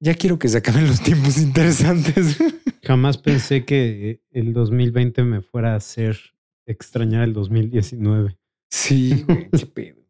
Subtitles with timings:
[0.00, 2.38] Ya quiero que se acaben los tiempos interesantes.
[2.82, 6.18] Jamás pensé que el 2020 me fuera a hacer
[6.66, 8.38] extrañar el 2019.
[8.70, 10.00] Sí, güey, qué pedo.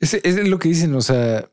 [0.00, 1.48] Es, es lo que dicen, o sea,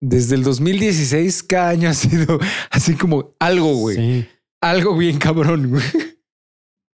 [0.00, 2.38] desde el 2016 cada año ha sido
[2.70, 3.96] así como algo, güey.
[3.96, 4.28] Sí.
[4.60, 5.84] Algo bien cabrón, güey.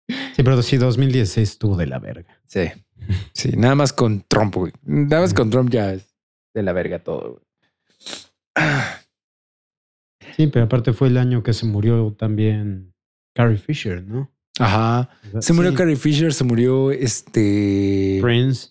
[0.07, 2.41] Sí, pero sí, 2016 estuvo de la verga.
[2.45, 2.71] Sí.
[3.33, 4.71] Sí, nada más con Trump, güey.
[4.83, 6.07] Nada más con Trump ya es
[6.53, 7.45] de la verga todo, güey.
[10.41, 12.93] Sí, pero aparte fue el año que se murió también
[13.35, 14.31] Carrie Fisher, ¿no?
[14.57, 15.09] Ajá.
[15.27, 18.19] O sea, Se murió sí, Carrie Fisher, se murió este.
[18.21, 18.69] Prince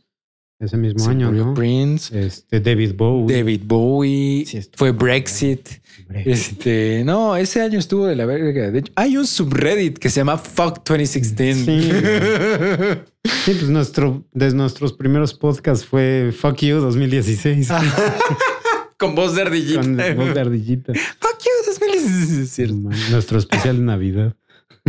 [0.60, 1.54] ese mismo se año, murió ¿no?
[1.54, 2.26] Prince.
[2.26, 3.34] Este David Bowie.
[3.34, 4.44] David Bowie.
[4.46, 5.68] Sí, fue de Brexit.
[6.06, 6.26] Brexit.
[6.26, 8.70] Este, no, ese año estuvo de la verga.
[8.70, 11.64] De hecho, hay un subreddit que se llama Fuck 2016.
[11.64, 11.90] Sí.
[13.44, 17.68] Sí, pues nuestro, desde nuestros primeros podcasts fue Fuck You 2016.
[19.00, 19.80] Con voz de ardillita.
[19.80, 20.92] Con la voz de ardillita.
[21.20, 22.38] Fuck you 2016.
[22.38, 22.74] Es cierto.
[22.74, 24.36] Nuestro especial de Navidad.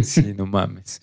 [0.04, 1.02] Sí, no mames.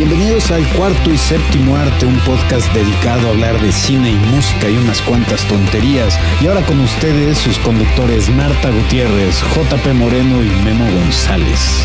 [0.00, 4.70] Bienvenidos al cuarto y séptimo arte, un podcast dedicado a hablar de cine y música
[4.70, 6.18] y unas cuantas tonterías.
[6.42, 11.84] Y ahora con ustedes sus conductores Marta Gutiérrez, JP Moreno y Memo González.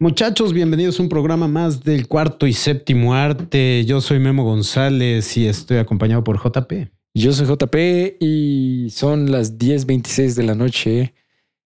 [0.00, 3.84] Muchachos, bienvenidos a un programa más del cuarto y séptimo arte.
[3.84, 6.90] Yo soy Memo González y estoy acompañado por JP.
[7.14, 11.14] Yo soy JP y son las 10.26 de la noche.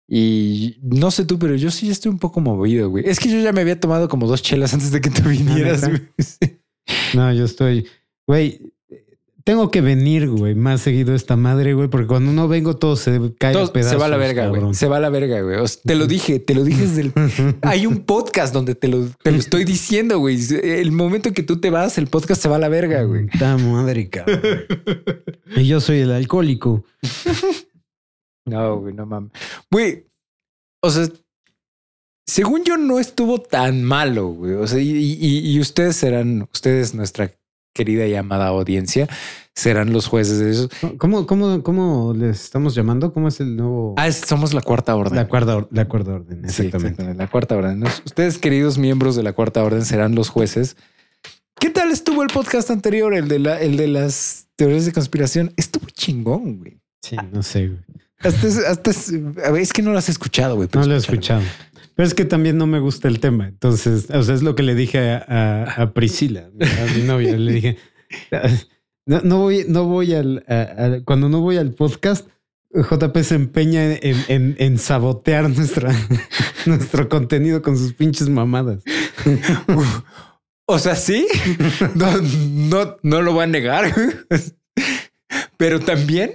[0.09, 3.05] Y no sé tú, pero yo sí estoy un poco movido, güey.
[3.07, 5.89] Es que yo ya me había tomado como dos chelas antes de que tú vinieras.
[6.19, 6.59] Sí.
[7.15, 7.85] No, yo estoy,
[8.29, 8.61] güey,
[9.47, 13.33] tengo que venir, güey, más seguido esta madre, güey, porque cuando no vengo todo se
[13.39, 13.93] cae Todo a pedazos.
[13.93, 14.75] se va a la verga, güey.
[14.75, 15.57] Se va a la verga, güey.
[15.59, 17.13] O sea, te lo dije, te lo dije desde el...
[17.63, 20.37] Hay un podcast donde te lo, te lo estoy diciendo, güey.
[20.63, 23.27] El momento que tú te vas, el podcast se va a la verga, güey.
[23.27, 24.41] Puta madre, cabrón.
[25.57, 26.85] y yo soy el alcohólico.
[28.47, 29.33] No, güey, no mames.
[29.71, 30.07] Güey,
[30.83, 31.07] o sea,
[32.27, 34.55] según yo no estuvo tan malo, güey.
[34.55, 37.33] O sea, y, y- y ustedes serán, ustedes, nuestra
[37.75, 39.07] querida y amada audiencia,
[39.55, 40.69] serán los jueces de eso.
[40.99, 43.13] ¿Cómo, cómo, cómo les estamos llamando?
[43.13, 43.95] ¿Cómo es el nuevo?
[43.99, 45.17] Ah, es- somos la cuarta orden.
[45.17, 47.15] la cuarta, or- la cuarta orden, Sí, exactamente.
[47.15, 47.83] La cuarta orden.
[47.85, 50.77] Ustedes, queridos miembros de la cuarta orden, serán los jueces.
[51.61, 55.53] ¿Qué tal estuvo el podcast anterior, el de, la, el de las teorías de conspiración?
[55.57, 56.81] Estuvo chingón, güey.
[57.03, 57.81] Sí, no sé, güey.
[58.21, 59.13] Hasta, es- hasta es,
[59.45, 60.69] a ver, es que no lo has escuchado, güey.
[60.75, 61.43] No lo he escuchado.
[61.95, 63.47] Pero es que también no me gusta el tema.
[63.49, 67.37] Entonces, o sea, es lo que le dije a, a- a Priscila, a mi novia.
[67.37, 67.77] Le dije,
[69.07, 72.29] no, no voy, no voy al, a- cuando no voy al podcast,
[72.75, 75.95] JP se empeña en, en- en sabotear nuestra,
[76.67, 78.83] nuestro contenido con sus pinches mamadas.
[80.67, 81.27] O sea, sí,
[81.95, 83.95] no, no, no lo voy a negar,
[85.57, 86.33] pero también,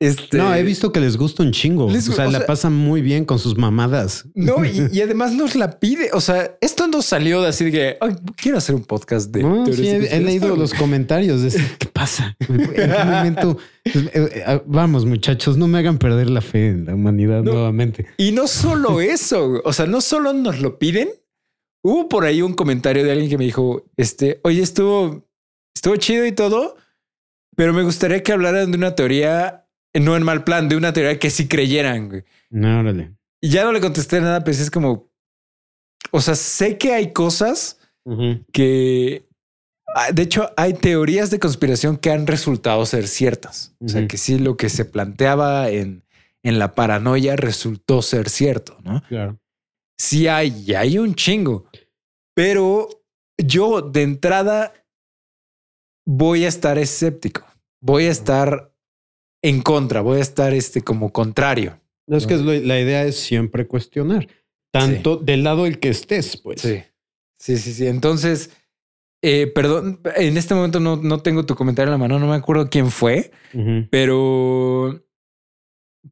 [0.00, 1.88] este, No, he visto que les gusta un chingo.
[1.90, 4.26] Les- o sea, o la sea- pasan muy bien con sus mamadas.
[4.34, 6.10] no, y, y además nos la pide.
[6.12, 9.42] O sea, esto no salió de así de que "Ay, quiero hacer un podcast de
[9.42, 10.24] No, sí, he, he conspiración".
[10.24, 11.42] leído los comentarios.
[11.42, 12.36] de ¿Qué pasa?
[12.40, 13.58] ¿En qué momento?
[13.84, 17.52] Eh, eh, Vamos, muchachos, no me hagan perder la fe en la humanidad No.
[17.52, 18.06] nuevamente.
[18.18, 21.08] Y no solo eso, o sea, no solo nos lo piden.
[21.86, 25.26] Hubo por ahí un comentario de alguien que me dijo, este, oye, estuvo,
[25.76, 26.76] estuvo chido y todo,
[27.56, 29.63] pero me gustaría que hablaran de una teoría,
[30.00, 32.24] no en mal plan, de una teoría que sí creyeran, güey.
[32.50, 33.14] No, órale.
[33.40, 35.10] Y ya no le contesté nada, pues es como,
[36.10, 37.78] o sea, sé que hay cosas
[38.52, 39.26] que,
[39.94, 43.74] ah, de hecho, hay teorías de conspiración que han resultado ser ciertas.
[43.80, 46.04] O sea, que sí lo que se planteaba en,
[46.42, 49.02] en la paranoia resultó ser cierto, ¿no?
[49.08, 49.38] Claro.
[49.98, 51.66] Sí hay, y hay un chingo.
[52.34, 52.88] Pero
[53.38, 54.74] yo de entrada
[56.06, 57.46] voy a estar escéptico.
[57.80, 58.73] Voy a estar
[59.46, 61.78] en contra, voy a estar este como contrario.
[62.06, 64.26] No, es que es lo- la idea es siempre cuestionar.
[64.72, 66.62] Tanto del lado el que estés, pues.
[67.38, 67.86] Sí, sí, sí.
[67.86, 68.50] Entonces,
[69.22, 72.34] eh, perdón, en este momento no, no tengo tu comentario en la mano, no me
[72.36, 73.30] acuerdo quién fue,
[73.90, 75.02] pero,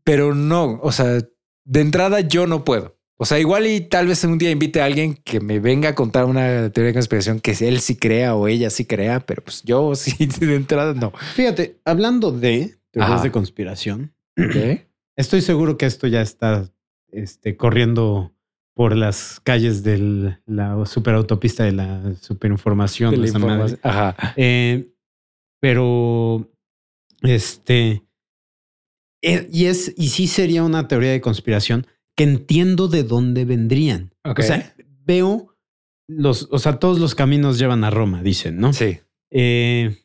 [0.05, 1.19] pero no, o sea,
[1.64, 2.96] de entrada yo no puedo.
[3.19, 5.94] O sea, igual y tal vez un día invite a alguien que me venga a
[5.94, 9.62] contar una teoría de conspiración que él sí crea o ella sí crea, pero pues
[9.62, 11.12] yo sí de entrada no.
[11.35, 13.23] Fíjate, hablando de teorías Ajá.
[13.25, 14.15] de conspiración,
[15.17, 16.71] estoy seguro que esto ya está
[17.11, 18.33] este, corriendo
[18.75, 23.11] por las calles de la superautopista de la superinformación.
[23.11, 23.53] De la esa madre.
[23.55, 23.81] información.
[23.83, 24.35] Ajá.
[24.37, 24.93] Eh,
[25.61, 26.50] pero,
[27.23, 28.03] este,
[29.23, 31.87] eh, y es, y sí sería una teoría de conspiración
[32.17, 34.15] que entiendo de dónde vendrían.
[34.25, 34.75] O sea,
[35.05, 35.56] veo
[36.09, 38.73] los, o sea, todos los caminos llevan a Roma, dicen, ¿no?
[38.73, 39.00] Sí.
[39.31, 39.99] Eh,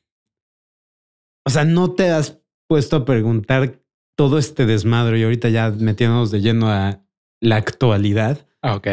[1.45, 3.80] o sea, no te has puesto a preguntar
[4.16, 7.04] todo este desmadre y ahorita ya metiéndonos de lleno a
[7.42, 8.88] la actualidad, Ok.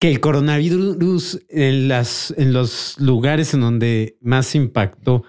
[0.00, 5.24] que el coronavirus en, las, en los lugares en donde más impactó,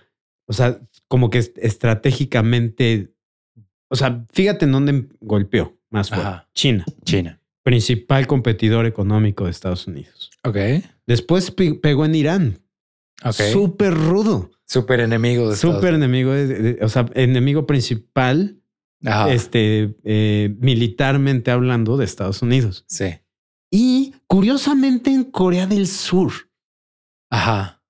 [0.48, 3.14] o sea, como que est- estratégicamente,
[3.90, 6.28] o sea, fíjate en dónde golpeó más fuerte.
[6.28, 6.50] Ajá.
[6.54, 7.40] China, China.
[7.64, 10.30] principal competidor económico de Estados Unidos.
[10.44, 10.58] Ok.
[11.08, 12.60] Después pe- pegó en Irán.
[13.24, 13.36] Ok.
[13.52, 14.52] Súper rudo.
[14.66, 18.62] Súper enemigo de Súper enemigo, de- de- o sea, enemigo principal,
[19.06, 19.32] Ajá.
[19.34, 22.86] este, eh, militarmente hablando de Estados Unidos.
[22.88, 23.16] Sí.
[23.70, 26.32] Y curiosamente en Corea del Sur.
[27.30, 27.82] Ajá.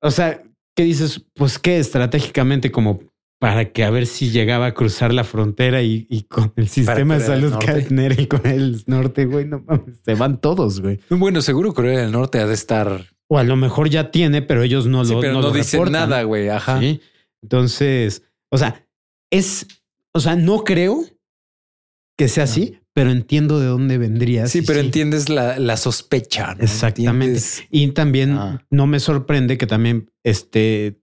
[0.00, 0.42] O sea,
[0.74, 1.24] ¿qué dices?
[1.34, 3.00] Pues que estratégicamente como
[3.40, 7.18] para que a ver si llegaba a cruzar la frontera y, y con el sistema
[7.18, 11.00] de salud que tener el Corea del Norte, güey, no mames, se van todos, güey.
[11.10, 13.06] Bueno, seguro Corea del Norte ha de estar.
[13.32, 15.76] O a lo mejor ya tiene, pero ellos no Sí, lo pero no, lo dice
[15.78, 16.10] reportan.
[16.10, 16.48] nada, güey.
[16.50, 16.78] Ajá.
[16.80, 17.00] ¿sí?
[17.42, 18.86] Entonces, o sea,
[19.30, 19.66] es,
[20.12, 21.04] o sea, no creo
[22.18, 24.46] que sea así, pero entiendo de dónde vendría.
[24.48, 26.54] Sí, pero entiendes la, la sospecha.
[26.54, 26.62] ¿no?
[26.64, 27.36] Exactamente.
[27.38, 28.66] Entiendes- Y también Ah.
[28.70, 31.00] no me sorprende que también esté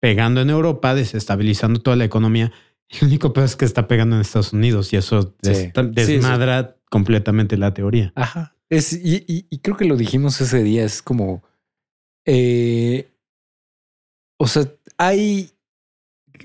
[0.00, 2.52] pegando en Europa, desestabilizando toda la economía.
[2.90, 5.50] El único peor es que está pegando en Estados Unidos y eso Sí.
[5.50, 5.72] des-
[6.06, 8.12] Sí, desmadra completamente la teoría.
[8.16, 8.54] Ajá.
[8.68, 10.84] Es, y, y- y creo que lo dijimos ese día.
[10.84, 11.42] Es como.
[12.32, 13.08] Eh,
[14.38, 15.50] o sea, hay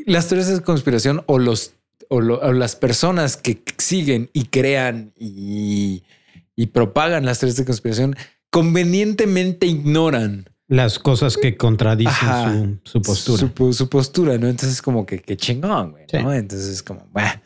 [0.08, 1.74] las teorías de conspiración o los
[2.10, 6.04] o, lo- o las personas que siguen y crean y,
[6.56, 8.16] y propagan las teorías de conspiración
[8.52, 12.52] convenientemente ignoran Las cosas que contradicen Ajá.
[12.52, 13.54] su, su postura.
[13.56, 14.48] Su, su postura, ¿no?
[14.48, 16.06] Entonces, como que, que chingón, güey.
[16.10, 16.18] Sí.
[16.18, 16.34] ¿no?
[16.34, 17.42] Entonces, como, bah,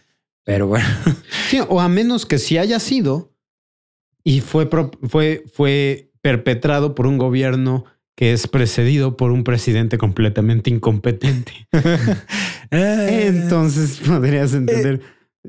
[0.46, 0.88] pero bueno.
[1.50, 3.34] Sí, o a menos que sí haya sido
[4.24, 4.70] y fue,
[5.10, 7.86] fue, fue perpetrado por un gobierno
[8.20, 11.54] que es precedido por un presidente completamente incompetente.
[12.70, 15.00] Entonces podrías entender.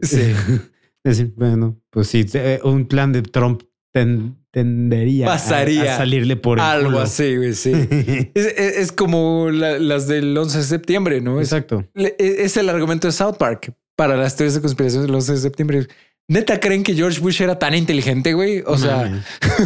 [0.00, 0.32] sí.
[1.02, 6.36] Decir, bueno, pues sí, eh, un plan de Trump ten- tendería a- Pasaría a, salirle
[6.36, 7.00] por el Algo culo.
[7.00, 7.72] así, güey, sí.
[8.34, 11.40] Es, es- es como la- las del 11 de septiembre, ¿no?
[11.40, 11.84] Exacto.
[11.94, 15.38] le- es el argumento de South Park para las teorías de conspiración del 11 de
[15.38, 15.86] septiembre.
[16.28, 18.62] ¿Neta creen que George Bush era tan inteligente, güey?
[18.66, 19.24] O sea, Mames.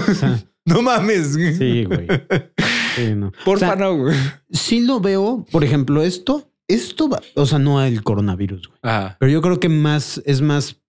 [0.08, 1.34] O sea, no mames.
[1.58, 2.06] sí, güey.
[2.94, 3.32] Sí, no.
[3.44, 4.16] Porfa, O sea, no, güey.
[4.50, 8.78] Sí lo veo, por ejemplo, esto, esto va, o sea, no el coronavirus, güey.
[8.82, 9.16] Ajá.
[9.20, 10.80] Pero yo creo que más, es más,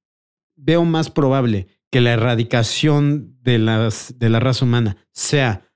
[0.56, 5.70] veo más probable que la erradicación de, las, de la raza humana sea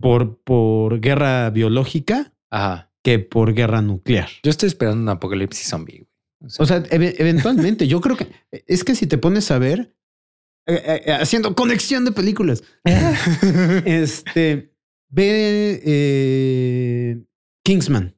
[0.00, 2.90] por, por guerra biológica Ajá.
[3.02, 4.28] que por guerra nuclear.
[4.42, 6.08] Yo estoy esperando un apocalipsis zombie, güey.
[6.44, 8.28] O sea, O sea, eve- eventualmente, yo creo que
[8.66, 9.94] es que si te pones a ver,
[10.66, 12.62] eh, eh, haciendo conexión de películas,
[13.84, 14.71] este,
[15.12, 17.22] ve eh,
[17.64, 18.16] Kingsman.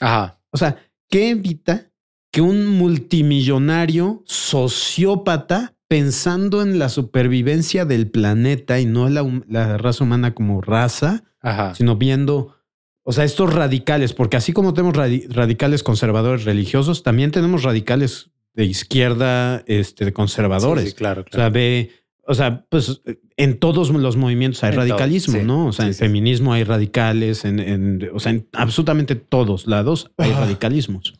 [0.00, 0.40] Ajá.
[0.50, 0.76] O sea,
[1.10, 1.90] ¿qué evita
[2.30, 10.04] que un multimillonario sociópata pensando en la supervivencia del planeta y no la, la raza
[10.04, 11.74] humana como raza, Ajá.
[11.74, 12.56] sino viendo,
[13.04, 18.30] o sea, estos radicales, porque así como tenemos radi- radicales conservadores religiosos, también tenemos radicales
[18.54, 20.84] de izquierda, este, de conservadores.
[20.84, 21.52] Sí, sí, claro, O sea, claro.
[21.52, 21.90] ve,
[22.26, 23.02] o sea, pues
[23.36, 25.44] en todos los movimientos hay En todo, radicalismo, sí.
[25.44, 25.66] ¿no?
[25.66, 25.98] O sea, Sí, en sí.
[26.00, 31.14] feminismo hay radicales, en, en- o sea, en absolutamente todos lados hay radicalismos.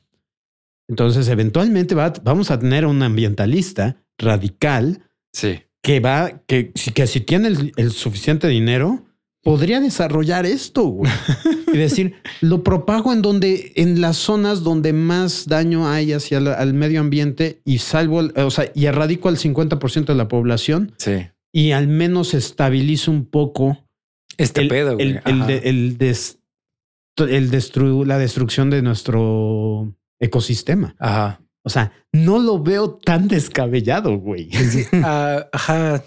[0.89, 5.03] Entonces, eventualmente va- vamos a tener un ambientalista radical
[5.83, 9.05] que va, que, si- que si tiene el, el suficiente dinero,
[9.45, 11.13] podría desarrollar esto güey.
[11.73, 16.49] y decir, lo propago en donde, en las zonas donde más daño hay hacia el
[16.49, 21.27] al medio ambiente y salvo, o sea, y erradico al 50% de la población Sí.
[21.53, 23.87] y al menos estabilizo un poco
[24.37, 25.09] Este el, pedo, güey.
[25.11, 26.39] el, el de- el des-
[27.17, 30.97] el destru- la destrucción de nuestro ecosistema.
[30.99, 31.41] Ajá.
[31.67, 34.51] O sea, no lo veo tan descabellado, güey.
[35.05, 36.05] Ah, ajá.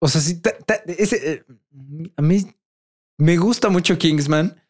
[0.00, 1.42] O sea, sí, ta- ta- ese, eh,
[2.16, 2.46] a mí
[3.18, 4.60] me gusta mucho Kingsman,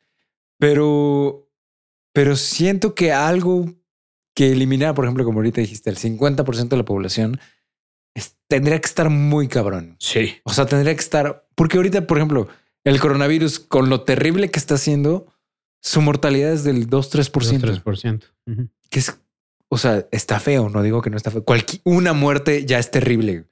[0.58, 1.48] pero,
[2.12, 3.72] pero siento que algo
[4.34, 7.40] que eliminar, por ejemplo, como ahorita dijiste, el 50% de la población
[8.14, 9.96] es- tendría que estar muy cabrón.
[9.98, 10.36] Sí.
[10.44, 12.48] O sea, tendría que estar, porque ahorita, por ejemplo,
[12.84, 15.26] el coronavirus, con lo terrible que está haciendo,
[15.80, 17.60] su mortalidad es del 2-3%.
[17.82, 18.24] 3%.
[18.46, 18.68] Ujú.
[18.90, 19.20] que es,
[19.68, 21.44] o sea, está feo, no digo que no está feo.
[21.44, 23.44] Cualqui- una muerte ya es terrible.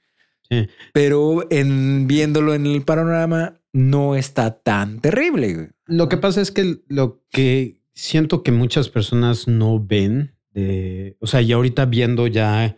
[0.48, 0.68] Sí.
[0.92, 5.70] Pero en viéndolo en el panorama, no está tan terrible.
[5.86, 11.26] Lo que pasa es que lo que siento que muchas personas no ven de, o
[11.26, 12.76] sea, y ahorita viendo ya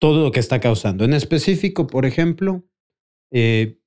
[0.00, 1.04] todo lo que está causando.
[1.04, 2.64] En específico, por ejemplo,
[3.32, 3.78] eh,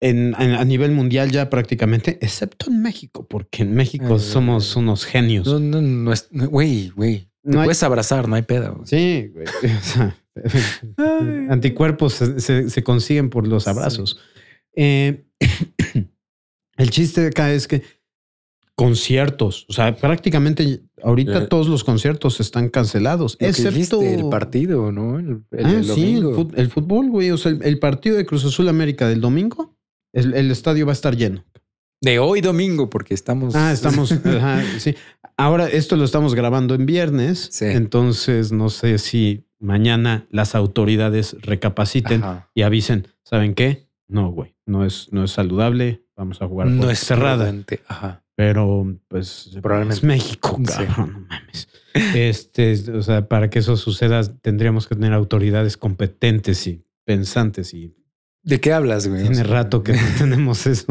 [0.00, 4.76] en, en- a nivel mundial ya prácticamente, excepto en México, porque en México Eh, somos
[4.76, 5.46] unos genios.
[5.46, 7.28] No, no, no es, no, güey, güey.
[7.46, 8.74] No hay- puedes abrazar, no hay pedo.
[8.74, 8.86] güey.
[8.86, 9.46] Sí, güey.
[9.78, 10.16] O sea,
[11.50, 14.18] anticuerpos se, se- se consiguen por los abrazos.
[14.74, 15.24] Eh,
[16.76, 17.82] el chiste de acá es que
[18.74, 21.46] conciertos, o sea, prácticamente ahorita Eh.
[21.48, 25.18] todos los conciertos están cancelados, excepto dijiste, el partido, ¿no?
[25.18, 26.34] El, el- Ah, el sí, el, domingo.
[26.44, 27.30] fut- el fútbol, güey.
[27.30, 29.74] O sea, el, el partido de Cruz Azul América del domingo,
[30.12, 31.44] el, el estadio va a estar lleno.
[32.00, 33.54] De hoy domingo, porque estamos.
[33.54, 34.12] Ah, estamos.
[34.24, 34.94] ajá, sí.
[35.36, 37.48] Ahora, esto lo estamos grabando en viernes.
[37.52, 37.66] Sí.
[37.66, 42.50] Entonces, no sé si mañana las autoridades recapaciten Ajá.
[42.54, 43.08] y avisen.
[43.24, 43.88] ¿Saben qué?
[44.08, 44.54] No, güey.
[44.66, 46.02] No es, no es saludable.
[46.16, 47.52] Vamos a jugar No es cerrada.
[47.88, 48.22] Ajá.
[48.34, 49.96] Pero, pues, Probablemente.
[49.96, 50.84] es México, Sí.
[50.84, 51.12] cabrón.
[51.12, 51.68] No mames.
[52.14, 57.94] Este, o sea, para que eso suceda, tendríamos que tener autoridades competentes y pensantes y
[58.42, 59.22] ¿De qué hablas, güey?
[59.22, 60.86] Tiene rato que no tenemos eso.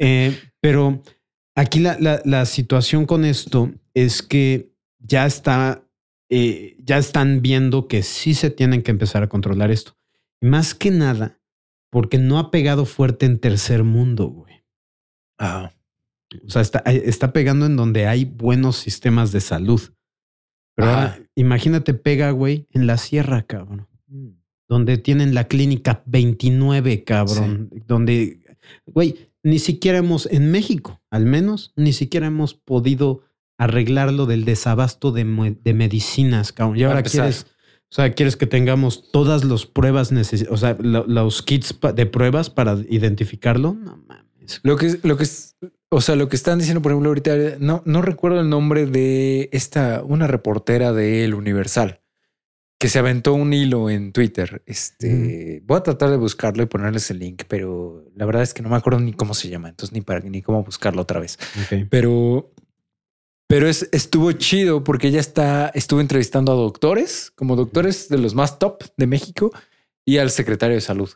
[0.00, 1.02] Eh, pero
[1.54, 5.84] aquí la, la- la situación con esto es que ya está,
[6.30, 9.96] eh, ya están viendo que sí se tienen que empezar a controlar esto.
[10.40, 11.38] Más que nada,
[11.90, 14.64] porque no ha pegado fuerte en tercer mundo, güey.
[15.38, 15.74] Ajá.
[16.46, 19.80] O sea, está, está pegando en donde hay buenos sistemas de salud.
[20.76, 23.86] Pero ahora, imagínate, pega, güey, en la sierra, cabrón
[24.68, 28.39] donde tienen la clínica 29, cabrón, donde,
[28.86, 33.22] güey, ni siquiera hemos, en México, al menos, ni siquiera hemos podido
[33.58, 35.24] arreglar lo del desabasto de,
[35.62, 36.78] de medicinas, cabrón.
[36.78, 37.46] Y ahora quieres,
[37.90, 42.06] o sea, quieres que tengamos todas las pruebas, necesi- o sea, lo- los kits de
[42.06, 43.74] pruebas para identificarlo.
[43.74, 44.60] No mames.
[44.62, 45.56] Lo que, lo que es,
[45.90, 49.48] o sea, lo que están diciendo, por ejemplo, ahorita, no, no recuerdo el nombre de
[49.52, 51.99] esta, una reportera de El Universal
[52.80, 54.62] que se aventó un hilo en Twitter.
[54.64, 58.62] Este voy a tratar de buscarlo y ponerles el link, pero la verdad es que
[58.62, 61.38] no me acuerdo ni cómo se llama, entonces ni para ni cómo buscarlo otra vez.
[61.90, 62.54] Pero,
[63.46, 68.34] pero es, estuvo chido porque ella está, estuvo entrevistando a doctores, como doctores de los
[68.34, 69.52] más top de México
[70.06, 71.10] y al secretario de salud,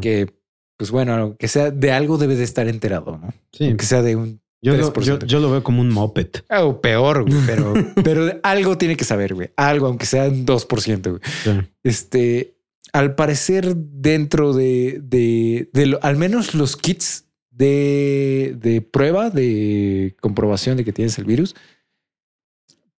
[0.00, 0.34] que,
[0.76, 3.32] pues bueno, que sea de algo debe de estar enterado, ¿no?
[3.52, 4.40] Sí, Que sea de un
[4.72, 5.02] yo lo, 3%.
[5.04, 6.28] yo, yo lo veo como un moped.
[6.48, 9.50] algo peor, güey, pero, pero algo tiene que saber, güey.
[9.56, 11.20] Algo, aunque sea un 2%, güey.
[11.44, 11.50] Sí.
[11.82, 12.54] Este,
[12.92, 20.14] al parecer, dentro de, de, de lo- al menos los kits de, de prueba, de
[20.20, 21.54] comprobación de que tienes el virus,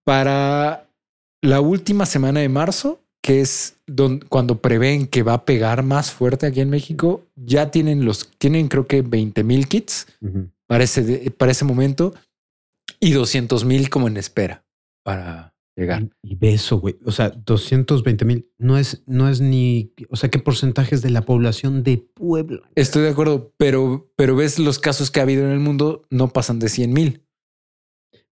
[0.04, 0.88] para
[1.42, 6.12] la última semana de marzo, que es don- cuando prevén que va a pegar más
[6.12, 10.08] fuerte aquí en México, ya tienen los, tienen creo que 20 mil kits.
[10.68, 12.14] Para ese, para ese momento
[13.00, 14.66] y 200 mil como en espera
[15.04, 16.10] para llegar.
[16.22, 16.98] Y ve eso, güey.
[17.06, 21.24] O sea, 220 mil no es, no es ni, o sea, ¿qué porcentajes de la
[21.24, 22.70] población de Puebla?
[22.76, 26.30] Estoy de acuerdo, pero, pero ves los casos que ha habido en el mundo no
[26.30, 27.24] pasan de 100 mil.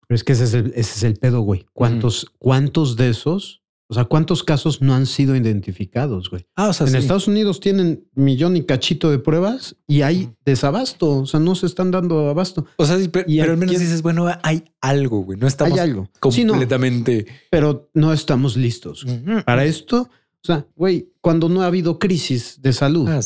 [0.07, 1.65] Pero es que ese es el, ese es el pedo, güey.
[1.73, 3.63] ¿Cuántos, ¿Cuántos de esos?
[3.87, 6.47] O sea, ¿cuántos casos no han sido identificados, güey?
[6.55, 6.97] Ah, o sea, En sí.
[6.97, 11.19] Estados Unidos tienen millón y cachito de pruebas y hay desabasto.
[11.19, 12.65] O sea, no se están dando abasto.
[12.77, 15.37] O sea, sí, pero, pero al menos dices, bueno, hay algo, güey.
[15.37, 16.09] No estamos hay algo.
[16.31, 17.27] Sí, no, completamente.
[17.51, 19.05] pero no estamos listos.
[19.45, 23.19] Para esto, o sea, güey, cuando no ha habido crisis de salud, Ah,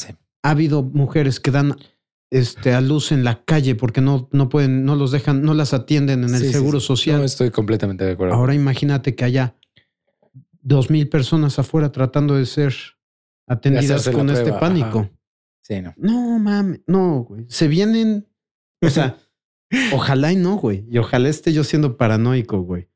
[0.44, 1.76] ha habido mujeres que dan
[2.32, 5.74] este, a luz en la calle porque no, no pueden, no los dejan, no las
[5.74, 7.20] atienden en el seguro social.
[7.20, 8.36] No, estoy completamente de acuerdo.
[8.36, 9.56] Ahora imagínate que haya
[10.62, 12.74] dos mil personas afuera tratando de ser
[13.48, 15.00] atendidas con este prueba, pánico.
[15.00, 15.12] ajá.
[15.62, 15.94] Sí, no.
[15.98, 17.46] No, mames, no, güey.
[17.48, 18.28] Se vienen,
[18.82, 19.18] o sea,
[19.94, 20.86] ojalá y no, güey.
[20.90, 22.90] Y ojalá esté yo siendo paranoico, güey.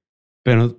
[0.43, 0.75] Pero,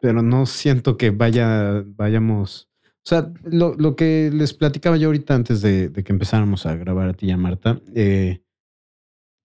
[0.00, 2.68] pero no siento que vaya, vayamos.
[2.82, 6.74] O sea, lo, lo que les platicaba yo ahorita antes de, de que empezáramos a
[6.76, 8.42] grabar a ti y a Marta, eh,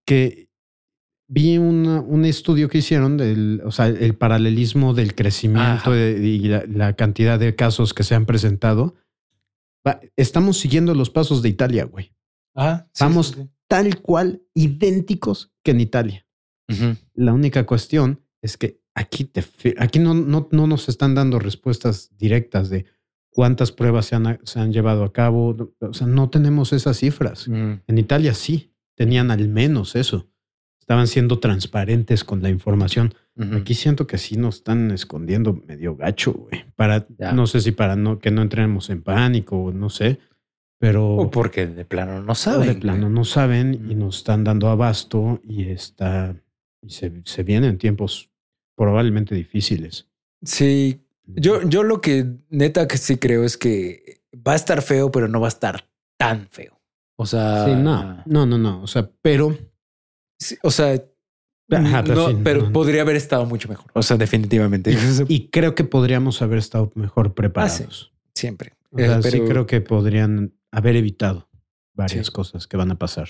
[0.05, 0.49] que
[1.27, 6.39] vi una- un estudio que hicieron del, o sea, el paralelismo del crecimiento de- y
[6.47, 8.95] la, la cantidad de casos que se han presentado.
[10.15, 12.11] Estamos siguiendo los pasos de Italia, güey.
[12.55, 13.27] Ah, sí, Vamos.
[13.29, 13.49] sí, sí.
[13.67, 16.25] Tal cual, idénticos que en Italia.
[17.13, 19.43] La única cuestión es que aquí, te,
[19.77, 22.85] aquí no, no, no nos están dando respuestas directas de
[23.29, 25.73] cuántas pruebas se han, se han llevado a cabo.
[25.79, 27.47] O sea, no tenemos esas cifras.
[27.47, 27.73] Mm.
[27.87, 30.27] En Italia sí, tenían al menos eso.
[30.85, 33.15] Estaban siendo transparentes con la información.
[33.35, 33.55] Ujú.
[33.55, 36.63] Aquí siento que sí nos están escondiendo medio gacho, güey.
[36.75, 37.31] Para, Ya.
[37.31, 40.19] no sé si para no, que no entremos en pánico, no sé.
[40.77, 42.67] Pero O porque de plano no saben.
[42.67, 43.13] de plano güey.
[43.13, 46.35] no saben y nos están dando abasto y está
[46.83, 48.29] y se, se vienen tiempos
[48.75, 50.07] probablemente difíciles.
[50.43, 55.09] Sí, yo, yo lo que neta que sí creo es que va a estar feo,
[55.11, 55.89] pero no va a estar
[56.19, 56.79] tan feo.
[57.15, 58.83] O sea, Sí, no, no, no, no.
[58.83, 59.57] O sea, pero.
[60.39, 61.01] Sí, o sea,
[61.71, 62.71] Ajá, pero no, sí, pero no.
[62.71, 63.89] podría haber estado mucho mejor.
[63.93, 64.95] O sea, definitivamente.
[65.27, 68.13] Y creo que podríamos haber estado mejor preparados.
[68.35, 68.73] Siempre.
[68.91, 71.49] O sea, Eh, sí pero- creo que podrían haber evitado
[71.93, 72.31] varias Sí.
[72.33, 73.29] cosas que van a pasar.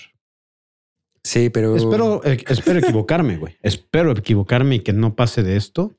[1.24, 3.56] Sí, pero Espero, eh, espero equivocarme, güey.
[3.62, 5.96] Espero equivocarme y que no pase de esto.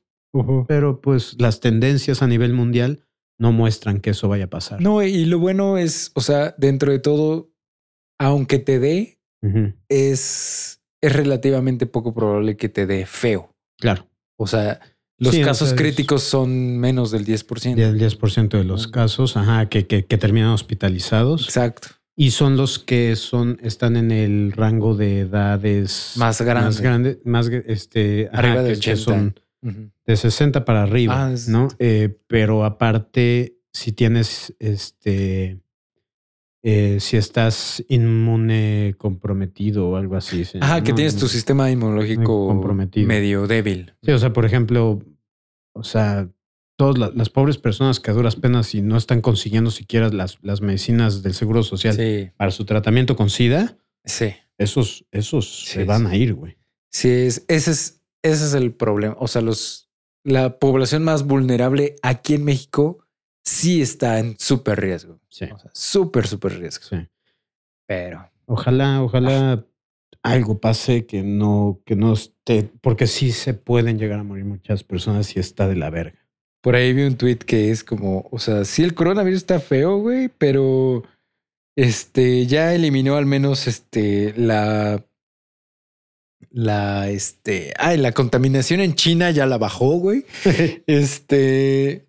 [0.68, 3.04] Pero pues las tendencias a nivel mundial
[3.38, 4.80] no muestran que eso vaya a pasar.
[4.80, 7.50] No, y lo bueno es, o sea, dentro de todo,
[8.18, 9.20] aunque te dé,
[9.88, 13.54] es, es relativamente poco probable que te dé feo.
[13.78, 14.08] Claro.
[14.36, 14.80] O sea,
[15.18, 17.78] los Sí, casos críticos son menos del 10%.
[17.78, 21.44] El 10% de los casos, ajá, que, que, que terminan hospitalizados.
[21.44, 21.88] Exacto.
[22.16, 26.64] Y son los que son, están en el rango de edades Más grande.
[26.66, 29.02] más grande, más este, ajá, Arriba de que- que 80.
[29.04, 29.34] son
[30.06, 31.68] de 60 para arriba, Ah, ¿no?
[31.80, 35.58] Eh, pero aparte, si tienes este,
[36.70, 40.44] eh, si estás inmune comprometido o algo así.
[40.44, 40.96] sí, Ajá, que ¿no?
[40.96, 43.06] tienes tu sistema inmunológico comprometido.
[43.06, 43.94] medio débil.
[44.02, 45.00] Sí, o sea, por ejemplo,
[45.74, 46.28] o sea,
[46.76, 50.38] todas la- las pobres personas que a duras penas y no están consiguiendo siquiera las,
[50.42, 54.34] las medicinas del Seguro Social Sí, para su tratamiento con SIDA, sí.
[54.58, 56.56] esos, esos Sí, se van a ir, güey.
[56.92, 59.16] Sí, es, ese, es, ese es el problema.
[59.18, 59.88] O sea, los,
[60.24, 63.04] la población más vulnerable aquí en México
[63.48, 65.18] sí está en súper riesgo.
[65.28, 66.84] Sí, O sea, súper, súper riesgo.
[66.84, 66.96] sí.
[67.86, 69.64] Pero Ojalá, ojalá
[70.22, 74.82] algo pase que no, que no esté, porque sí se pueden llegar a morir muchas
[74.84, 76.18] personas y está de la verga.
[76.62, 79.98] por ahí vi un tweet que es como, o sea, sí el coronavirus está feo,
[79.98, 81.02] güey, pero
[81.76, 85.04] este ya eliminó al menos este la
[86.50, 90.24] la este, ay, la contaminación en China ya la bajó, güey.
[90.86, 92.07] Este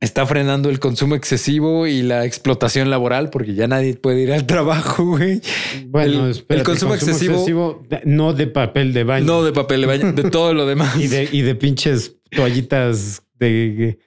[0.00, 4.46] está frenando el consumo excesivo y la explotación laboral porque ya nadie puede ir al
[4.46, 5.40] trabajo, güey.
[5.86, 9.26] Bueno, El- espérate, el consumo excesivo- de- no de papel de baño.
[9.26, 10.96] No de papel de baño, de todo lo demás.
[11.00, 13.98] y de, y de pinches toallitas de,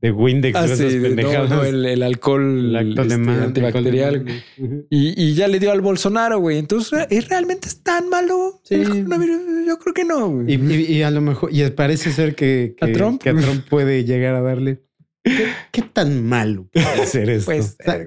[0.00, 0.56] de Windex.
[0.56, 4.14] Ah, sí, de- no, el, el alcohol este, alemán, antibacterial.
[4.16, 4.86] alcohol.
[4.90, 6.58] Y, y ya le dio al Bolsonaro, güey.
[6.58, 8.60] Entonces, ¿es realmente es tan malo?
[8.64, 8.74] Sí.
[8.74, 9.40] el coronavirus?
[9.68, 10.54] Yo creo que no, güey.
[10.54, 13.22] Y, y- y a lo mejor, y parece ser que, que, ¿A Trump?
[13.22, 14.82] que a Trump puede llegar a darle.
[15.26, 17.46] ¿Qué, qué tan malo puede ser esto?
[17.46, 18.06] Pues, O sea,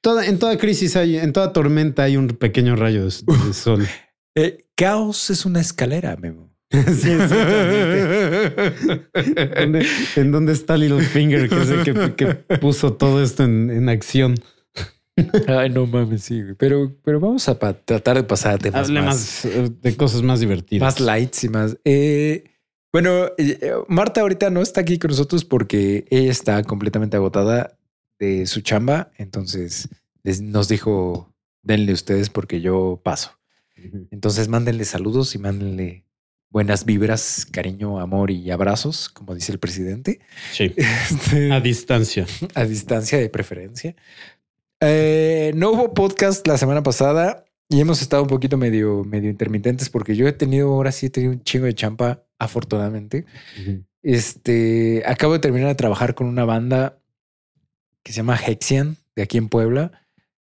[0.00, 3.12] toda, en toda crisis hay, en toda tormenta hay un pequeño rayo de,
[3.46, 3.86] de sol.
[4.36, 6.48] eh, caos es una escalera, Memo.
[6.72, 7.10] Sí.
[9.58, 13.88] ¿Dónde- ¿En dónde está Littlefinger que es el que, que puso todo esto en, en
[13.88, 14.34] acción?
[15.48, 16.42] Ay, no mames, sí.
[16.58, 19.04] Pero, pero vamos a tratar de pasar a temas más,
[19.44, 19.46] más
[19.82, 20.80] de cosas más divertidas.
[20.82, 21.76] más lights y más.
[21.84, 22.44] eh,
[22.92, 27.76] bueno, eh, Marta ahorita no está aquí con nosotros porque ella está completamente agotada
[28.18, 29.10] de su chamba.
[29.16, 29.88] Entonces
[30.22, 33.38] les- nos dijo, denle ustedes porque yo paso.
[34.10, 36.04] Entonces mándenle saludos y mándenle
[36.50, 40.20] buenas vibras, cariño, amor y abrazos, como dice el presidente,
[40.52, 40.74] Sí.
[41.10, 42.26] Este, A distancia.
[42.54, 43.94] a distancia de preferencia.
[44.80, 49.88] Eh, no hubo podcast la semana pasada y hemos estado un poquito medio, medio intermitentes
[49.88, 53.26] porque yo he tenido, ahora sí he tenido un chingo de champa, afortunadamente.
[54.02, 56.98] Este, acabo de terminar de trabajar con una banda
[58.02, 59.92] que se llama Hexian, de aquí en Puebla.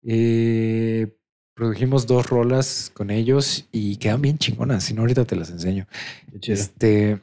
[0.02, 1.16] Eh,
[1.54, 4.82] produjimos dos rolas con ellos y quedan bien chingonas.
[4.82, 5.86] Si no, ahorita te las enseño.
[6.42, 7.20] Este,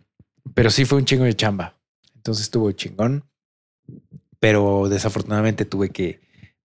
[0.54, 1.78] pero sí fue un chingo de chamba.
[2.16, 3.26] Entonces estuvo chingón.
[4.40, 6.22] Pero desafortunadamente tuve que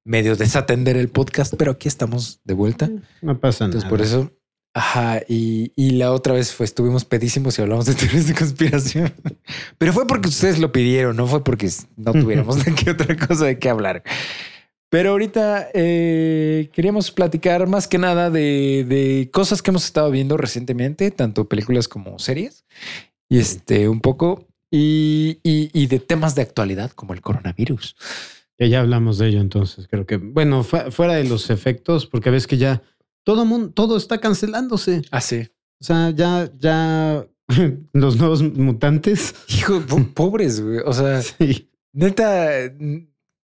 [0.06, 2.88] medio desatender el podcast, pero aquí estamos de vuelta.
[3.22, 3.90] No pasa Entonces nada.
[3.90, 4.32] por eso,
[4.72, 9.12] ajá, y, y la otra vez fue, estuvimos pedísimos y hablamos de teorías de conspiración.
[9.78, 13.46] Pero fue porque ustedes lo pidieron, no fue porque no tuviéramos de qué otra cosa
[13.46, 14.02] de qué hablar.
[14.88, 20.36] Pero ahorita eh, queríamos platicar más que nada de, de cosas que hemos estado viendo
[20.36, 22.64] recientemente, tanto películas como series,
[23.28, 27.96] y este un poco, y, y- y de temas de actualidad como el coronavirus.
[28.58, 32.30] Que ya hablamos de ello, entonces creo que, bueno, fu- fuera de los efectos, porque
[32.30, 32.82] ves que ya
[33.24, 35.02] todo mundo, todo está cancelándose.
[35.10, 35.48] Ah, sí.
[35.80, 37.26] O sea, ya, ya
[37.92, 39.34] los nuevos mutantes.
[39.48, 40.78] Hijo, po- pobres, güey.
[40.86, 42.48] O sea, Sí, neta,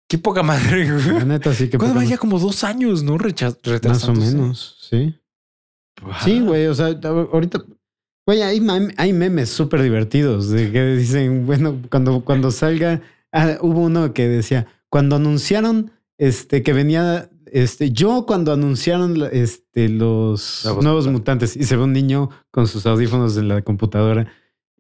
[0.08, 1.06] qué poca madre, güey.
[1.18, 1.78] la neta sí que.
[1.78, 3.16] ¿Cuándo poca vaya como dos años, no?
[3.16, 5.14] Recha- Más o menos, sí.
[6.24, 6.66] Sí, güey.
[6.66, 6.88] O sea,
[7.32, 7.62] ahorita,
[8.26, 8.60] güey, hay,
[8.96, 13.00] hay memes súper divertidos de que dicen, bueno, cuando, cuando salga,
[13.32, 19.88] ah, hubo uno que decía, cuando anunciaron este, que venía, este, yo cuando anunciaron este,
[19.88, 24.30] los Nuevos nuevos, mutantes y se ve un niño con sus audífonos en la computadora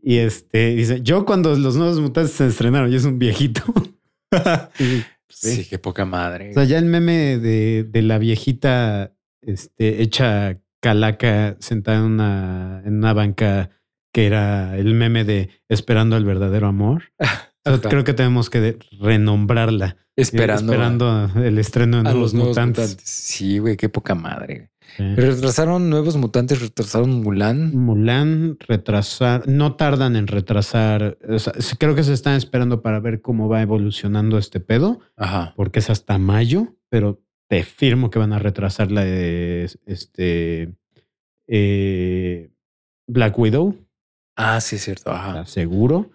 [0.02, 3.62] Y este dice: Yo, cuando los nuevos mutantes se estrenaron, y es un viejito.
[5.32, 5.68] Sí, sí.
[5.70, 6.50] qué poca madre.
[6.50, 12.82] O sea, ya el meme de, de la viejita este, hecha calaca sentada en una,
[12.84, 13.70] en una banca
[14.12, 17.12] que era el meme de esperando al verdadero amor.
[17.64, 19.96] Creo que tenemos que renombrarla.
[20.16, 22.90] esperando, Esperando el estreno de nuevos los mutantes.
[22.90, 23.04] mutantes.
[23.08, 24.70] Sí, güey, qué poca madre.
[24.96, 25.14] Sí.
[25.14, 27.74] Retrasaron nuevos mutantes, retrasaron Mulan.
[27.76, 31.16] Mulan retrasar, no tardan en retrasar.
[31.28, 34.98] o sea, sí, creo que se están esperando para ver cómo va evolucionando este pedo,
[35.16, 35.52] Ajá.
[35.56, 40.74] porque es hasta mayo, pero te firmo que van a retrasar la de este
[41.46, 42.50] eh,
[43.06, 43.76] Black Widow,
[44.36, 45.10] Ah, sí, es cierto.
[45.12, 45.44] Ajá.
[45.46, 46.10] seguro.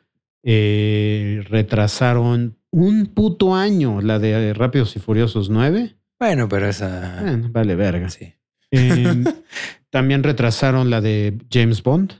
[0.47, 5.95] Eh, retrasaron un puto año la de Rápidos y Furiosos 9.
[6.19, 7.19] Bueno, pero esa.
[7.21, 8.09] Bueno, vale verga.
[8.09, 8.33] Sí.
[8.71, 9.23] Eh,
[9.89, 12.13] también retrasaron la de James Bond.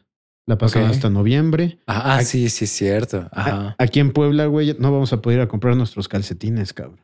[0.48, 1.80] La pasaron hasta noviembre.
[1.88, 3.28] Ah, Aquí- sí, sí, es cierto.
[3.32, 3.76] Ajá.
[3.80, 7.00] Aquí en Puebla, güey, no vamos a poder ir a comprar nuestros calcetines, cabrón.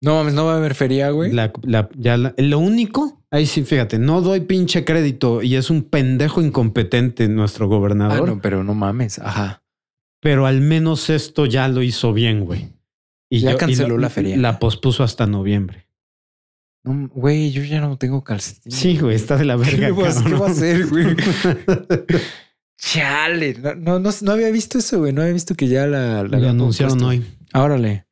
[0.00, 1.32] No mames, no va a haber feria, güey.
[1.32, 5.70] La- la- ya la- lo único, ahí sí, fíjate, no doy pinche crédito y es
[5.70, 9.18] un pendejo incompetente nuestro Ah, gobernador, no, pero no mames.
[9.20, 9.61] Ajá.
[10.22, 12.68] Pero al menos esto ya lo hizo bien, güey.
[13.28, 14.36] Y Ya yo- canceló la feria.
[14.36, 15.88] La pospuso hasta noviembre.
[16.84, 18.78] No, güey, yo ya no tengo calcetines.
[18.78, 19.86] Sí, güey, está de la verga.
[19.88, 21.16] ¿Qué, va a hacer, güey?
[22.78, 23.54] Chale.
[23.54, 25.12] No, no, no, no había visto eso, güey.
[25.12, 27.08] No había visto que ya la, la habían anunciaron puesto.
[27.08, 27.24] hoy.
[27.54, 28.06] Órale.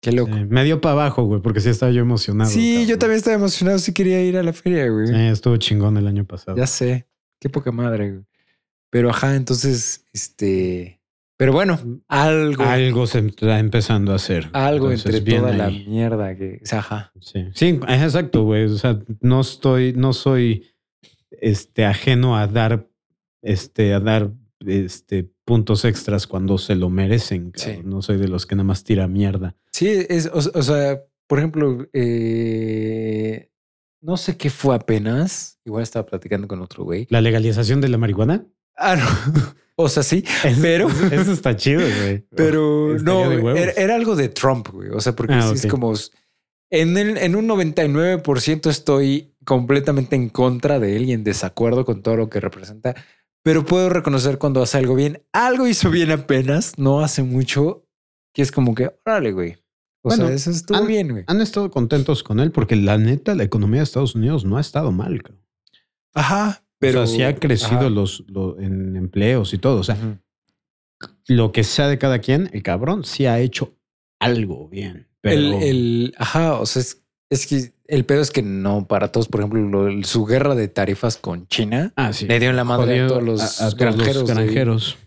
[0.00, 0.32] Qué loco.
[0.34, 2.50] Sí, me dio para abajo, güey, porque sí estaba yo emocionado.
[2.50, 3.78] Sí, yo también estaba emocionado.
[3.78, 5.08] Sí quería ir a la feria, güey.
[5.08, 6.56] Sí, estuvo chingón el año pasado.
[6.56, 7.06] Ya sé.
[7.40, 8.24] Qué poca madre, güey.
[8.90, 10.97] Pero ajá, entonces, este.
[11.38, 12.64] Pero bueno, algo.
[12.64, 14.50] Algo se está empezando a hacer.
[14.52, 16.58] algo Entonces, entre bien toda la mierda que.
[16.60, 17.12] O sea, ajá.
[17.20, 18.64] Sí, sí, es exacto, güey.
[18.64, 20.66] O sea, no estoy, no soy
[21.30, 22.88] este ajeno a dar,
[23.40, 24.32] este, a dar
[24.66, 27.52] este puntos extras cuando se lo merecen.
[27.54, 27.82] Sí.
[27.84, 29.54] No soy de los que nada más tira mierda.
[29.70, 33.52] Sí, es, o, o sea, por ejemplo, eh,
[34.00, 35.60] no sé qué fue apenas.
[35.64, 37.06] Igual estaba platicando con otro güey.
[37.10, 38.44] La legalización de la marihuana.
[38.76, 39.67] Ah, no.
[39.80, 40.24] O sea, sí,
[40.60, 40.88] pero.
[40.88, 42.26] Eso está chido, güey.
[42.36, 44.88] Pero no, era, era algo de Trump, güey.
[44.90, 45.92] O sea, porque Ah, sí es como.
[46.70, 52.02] En, el, en un 99% estoy completamente en contra de él y en desacuerdo con
[52.02, 52.94] todo lo que representa.
[53.44, 55.22] Pero puedo reconocer cuando hace algo bien.
[55.32, 57.86] Algo hizo bien apenas, no hace mucho,
[58.34, 59.52] que es como que, órale, güey.
[60.02, 61.24] O Bueno, sea, eso estuvo han- bien, güey.
[61.28, 64.60] Han estado contentos con él porque la neta, la economía de Estados Unidos no ha
[64.60, 65.22] estado mal.
[65.22, 65.44] cabrón.
[66.14, 67.02] Ajá, pero.
[67.02, 67.90] o sea, sí ha crecido Ajá.
[67.90, 69.80] los, lo- en empleos y todo.
[69.80, 69.96] O sea,
[71.26, 73.74] lo que sea de cada quien, el cabrón sí ha hecho
[74.20, 75.06] algo bien.
[75.20, 79.10] Pero El, el, ajá, o sea, es, es que el pedo es que no para
[79.12, 79.60] todos, por ejemplo,
[79.90, 82.26] lo- su guerra de tarifas con China ah, sí.
[82.26, 84.14] le dio en la madre Jodió a todos los a- a todos granjeros.
[84.16, 84.34] los güey.
[84.44, 84.98] granjeros.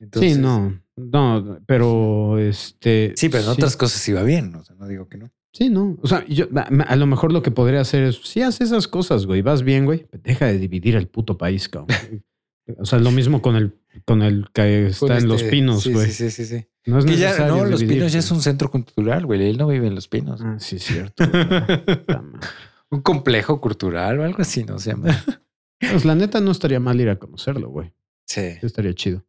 [0.00, 3.14] Entonces- sí, no, no, pero este.
[3.16, 4.54] Sí, pero en otras cosas iba bien.
[4.54, 5.30] O sea, no digo que no.
[5.54, 5.96] Sí, no.
[6.02, 8.88] O sea, yo a, a lo mejor lo que podría hacer es, si haces esas
[8.88, 11.96] cosas, güey, vas bien, güey, deja de dividir el puto país, cabrón.
[12.78, 13.72] o sea, lo mismo con el,
[14.04, 16.06] con el que está en este- Los Pinos, sí, güey.
[16.06, 16.66] Sí, sí, sí, sí.
[16.86, 19.48] No es Que ya, necesario no, Los Pinos ya es un centro cultural, güey.
[19.48, 20.40] Él no vive en Los Pinos.
[20.42, 21.24] Ah, sí, cierto.
[22.90, 24.78] Un complejo cultural o algo así, ¿no?
[24.78, 25.08] Se llama.
[25.90, 27.92] Pues la neta no estaría mal ir a conocerlo, güey.
[28.24, 28.52] Sí.
[28.58, 29.22] Sí, estaría chido.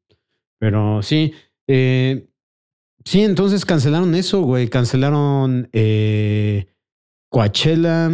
[0.58, 1.34] Pero sí,
[1.68, 2.28] eh,
[3.06, 4.68] sí, entonces cancelaron eso, güey.
[4.68, 6.68] Cancelaron eh,
[7.30, 8.12] Coachella,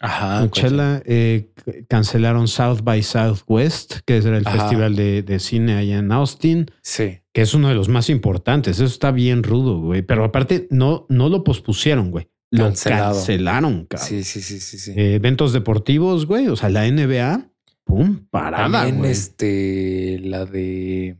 [0.00, 0.40] Ajá.
[0.40, 1.52] Coachella, eh,
[1.88, 4.58] cancelaron South by Southwest, que era el Ajá.
[4.60, 7.18] festival de, de cine allá en Austin, Sí.
[7.34, 8.76] que es uno de los más importantes.
[8.76, 10.02] Eso está bien rudo, güey.
[10.02, 12.28] Pero aparte, no, no lo pospusieron, güey.
[12.52, 13.14] Lo Cancelado.
[13.14, 14.08] cancelaron, cabrón.
[14.08, 14.92] Sí, sí, sí, sí, sí.
[14.96, 16.48] Eh, eventos deportivos, güey.
[16.48, 17.48] O sea, la NBA,
[17.84, 19.10] pum, parada, También, güey.
[19.12, 21.16] este, la de.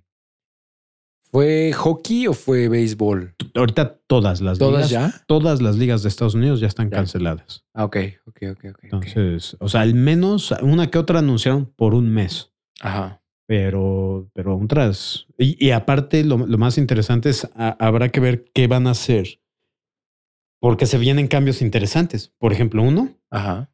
[1.30, 3.34] ¿Fue hockey o fue béisbol?
[3.54, 5.24] Ahorita todas las ¿Todas ligas, ya?
[5.26, 6.96] todas las ligas de Estados Unidos ya están Ya.
[6.96, 7.64] canceladas.
[7.72, 8.78] Ah, ok, ok, ok, ok.
[8.84, 12.52] Entonces, o sea, al menos una que otra anunciaron por un mes.
[12.80, 13.22] Ajá.
[13.46, 15.26] Pero, pero otras.
[15.38, 18.90] Y, y aparte, lo, lo más interesante es a- habrá que ver qué van a
[18.92, 19.40] hacer.
[20.60, 22.32] Porque se vienen cambios interesantes.
[22.38, 23.70] Por ejemplo, uno, Ajá.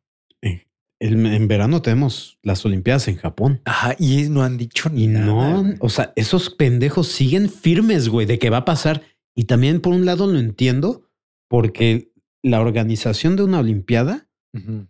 [1.01, 3.61] El- en verano tenemos las Olimpiadas en Japón.
[3.65, 3.95] Ajá.
[3.99, 5.27] Y no han dicho ni Y nada.
[5.63, 9.03] no, o sea, esos pendejos siguen firmes, güey, de que va a pasar.
[9.35, 11.03] Y también, por un lado, lo entiendo,
[11.49, 14.29] porque la organización de una Olimpiada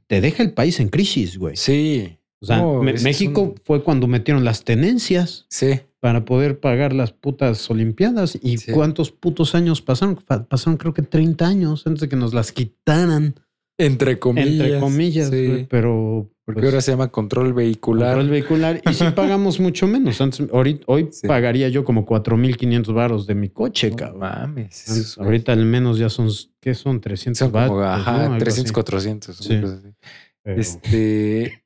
[0.06, 1.56] te deja el país en crisis, güey.
[1.56, 2.18] Sí.
[2.40, 5.80] O sea, No, México un- fue cuando metieron las tenencias Sí.
[5.98, 8.38] para poder pagar las putas Olimpiadas.
[8.40, 8.70] ¿Y Sí.
[8.70, 10.14] cuántos putos años pasaron?
[10.48, 13.34] Pasaron creo que 30 años antes de que nos las quitaran.
[13.78, 14.48] Entre comillas.
[14.66, 15.46] entre comillas, sí.
[15.46, 18.14] güey, pero Porque pues, ahora se llama control vehicular.
[18.14, 20.18] control vehicular y sí pagamos mucho menos.
[20.20, 21.26] Antes, ahorita, hoy Sí.
[21.26, 24.20] pagaría yo como 4.500 varos de mi coche, No cabrón.
[24.20, 24.88] mames.
[24.88, 27.00] Antes- ahorita al menos ya son, ¿qué son?
[27.02, 28.18] 300 son como, ajá, ¿no?
[28.24, 28.72] Algo 300, así.
[28.72, 29.40] 400.
[29.40, 29.60] una Sí.
[29.60, 29.94] cosa así.
[30.42, 31.64] Pero- Este,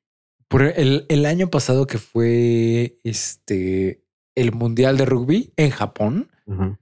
[0.49, 4.03] por el, el año pasado que fue este
[4.35, 6.77] el mundial de rugby en Japón, Ajá.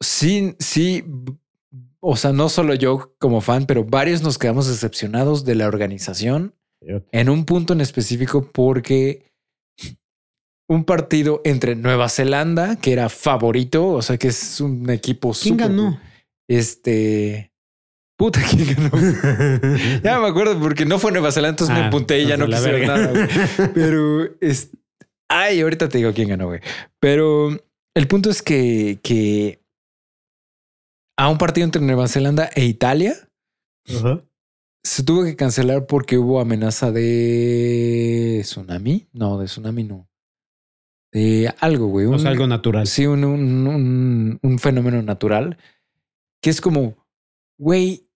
[0.00, 1.04] sí, sí,
[2.02, 6.54] o sea, no solo yo como fan, pero varios nos quedamos decepcionados de la organización
[7.12, 9.26] en un punto en específico porque
[10.68, 15.56] un partido entre Nueva Zelanda, que era favorito, o sea, que es un equipo ¿Quién
[15.56, 16.00] ganó?
[16.48, 17.52] Este,
[18.16, 18.90] puta, ¿quién ganó?
[20.02, 22.46] Ya me acuerdo porque no fue Nueva Zelanda, entonces me Ah, empunté y ya no
[22.46, 23.08] quise ver nada.
[23.08, 23.28] güey.
[23.74, 24.70] Pero es.
[25.28, 26.60] Ay, ahorita te digo quién ganó, güey.
[27.00, 27.50] Pero
[27.94, 29.60] el punto es que, que
[31.20, 33.14] a un partido entre Nueva Zelanda e Italia
[34.82, 39.06] se tuvo que cancelar porque hubo amenaza de tsunami.
[39.12, 40.08] No, de tsunami no.
[41.12, 42.06] De algo, güey.
[42.06, 42.86] O un- sea, algo natural.
[42.86, 45.58] Sí, un, un, un- fenómeno natural
[46.42, 46.96] que es como,
[47.58, 48.08] güey,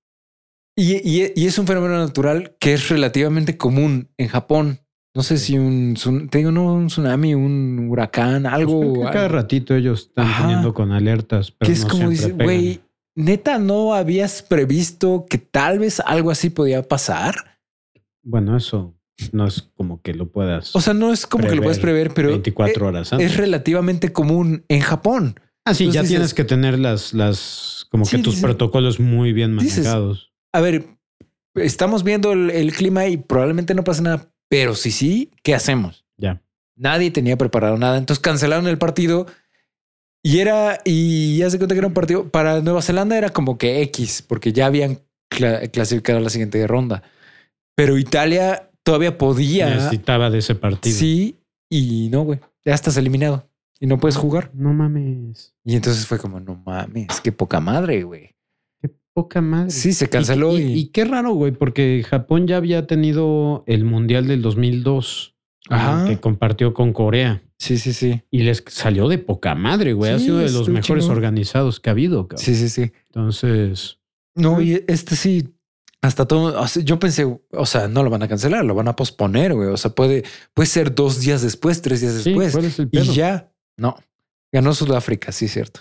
[0.77, 4.79] y, y- y es un fenómeno natural que es relativamente común en Japón.
[5.15, 5.95] No sé si un,
[6.31, 8.81] te digo, no, un tsunami, un huracán, algo.
[8.81, 10.43] Pues que cada algo ratito ellos están Ajá.
[10.45, 12.81] poniendo con alertas, pero que es no como dice, güey,
[13.15, 17.35] neta, ¿no habías previsto que tal vez algo así podía pasar?
[18.23, 18.95] Bueno, eso
[19.33, 22.13] no es como que lo puedas O sea, no es como que lo puedes prever,
[22.15, 23.31] pero 24 horas antes.
[23.33, 25.39] es relativamente común en Japón.
[25.65, 28.43] ah, sí, ya entonces tienes dices- que tener las, las, como Sí, que tus dices-
[28.43, 30.33] protocolos muy bien dices- manejados.
[30.53, 30.87] A ver,
[31.55, 36.05] estamos viendo el, el clima y probablemente no pase nada, pero si sí, ¿qué hacemos?
[36.17, 36.43] Ya.
[36.77, 39.27] Nadie tenía preparado nada, entonces cancelaron el partido
[40.25, 43.59] y era, y ya se cuenta que era un partido para Nueva Zelanda era como
[43.59, 44.99] que X, porque ya habían
[45.31, 47.03] cla- clasificado a la siguiente ronda,
[47.77, 50.97] pero Italia todavía podía, Necesitaba de ese partido.
[50.97, 51.37] sí,
[51.71, 53.49] y no, güey, ya estás eliminado
[53.81, 54.51] y no puedes jugar.
[54.55, 55.55] No mames.
[55.65, 58.31] Y entonces fue como, no mames, qué poca madre, güey.
[58.81, 59.71] Qué poca madre.
[59.71, 63.85] Sí, se canceló y, y, y qué raro, güey, porque Japón ya había tenido el
[63.85, 65.34] Mundial del 2002
[65.71, 66.05] Ajá.
[66.07, 70.13] que compartió con Corea sí, sí, sí, y les salió de poca madre, güey.
[70.13, 71.17] ha sido de los mejores chingón.
[71.17, 72.45] organizados que ha habido, cabrón.
[72.45, 72.93] sí, sí, sí.
[73.07, 73.99] Entonces,
[74.35, 75.55] No, y este sí,
[76.03, 78.89] hasta todo, o sea, yo pensé, o sea, no lo van a cancelar, lo van
[78.89, 79.69] a posponer, güey.
[79.69, 80.23] O sea, puede,
[80.53, 82.53] puede ser dos días después, tres días sí, después.
[82.53, 83.97] ¿cuál es el y ya, no.
[84.53, 85.81] Ganó Sudáfrica, sí, cierto.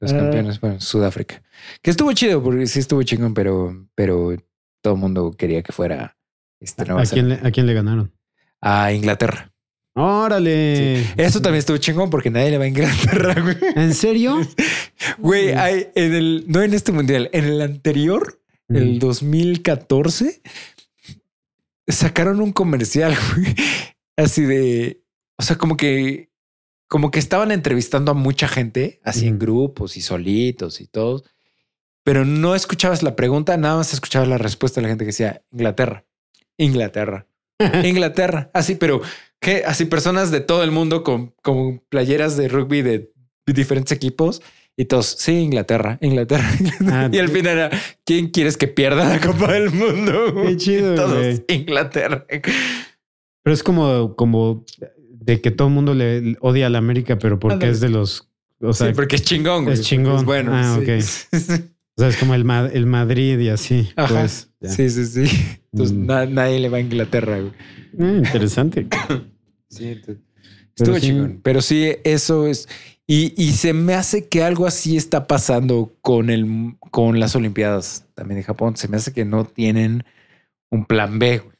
[0.00, 0.18] Los Ah.
[0.18, 1.42] campeones, bueno, Sudáfrica.
[1.82, 4.34] Que estuvo chido, porque sí estuvo chingón, pero, pero
[4.82, 6.16] todo el mundo quería que fuera
[6.60, 7.34] este ¿A quién, le.
[7.36, 8.12] ¿A quién le ganaron?
[8.60, 9.52] A Inglaterra.
[9.94, 11.02] órale.
[11.16, 13.56] Eso también estuvo chingón porque nadie le va a Inglaterra, güey.
[13.76, 14.38] ¿En serio?
[15.18, 18.98] Güey, hay- en el, no en este mundial, en el anterior, el Mm.
[18.98, 20.42] 2014
[21.86, 23.54] sacaron un comercial güey,
[24.16, 25.02] así de,
[25.38, 26.30] o sea, como que,
[26.88, 31.24] como que estaban entrevistando a mucha gente, así en grupos y solitos y todos,
[32.04, 35.42] pero no escuchabas la pregunta, nada más escuchabas la respuesta de la gente que decía
[35.52, 36.04] Inglaterra,
[36.58, 37.26] Inglaterra,
[37.84, 39.00] Inglaterra, así, pero
[39.40, 43.12] que así personas de todo el mundo con, con playeras de rugby de
[43.46, 44.42] diferentes equipos.
[44.76, 46.48] Y todos, sí, Inglaterra, Inglaterra.
[46.86, 47.70] Ah, y al final era,
[48.04, 50.34] ¿quién quieres que pierda la Copa del Mundo?
[50.46, 51.42] Qué chido, Todos.
[51.48, 52.24] Inglaterra.
[52.28, 54.64] Pero es como, como
[55.10, 58.28] de que todo el mundo le odia a la América, pero porque es de los.
[58.60, 59.64] O sea, sí, porque es chingón.
[59.64, 59.74] güey.
[59.74, 60.16] es chingón.
[60.16, 60.52] Es bueno.
[60.54, 61.30] Ah, sí.
[61.98, 63.88] o sea, es como el, Ma- el Madrid y así.
[63.96, 64.20] Ajá.
[64.20, 64.68] Pues, ya.
[64.70, 65.58] sí, sí, sí.
[65.72, 66.06] Entonces Mm.
[66.06, 67.40] na- nadie le va a Inglaterra.
[67.40, 67.52] güey.
[68.00, 68.86] Ah, interesante.
[69.70, 70.24] Sí, entonces,
[70.76, 71.00] estuvo sí.
[71.08, 71.40] chingón.
[71.42, 72.68] Pero sí, eso es.
[73.06, 78.06] Y, y se me hace que algo así está pasando con el con las Olimpiadas
[78.14, 78.76] también de Japón.
[78.78, 80.04] Se me hace que no tienen
[80.70, 81.38] un plan B.
[81.38, 81.56] güey.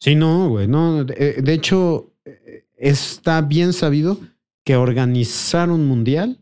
[0.00, 0.68] Sí, no, güey.
[0.68, 4.20] No, de, de hecho, eh, está bien sabido
[4.64, 6.38] que organizar un mundial,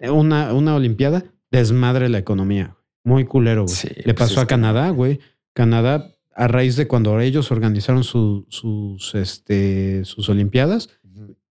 [0.00, 2.75] una, una Olimpiada, desmadre la economía.
[3.06, 3.74] Muy culero, güey.
[3.74, 5.20] Sí, Le pues pasó a Canadá, güey.
[5.54, 10.90] Canadá, a raíz de cuando ellos organizaron su- sus, este, sus Olimpiadas,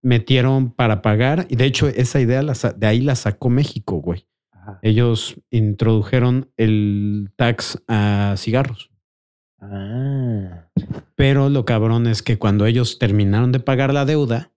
[0.02, 1.46] metieron para pagar.
[1.48, 4.26] Y de hecho, esa idea la de ahí la sacó México, güey.
[4.52, 4.78] Ajá.
[4.82, 8.90] Ellos introdujeron el tax a cigarros.
[9.58, 10.66] Ah.
[11.14, 14.52] Pero lo cabrón es que cuando ellos terminaron de pagar la deuda,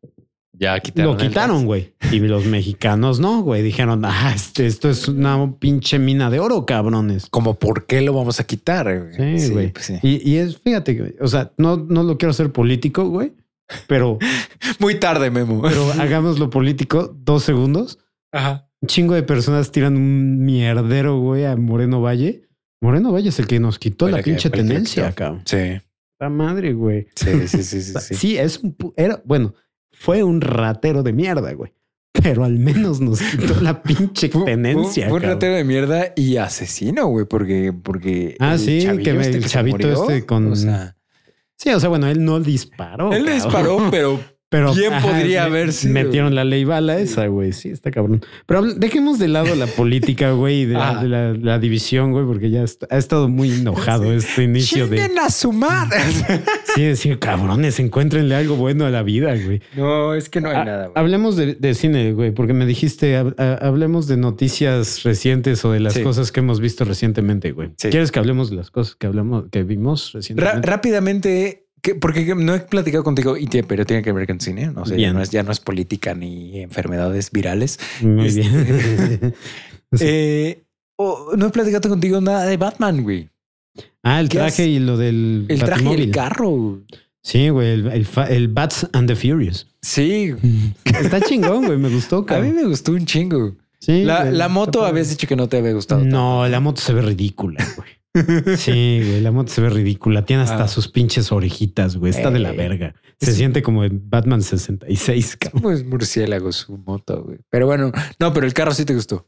[0.59, 1.11] Ya quitaron.
[1.13, 1.93] lo quitaron, güey.
[2.11, 3.61] Y los mexicanos no, güey.
[3.63, 7.27] Dijeron, ah, este, esto es una pinche mina de oro, cabrones.
[7.29, 9.13] Como por qué lo vamos a quitar.
[9.15, 9.39] güey?
[9.39, 9.71] Sí, güey.
[9.71, 9.99] pues sí.
[10.03, 13.33] Y, y es, fíjate, güey, o sea, no, no lo quiero hacer político, güey,
[13.87, 14.17] pero,
[14.79, 15.61] Muy tarde, Memo.
[15.61, 17.99] pero hagámoslo político dos segundos.
[18.31, 18.69] Ajá.
[18.81, 22.47] Un chingo de personas tiran un mierdero, güey, a Moreno Valle.
[22.81, 25.43] Moreno Valle es el que nos quitó la pinche tenencia, cabrón.
[25.45, 25.81] Sí.
[26.19, 27.07] La madre, güey.
[27.15, 27.93] Sí, sí, sí, sí.
[27.99, 28.37] Sí, sí.
[28.37, 29.53] es un era, bueno,
[29.99, 31.73] fue un ratero de mierda, güey.
[32.11, 35.09] Pero al menos nos quitó la pinche tenencia.
[35.09, 38.35] Fue, fue un ratero de mierda y asesino, güey, porque, porque.
[38.39, 40.95] Ah, el sí, que me- el chavito este con- O sea,
[41.55, 43.11] Sí, o sea, bueno, él no disparó.
[43.11, 45.93] él le disparó, pero Pero ¿Quién podría me- haber sido?
[45.93, 47.53] Metieron la ley bala esa, güey.
[47.53, 48.21] Sí, está cabrón.
[48.47, 51.03] Pero dejemos de lado la política, güey, y de, la, Ah.
[51.03, 54.97] de la- la división, güey, porque ya está- ha estado muy enojado este inicio de.
[54.97, 55.97] ¡Chinguen a su madre!
[56.75, 59.59] Sí, decir, cabrones, encuéntrenle algo bueno a la vida, güey.
[59.75, 60.93] no, es que no hay Ah, nada, güey.
[60.95, 65.79] Hablemos de, de cine, güey, porque me dijiste, hab- hablemos de noticias recientes o de
[65.79, 66.03] las Sí.
[66.03, 67.71] cosas que hemos visto recientemente, güey.
[67.77, 67.89] Sí.
[67.89, 70.67] ¿Quieres que hablemos de las cosas que hablamos, que vimos Ra- recientemente?
[70.69, 74.71] rápidamente, que- porque no he platicado contigo, y te- pero tiene que ver con cine.
[74.71, 77.79] No sé, ya no, es, ya no es política ni enfermedades virales.
[78.01, 79.33] Muy este- bien.
[79.91, 80.05] Sí.
[80.05, 80.63] Eh,
[81.35, 83.27] no he platicado contigo nada de Batman, güey.
[84.03, 86.81] ah, el ¿qué traje y lo del El traje y el carro.
[87.23, 89.67] Sí, güey, el, el, el Bats and the Furious.
[89.81, 90.35] Sí,
[90.85, 93.55] Está chingón, güey, me gustó, a mí me gustó un chingo.
[93.79, 96.03] Sí, La, la moto habías dicho que no te había gustado.
[96.03, 97.89] No, la moto se ve ridícula, güey.
[98.57, 100.25] Sí, güey, la moto se ve ridícula.
[100.25, 100.67] Tiene hasta Ah.
[100.67, 102.11] sus pinches orejitas, güey.
[102.11, 102.57] Está de la Eh.
[102.57, 102.95] verga.
[103.19, 105.61] Se Es- siente como en Batman 66, cabrón.
[105.61, 107.39] Pues murciélago su moto, güey.
[107.49, 109.27] Pero bueno, no, pero el carro sí te gustó.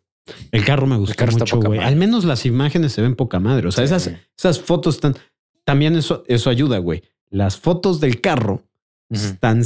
[0.52, 1.80] El carro me gustó carro mucho, güey.
[1.80, 3.68] Al menos las imágenes se ven poca madre.
[3.68, 3.94] O sea, Sí.
[3.94, 5.16] esas, esas fotos están.
[5.64, 7.04] También eso, eso ayuda, güey.
[7.30, 8.64] Las fotos del carro
[9.10, 9.64] están,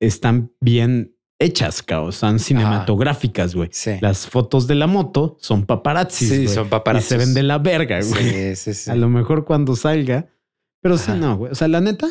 [0.00, 1.11] están bien
[1.42, 2.10] hechas, cabrón.
[2.10, 3.68] Están cinematográficas, güey.
[3.72, 3.92] Sí.
[4.00, 6.28] Las fotos de la moto son paparazzis.
[6.28, 7.08] Sí, son Y paparazzi.
[7.08, 8.30] se ven de la verga, güey.
[8.30, 8.90] Sí, sí, sí.
[8.90, 10.28] A lo mejor cuando salga.
[10.80, 11.52] Pero sí, no, güey.
[11.52, 12.08] O sea, la neta,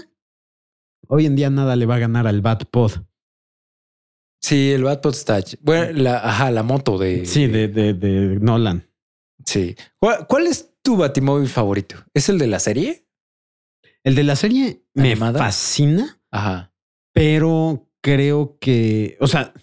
[1.08, 2.92] hoy en día nada le va a ganar al Batpod.
[4.42, 5.40] Sí, el Batpod está.
[5.62, 7.26] Bueno, la, ajá, la moto de.
[7.26, 8.88] Sí, de, de, de Nolan.
[9.46, 9.76] Sí.
[10.00, 11.96] ¿Cuál, cuál es tu batimóvil favorito?
[12.14, 13.08] ¿Es el de la serie?
[14.04, 16.74] El de la serie me fascina, Ajá.
[17.14, 19.54] pero creo que, o sea,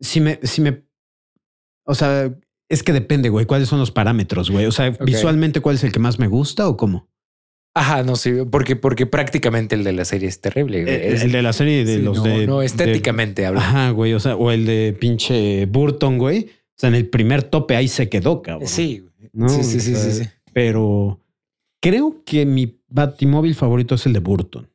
[0.00, 0.84] si me, si me,
[1.84, 2.32] o sea,
[2.68, 4.66] es que depende, güey, cuáles son los parámetros, güey.
[4.66, 7.08] O sea, visualmente, ¿cuál es el que más me gusta o cómo?
[7.74, 10.82] Ajá, no sé, porque, porque prácticamente el de la serie es terrible.
[10.82, 10.94] güey.
[10.94, 12.46] El, de la serie de sí, los no, de.
[12.46, 13.68] No, de- estéticamente hablando.
[13.68, 14.14] Ajá, güey.
[14.14, 16.46] O sea, o el de pinche Burton, güey.
[16.48, 18.66] O sea, en el primer tope ahí se quedó, cabrón.
[18.68, 19.06] Sí.
[19.32, 19.48] ¿no?
[19.50, 20.30] sí, sí, O sí, sí, sí.
[20.54, 21.20] Pero
[21.82, 24.70] creo que mi batimóvil favorito es el de Burton,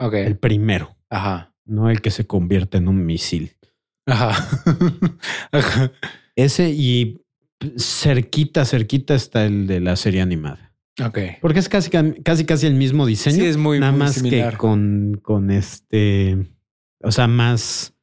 [0.00, 0.14] Ok.
[0.14, 1.52] el primero, Ajá.
[1.64, 3.56] no el que se convierte en un misil.
[4.06, 4.30] Ajá.
[5.52, 5.92] Ajá.
[6.36, 7.20] Ese y
[7.76, 10.72] cerquita, cerquita está el de la serie animada.
[11.04, 11.18] Ok.
[11.40, 13.36] Porque es casi, casi, casi el mismo diseño.
[13.36, 14.52] Sí, es muy, nada muy más similar.
[14.52, 16.36] que con, con este,
[17.02, 17.94] o sea, más,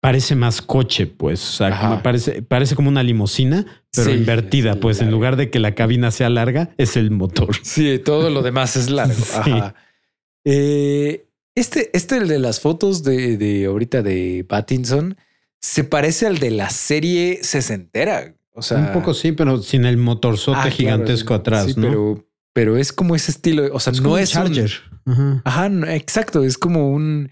[0.00, 1.40] parece más coche, pues.
[1.48, 4.76] O sea, como parece, parece como una limusina, pero Sí, invertida.
[4.80, 7.56] pues en lugar de que la cabina sea larga, es el motor.
[7.62, 9.14] Sí, todo lo demás es largo.
[9.44, 9.50] Sí.
[9.50, 9.74] Ajá.
[10.44, 11.27] Eh,
[11.58, 15.16] este, este, el de las fotos de, de ahorita de Pattinson,
[15.60, 18.34] se parece al de la serie sesentera.
[18.54, 21.88] O sea, Un poco sí, pero sin el motorzote Ah, gigantesco atrás, sí, ¿no?
[21.88, 23.68] Pero, pero es como ese estilo.
[23.72, 24.70] O sea, es no como un es un- Charger.
[25.06, 25.42] Ajá.
[25.44, 26.42] Ajá, no, exacto.
[26.44, 27.30] Es como un,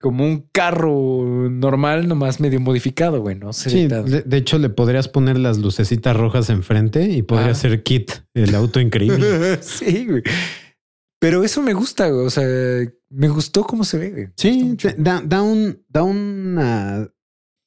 [0.00, 3.36] como un carro normal, nomás medio modificado, güey.
[3.36, 7.50] No se ve Sí, de hecho le podrías poner las lucecitas rojas enfrente y podría
[7.52, 7.54] Ah.
[7.54, 9.58] ser Kit, el auto increíble.
[9.62, 10.22] sí, güey.
[11.20, 12.26] Pero eso me gusta, güey.
[12.26, 12.44] O sea,
[13.12, 14.28] me gustó cómo se ve, güey.
[14.36, 17.08] Sí, da, da un, da una.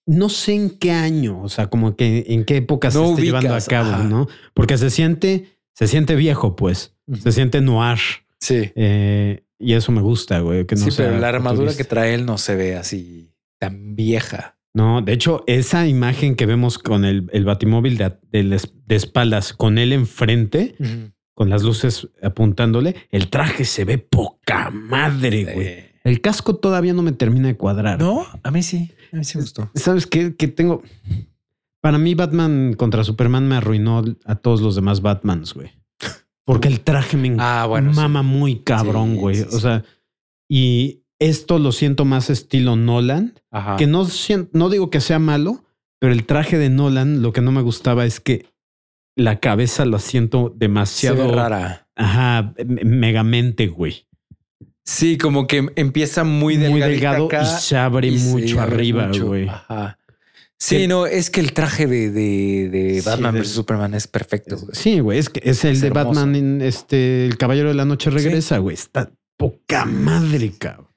[0.08, 3.23] No sé en qué año, o sea, como que en qué época se No esté
[3.23, 4.03] llevando a cabo, ajá.
[4.03, 4.27] ¿no?
[4.53, 6.95] Porque se siente, se siente viejo, pues.
[7.23, 7.97] Se siente noir.
[8.39, 8.71] Sí.
[8.75, 10.65] eh, y eso me gusta, güey.
[10.65, 11.84] Que no sí, pero la armadura futurista.
[11.84, 14.60] que trae él no se ve así tan vieja.
[14.75, 19.77] No, de hecho, esa imagen que vemos con el, el batimóvil de, de espaldas, con
[19.77, 20.75] él enfrente,
[21.36, 25.67] con las luces apuntándole, el traje se ve poca madre, güey.
[25.67, 28.00] Eh, El casco todavía no me termina de cuadrar.
[28.00, 28.91] no, a mí sí.
[29.13, 29.69] A mí sí me gustó.
[29.76, 30.36] ¿Sabes qué?
[30.36, 30.82] Que tengo.
[31.82, 35.71] Para mí, Batman contra Superman me arruinó a todos los demás Batmans, güey.
[36.43, 38.00] Porque el traje me Ah, bueno, sí.
[38.00, 39.36] mama muy cabrón, güey.
[39.36, 39.84] sí, O sea,
[40.50, 43.77] y esto lo siento más estilo Nolan, Ajá.
[43.77, 44.08] que no,
[44.54, 45.63] no digo que sea malo,
[46.00, 48.46] pero el traje de Nolan, lo que no me gustaba es que
[49.15, 51.87] la cabeza lo siento demasiado rara.
[51.95, 54.07] Ajá, me- megamente, güey.
[54.83, 58.75] Sí, como que empieza muy, Muy delgado acá y se abre y se mucho abre
[58.75, 59.27] arriba, mucho.
[59.27, 59.47] güey.
[59.47, 59.97] Ajá.
[60.59, 64.07] Sí, Que- no, es que el traje de, de, de Sí, Batman vs Superman es
[64.07, 64.57] perfecto.
[64.57, 64.69] güey.
[64.73, 66.05] Sí, güey, es que es el Es de hermoso.
[66.07, 68.75] Batman, en este, el Caballero de la Noche regresa, güey.
[68.75, 70.87] Está poca madre, cabrón.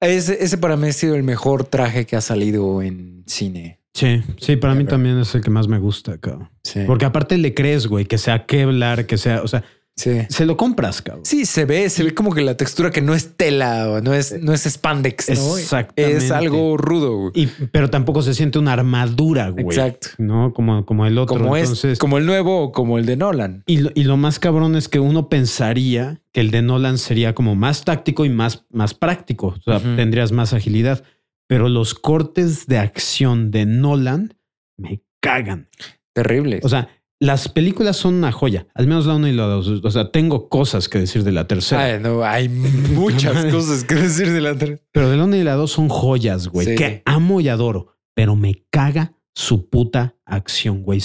[0.00, 3.77] Ese, ese para mí ha sido el mejor traje que ha salido en cine.
[3.98, 6.48] Sí, sí, para mí también es el que más me gusta, cabrón.
[6.62, 6.80] Sí.
[6.86, 9.64] Porque aparte le crees, güey, que sea Kevlar, que sea, o sea,
[9.96, 10.20] sí.
[10.28, 11.24] se lo compras, cabrón.
[11.24, 14.14] Sí, se ve, se ve como que la textura que no es tela o no
[14.14, 15.58] es, no es spandex, ¿no?
[15.58, 16.16] Exactamente.
[16.16, 17.16] Es algo rudo.
[17.16, 17.32] güey.
[17.34, 19.66] Y, pero tampoco se siente una armadura, güey.
[19.66, 20.10] Exacto.
[20.18, 21.38] No, como, como el otro.
[21.38, 23.64] Como Entonces, es, como el nuevo o como el de Nolan.
[23.66, 27.34] y, lo, y lo más cabrón es que uno pensaría que el de Nolan sería
[27.34, 29.56] como más táctico y más, más práctico.
[29.58, 31.02] O sea, tendrías más agilidad.
[31.48, 34.34] Pero los cortes de acción de Nolan
[34.78, 35.68] me cagan.
[36.14, 36.60] Terrible.
[36.62, 36.88] O sea,
[37.20, 39.66] las películas son una joya, al menos la una y la dos.
[39.82, 41.84] O sea, tengo cosas que decir de la tercera.
[41.84, 45.42] Ay, no, hay muchas cosas que decir de la ter- Pero de la una y
[45.42, 46.74] la dos son joyas, güey, Sí.
[46.76, 47.94] que amo y adoro.
[48.14, 51.00] Pero me caga su puta acción, güey.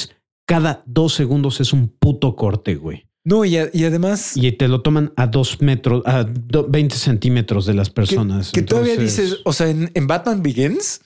[0.47, 3.07] Cada dos segundos es un puto corte, güey.
[3.25, 6.95] No, y, a- y además Y te lo toman a dos metros, a do- 20
[6.97, 8.51] centímetros de las personas.
[8.51, 11.01] que todavía Entonces- dices, o sea, en, en Batman Begins,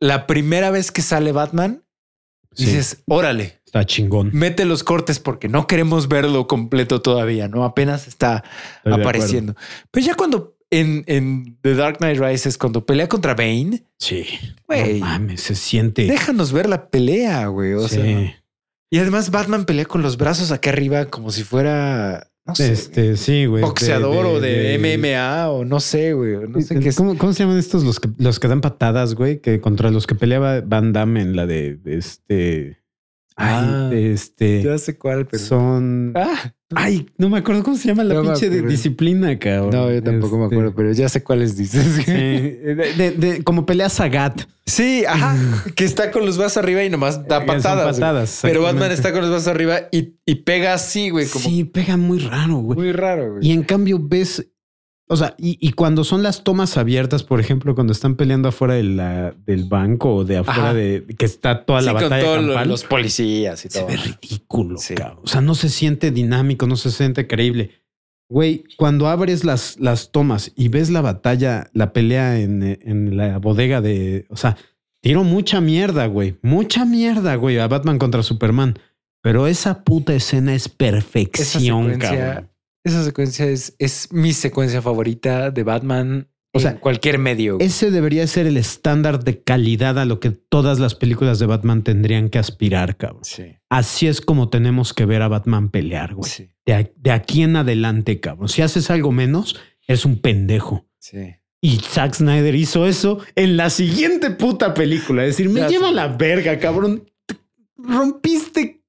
[0.00, 1.82] la primera vez que sale Batman,
[2.52, 4.30] Sí, dices, órale, está chingón.
[4.32, 7.64] mete los cortes porque no queremos verlo completo todavía, ¿no?
[7.64, 8.42] Apenas está
[8.78, 9.54] Estoy apareciendo.
[9.90, 14.24] Pero ya cuando en, en The Dark Knight Rises, cuando pelea contra Bane, Sí.
[14.66, 15.00] Güey.
[15.00, 16.06] No mames, se siente.
[16.06, 17.74] déjanos ver la pelea, güey.
[17.74, 17.96] O Sí.
[17.96, 18.42] sea,
[18.90, 23.16] y además Batman pelea con los brazos acá arriba como si fuera, no sé, este,
[23.16, 23.62] sí, güey.
[23.62, 26.36] de- boxeador o de, MMA o no sé, güey.
[26.48, 26.96] No sé qué es.
[26.96, 29.40] ¿Cómo, cómo se llaman estos los que, los que dan patadas, güey?
[29.40, 32.78] Que contra los que peleaba Van Damme en la de este.
[33.38, 34.62] Ay, Ah, este.
[34.62, 35.42] Ya sé cuál, pero.
[35.42, 36.12] Son.
[36.14, 39.70] Ah, Ay, no me acuerdo cómo se llama la No pinche de disciplina, cabrón.
[39.70, 41.84] no, yo tampoco me Este, acuerdo, pero ya sé cuáles dices.
[42.04, 44.40] Sí, de, de- de- como pelea Sagat.
[44.64, 45.36] Sí, ajá.
[45.76, 47.94] que está con los brazos arriba y nomás da Eh, patadas.
[47.94, 51.62] patadas, Pero Batman está con los brazos arriba y, y pega así, güey, como Sí,
[51.64, 52.76] pega muy raro, güey.
[52.78, 53.46] muy raro, güey.
[53.46, 54.44] Y en cambio ves,
[55.08, 58.74] o sea, y, y cuando son las tomas abiertas, por ejemplo, cuando están peleando afuera
[58.74, 60.74] de la- del banco o de afuera Ajá.
[60.74, 63.78] de que está toda la Sí, con batalla todos lo- campal, los policías y se
[63.78, 63.88] todo.
[63.88, 64.78] ve ridículo.
[64.78, 64.94] Sí.
[64.94, 65.20] cabrón.
[65.24, 67.70] O sea, no se siente dinámico, no se siente creíble.
[68.28, 73.38] Güey, cuando abres las, las tomas y ves la batalla, la pelea en, en la
[73.38, 74.56] bodega de, o sea,
[75.00, 78.76] tiro mucha mierda, güey, mucha mierda, güey, a Batman contra Superman.
[79.22, 82.48] Pero esa puta escena es perfección, cabrón.
[82.86, 87.58] Esa secuencia es, es mi secuencia favorita de Batman O en sea, cualquier medio.
[87.60, 91.82] Ese debería ser el estándar de calidad a lo que todas las películas de Batman
[91.82, 93.24] tendrían que aspirar, cabrón.
[93.24, 96.30] Sí, Así es como tenemos que ver a Batman pelear, güey.
[96.30, 98.48] sí, De, de aquí en adelante, cabrón.
[98.48, 99.56] Si haces algo menos,
[99.86, 100.86] eres un pendejo.
[100.98, 101.34] sí.
[101.62, 105.24] Y Zack Snyder hizo eso en la siguiente puta película.
[105.24, 107.10] Es decir, me lleva la verga, cabrón.
[107.76, 108.82] Rompiste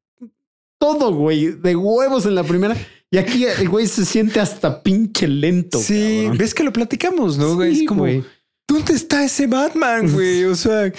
[0.78, 2.76] todo, güey, de huevos en la primera.
[3.12, 5.80] Y aquí el güey se siente hasta pinche lento.
[5.80, 6.38] Sí, cabrón.
[6.38, 7.62] ves que lo platicamos, ¿no?
[7.62, 8.24] Sí, es como, güey.
[8.68, 10.44] ¿dónde está ese Batman, güey?
[10.44, 10.92] O sea,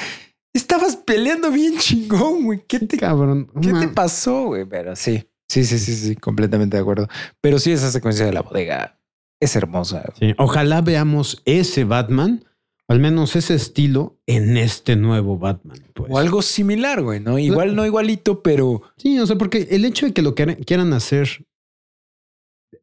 [0.55, 2.65] estabas peleando bien chingón, güey.
[2.67, 3.51] ¿Qué te, cabrón.
[3.61, 4.65] ¿qué te pasó, güey?
[4.65, 7.09] Pero sí, sí, sí, sí, sí, completamente de acuerdo.
[7.41, 8.99] Pero sí, esa secuencia de la bodega
[9.41, 10.05] es hermosa.
[10.19, 12.45] Sí, Ojalá veamos ese Batman,
[12.87, 15.79] o al menos ese estilo, en este nuevo Batman.
[15.93, 16.11] Pues.
[16.11, 17.39] O algo similar, güey, ¿no?
[17.39, 20.95] Igual no igualito, pero Sí, o sea, porque el hecho de que lo quieran, quieran
[20.95, 21.45] hacer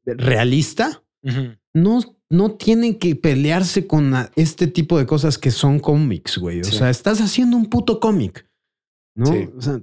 [0.05, 1.03] realista,
[1.73, 1.99] no,
[2.29, 6.61] no tienen que pelearse con este tipo de cosas que son cómics, güey.
[6.61, 6.77] O Sí.
[6.77, 8.47] sea, estás haciendo un puto cómic,
[9.15, 9.25] ¿no?
[9.27, 9.49] Sí.
[9.57, 9.81] O sea,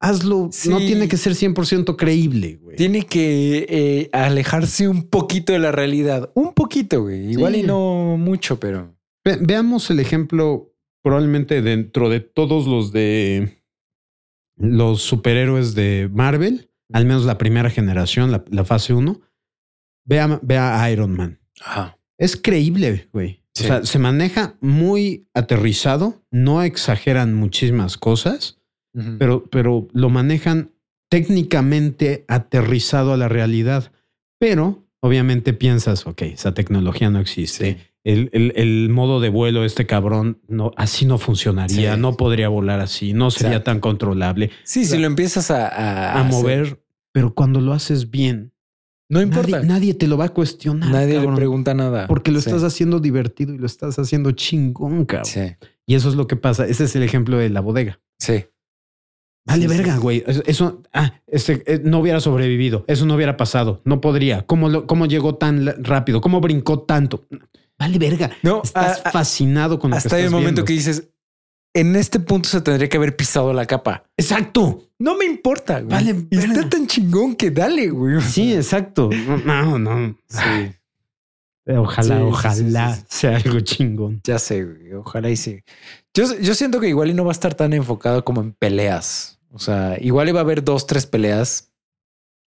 [0.00, 2.76] hazlo, no tiene que ser 100% creíble, güey.
[2.76, 6.30] tiene que eh, alejarse un poquito de la realidad.
[6.34, 7.30] Un poquito, güey.
[7.32, 7.60] Igual Sí.
[7.60, 13.62] y no mucho, pero Ve- veamos el ejemplo probablemente dentro de todos los de
[14.56, 19.20] los superhéroes de Marvel, al menos la primera generación, la, la fase 1.
[20.10, 21.38] Ve a, ve a Iron Man.
[21.60, 21.96] Ajá.
[22.18, 23.40] Es creíble, güey.
[23.54, 23.64] Sí.
[23.64, 28.58] O sea, se maneja muy aterrizado, no exageran muchísimas cosas,
[29.18, 30.70] pero, pero lo manejan
[31.30, 33.92] técnicamente aterrizado a la realidad.
[34.38, 37.72] Pero obviamente piensas, ok, esa tecnología no existe.
[37.72, 37.78] Sí.
[38.02, 42.00] El, el- el modo de vuelo de este cabrón no, así no funcionaría, Sí.
[42.00, 43.70] no podría volar así, no sería Exacto.
[43.72, 46.82] tan controlable Sí, si lo empiezas a, a, a hacer, mover,
[47.12, 48.52] pero cuando lo haces bien,
[49.10, 49.56] no importa.
[49.58, 50.90] nadie, nadie te lo va a cuestionar.
[50.90, 52.06] Nadie le pregunta nada.
[52.06, 52.48] Porque lo Sí.
[52.48, 55.26] estás haciendo divertido y lo estás haciendo chingón, cabrón.
[55.26, 55.40] Sí,
[55.86, 56.66] Y eso es lo que pasa.
[56.66, 58.00] Ese es el ejemplo de la bodega.
[58.18, 58.44] sí.
[59.46, 60.22] Vale, Sí, verga, güey.
[60.46, 62.84] Eso, ah, ese, eh, no hubiera sobrevivido.
[62.86, 63.80] Eso no hubiera pasado.
[63.84, 64.42] No podría.
[64.46, 66.20] ¿Cómo, lo- cómo llegó tan rápido?
[66.20, 67.26] ¿Cómo brincó tanto?
[67.78, 68.30] Vale, verga.
[68.42, 70.64] No, Estás a- a- fascinado con lo que hasta hay estás un momento viendo.
[70.66, 71.08] que dices,
[71.74, 74.04] en este punto se tendría que haber pisado la capa.
[74.16, 74.88] Exacto.
[74.98, 75.88] No me importa, güey.
[75.88, 76.68] Vale, Y está verga.
[76.70, 78.20] tan chingón que dale, güey.
[78.20, 79.08] Sí, exacto.
[79.44, 79.78] No, no.
[79.78, 80.16] no.
[80.28, 80.72] Sí.
[81.72, 84.20] Ojalá, Sí, ojalá sí, sí, sea algo chingón.
[84.24, 85.62] Ya sé, güey, ojalá y sí.
[86.14, 89.38] Yo, yo siento que igual y no va a estar tan enfocado como en peleas.
[89.52, 91.70] O sea, igual iba a haber dos, tres peleas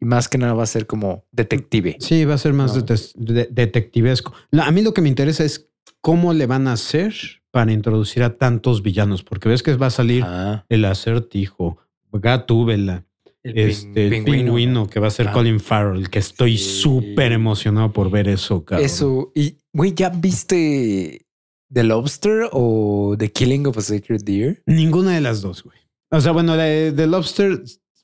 [0.01, 1.95] y más que nada va a ser como detective.
[1.99, 2.81] Sí, va a ser más No.
[2.81, 4.33] detes- de- detectivesco.
[4.51, 5.69] La- a mí lo que me interesa es
[6.01, 7.13] cómo le van a hacer
[7.53, 11.77] para introducir a tantos villanos, porque ves que va a salir Ah, el acertijo,
[12.11, 13.05] Gatúbela,
[13.43, 15.31] el este, el pin- pingüino, que va a ser Ah.
[15.33, 16.81] Colin Farrell, que estoy Sí.
[16.81, 18.85] súper emocionado por ver eso, cabrón.
[18.85, 19.31] Eso.
[19.35, 21.25] Y, güey, ¿ya viste
[21.71, 24.63] The Lobster o The Killing of a Sacred Deer?
[24.65, 25.77] Ninguna de las dos, güey.
[26.11, 27.61] O sea, bueno, la de, de Lobster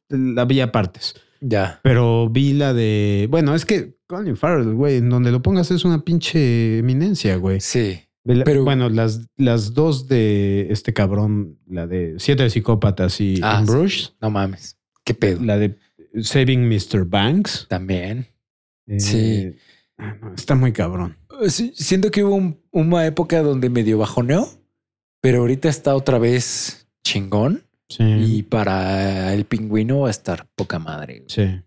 [0.10, 1.80] la vi a partes, Ya.
[1.82, 3.28] pero vi la de.
[3.32, 7.60] Bueno, es que Colin Farrell, güey, en donde lo pongas es una pinche eminencia, güey.
[7.62, 8.00] Sí.
[8.46, 14.10] Pero- bueno, las, las dos de este cabrón, la de Siete Psicópatas y Ah, sí.
[14.22, 14.78] No mames.
[15.04, 15.44] ¿Qué pedo?
[15.44, 15.78] la de
[16.22, 17.06] Saving Mr.
[17.06, 17.66] Banks.
[17.70, 18.28] También.
[18.88, 19.56] eh, Sí.
[19.98, 21.18] ah, está muy cabrón.
[21.48, 24.48] Sí, siento que hubo un- una época donde medio bajoneó,
[25.22, 27.64] pero ahorita está otra vez chingón.
[27.88, 28.04] Sí.
[28.04, 31.20] Y para el pingüino va a estar poca madre.
[31.20, 31.30] güey.
[31.30, 31.62] sí.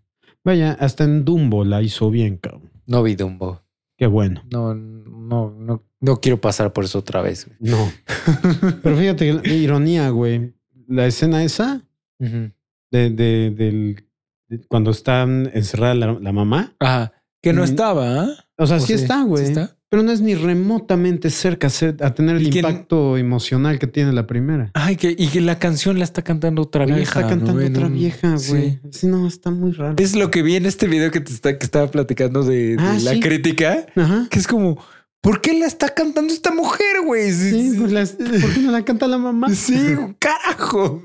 [0.45, 2.69] Vaya, hasta en Dumbo la hizo bien, cabrón.
[2.85, 3.61] No vi Dumbo.
[3.97, 4.43] Qué bueno.
[4.51, 7.47] No, no, no, no quiero pasar por eso otra vez.
[7.47, 7.71] güey.
[7.71, 7.91] No.
[8.83, 10.53] Pero fíjate, que ironía, güey.
[10.87, 11.81] La escena esa
[12.19, 12.51] Ujú.
[12.91, 14.05] de, de- del
[14.49, 16.75] de cuando está encerrada la, la mamá.
[16.79, 17.13] Ajá.
[17.41, 17.65] Que no Mm.
[17.65, 18.27] estaba, ¿ah?
[18.57, 18.93] O sea, ¿O sí, sí?
[18.93, 19.45] está, güey.
[19.45, 19.75] ¿Sí está?
[19.89, 21.67] Pero no es ni remotamente cerca
[22.01, 24.71] a tener el ¿Y quién- impacto emocional que tiene la primera.
[24.73, 27.01] Ay, que, y que la canción la está cantando otra vieja.
[27.19, 28.49] está cantando otra vieja, sí.
[28.51, 28.79] güey.
[28.91, 29.07] Sí.
[29.07, 29.95] no, está muy raro.
[29.99, 32.77] Es lo que vi en este video que te está, que estaba platicando de, de
[32.79, 33.19] Ah, la sí.
[33.19, 34.27] crítica, Ajá.
[34.31, 34.83] que es como,
[35.23, 37.31] ¿por qué la está cantando esta mujer, güey?
[37.31, 39.49] Sí, pues las- ¿por qué no la canta la mamá?
[39.55, 39.73] Sí,
[40.19, 41.01] carajo.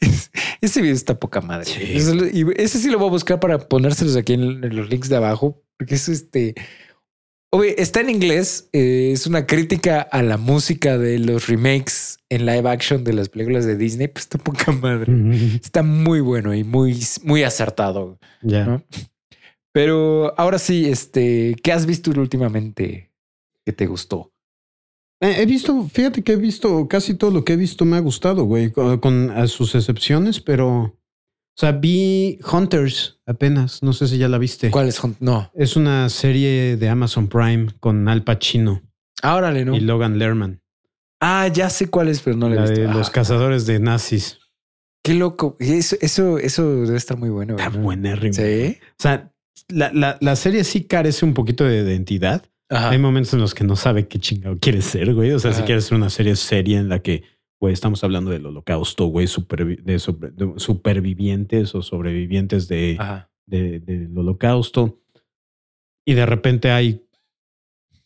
[0.00, 1.64] Es- Ese video está poca madre.
[1.64, 1.80] Sí.
[2.34, 5.16] Y ese sí lo voy a buscar para ponérselos aquí en, en los links de
[5.16, 6.54] abajo, porque es este.
[7.54, 8.68] Oye, está en inglés.
[8.72, 13.28] eh, es una crítica a la música de los remakes en live action de las
[13.28, 14.08] películas de Disney.
[14.08, 15.12] Pues está poca madre.
[15.62, 18.18] Está muy bueno y muy, muy acertado.
[18.42, 18.64] Ya.
[18.64, 18.84] ¿no?
[19.72, 23.11] Pero ahora sí, este, ¿qué has visto últimamente
[23.64, 24.32] que te gustó?
[25.20, 28.00] Eh, He visto, fíjate que he visto casi todo lo que he visto me ha
[28.00, 30.96] gustado, güey, con, con a sus excepciones, pero, o
[31.56, 34.70] sea, vi Hunters apenas, no sé si ya la viste.
[34.70, 35.00] ¿Cuál es?
[35.02, 35.50] Hunt- No.
[35.54, 38.82] Es una serie de Amazon Prime con Al Pacino
[39.22, 39.76] Ah, órale, no.
[39.76, 40.60] y Logan Lerman,
[41.20, 42.80] Ah, ya sé cuál es, pero no la he la visto.
[42.80, 44.40] de Ah, los cazadores de nazis.
[45.04, 45.56] Qué loco.
[45.60, 47.56] Eso, eso, eso debe estar muy bueno.
[47.56, 47.78] Está ¿no?
[47.80, 48.34] buenérrimo.
[48.34, 48.78] Sí.
[48.90, 49.32] O sea,
[49.68, 52.44] la, la, la serie sí carece un poquito de identidad.
[52.72, 52.90] Ajá.
[52.90, 55.30] Hay momentos en los que no sabe qué chingado quiere ser, güey.
[55.32, 57.22] O sea, si quieres ser una serie seria en la que,
[57.60, 62.96] güey, estamos hablando del holocausto, güey, supervi- de, sobre- de supervivientes o sobrevivientes de-
[63.46, 65.00] del holocausto.
[66.06, 67.04] Y de repente hay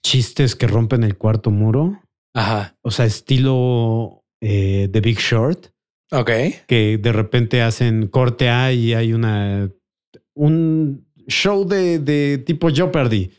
[0.02, 2.00] chistes que rompen el cuarto muro.
[2.34, 2.76] Ajá.
[2.82, 5.68] O sea, estilo eh, The Big Short,
[6.12, 6.30] Ok.
[6.66, 9.70] que de repente hacen corte A y hay una
[10.34, 13.30] un show de, de tipo Jeopardy.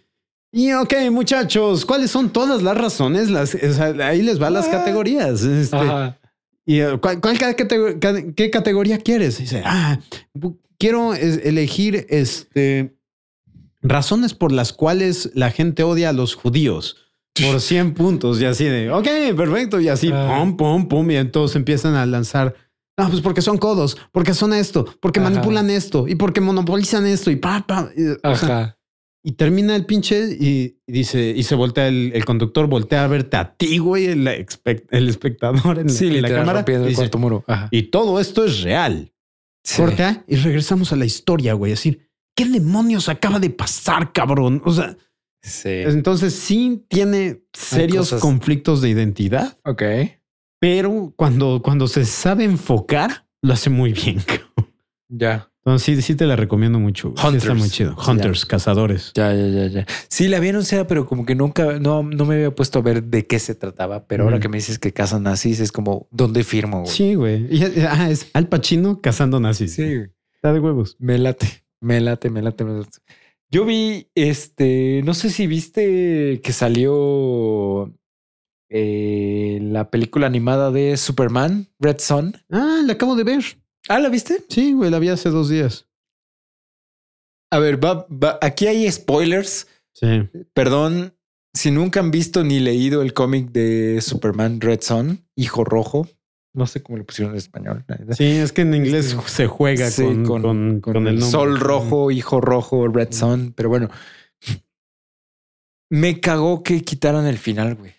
[0.51, 3.29] Y ok, muchachos, ¿cuáles son todas las razones?
[3.29, 4.71] Las, o sea, ahí les van las Ah.
[4.71, 5.43] categorías.
[5.43, 5.77] Este,
[6.65, 7.19] y eh, ¿cuál,
[8.35, 9.39] ¿qué categoría quieres?
[9.39, 9.99] Y dice, ah,
[10.79, 12.95] quiero elegir este
[13.81, 16.97] razones por las cuales la gente odia a los judíos.
[17.35, 19.79] Por 100 puntos y así de, ok, perfecto.
[19.79, 20.37] Y así, Ah.
[20.39, 21.11] pum, pum, pum.
[21.11, 22.55] Y entonces empiezan a lanzar.
[22.97, 25.29] No, pues porque son codos, porque son esto, porque Ajá.
[25.29, 27.89] manipulan esto y porque monopolizan esto y pa, pa.
[27.95, 28.76] Y, o sea, Ajá.
[29.23, 33.07] Y termina el pinche y, y dice, y se voltea el, el conductor, voltea a
[33.07, 36.63] verte a ti, güey, el, expect- el espectador en, la- Sí, en la cámara.
[36.67, 37.43] y el dice, cuarto muro.
[37.47, 37.67] Ajá.
[37.71, 39.11] y todo esto es real.
[39.63, 39.81] Sí.
[39.81, 41.71] Corta y regresamos a la historia, güey.
[41.71, 44.61] Decir, ¿qué demonios acaba de pasar, cabrón?
[44.63, 44.95] O sea,
[45.43, 45.69] Sí.
[45.69, 49.83] entonces sí tiene serios conflictos de identidad, Ok.
[50.59, 54.17] pero cuando, cuando se sabe enfocar, lo hace muy bien.
[55.09, 55.49] Ya.
[55.67, 57.09] Entonces sí, sí te la recomiendo mucho.
[57.09, 57.55] Sí está Hunters.
[57.59, 57.93] muy chido.
[58.07, 59.11] Hunters, cazadores.
[59.15, 59.85] Ya, ya, ya, ya.
[60.07, 63.03] Sí, la vi anunciada, pero como que nunca, no, no me había puesto a ver
[63.03, 64.07] de qué se trataba.
[64.07, 66.83] Pero ahora que me dices que cazan nazis, es como, ¿dónde firmo?
[66.83, 66.91] güey?
[66.93, 67.49] Sí, güey.
[67.85, 69.73] Ah, es Al Pacino cazando nazis.
[69.73, 70.09] Sí, güey.
[70.35, 70.95] Está de huevos.
[70.99, 72.99] Me late, me late, me late, me late.
[73.51, 77.93] Yo vi, este, no sé si viste que salió
[78.69, 82.37] eh, la película animada de Superman, Red Son.
[82.49, 83.43] Ah, la acabo de ver.
[83.89, 84.43] Ah, ¿la viste?
[84.49, 85.87] Sí, güey, la vi hace dos días.
[87.51, 89.67] A ver, va, va- aquí hay spoilers.
[89.93, 90.29] Sí.
[90.53, 91.13] Perdón
[91.53, 96.07] si nunca han visto ni leído el cómic de Superman Red Son, Hijo Rojo.
[96.53, 97.85] No sé cómo le pusieron en español.
[98.11, 101.29] Sí, es que en inglés se juega Sí, con, con, con el nombre.
[101.31, 103.53] Sol Rojo, Hijo Rojo, Red Son.
[103.53, 103.89] Pero bueno,
[105.89, 107.93] me cagó que quitaran el final, güey.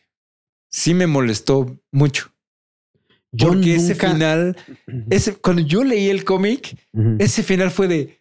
[0.70, 2.32] Sí me molestó mucho.
[3.32, 4.56] Yo Porque ese final,
[5.10, 6.76] ese, cuando yo leí el cómic,
[7.18, 8.18] ese final fue de.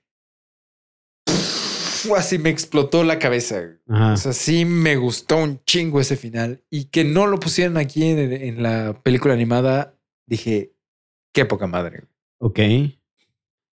[2.15, 3.61] Así me explotó la cabeza.
[3.89, 4.13] Ajá.
[4.13, 8.03] O sea, sí me gustó un chingo ese final y que no lo pusieran aquí
[8.05, 9.93] en, en la película animada.
[10.25, 10.71] Dije,
[11.33, 12.03] qué poca madre.
[12.39, 12.59] Ok.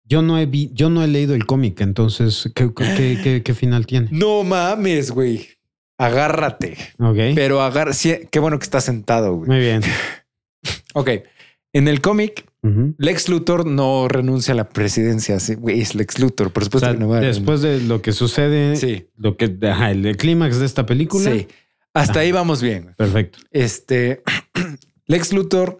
[0.04, 3.54] Yo no he vi, yo no he leído el cómic, entonces, ¿qué, qué, qué- qué
[3.54, 4.08] final tiene?
[4.12, 5.48] No mames, güey.
[5.98, 6.76] Agárrate.
[6.98, 7.16] Ok.
[7.34, 7.92] Pero agarra.
[7.92, 9.48] sí, qué bueno que está sentado, güey.
[9.48, 9.82] Muy bien.
[10.94, 11.10] Ok.
[11.72, 12.46] En el cómic.
[12.98, 15.40] Lex Luthor no renuncia a la presidencia.
[15.40, 16.52] Sí, güey, es Lex Luthor.
[16.52, 19.36] Por O supuesto sea, que no va a después de lo que sucede, Sí, lo
[19.38, 21.30] que, ajá, el, clímax de esta película.
[21.32, 21.48] sí.
[21.94, 22.20] Hasta Ajá.
[22.20, 22.94] ahí vamos bien.
[22.96, 23.38] Perfecto.
[23.50, 24.22] Este
[25.06, 25.78] Lex Luthor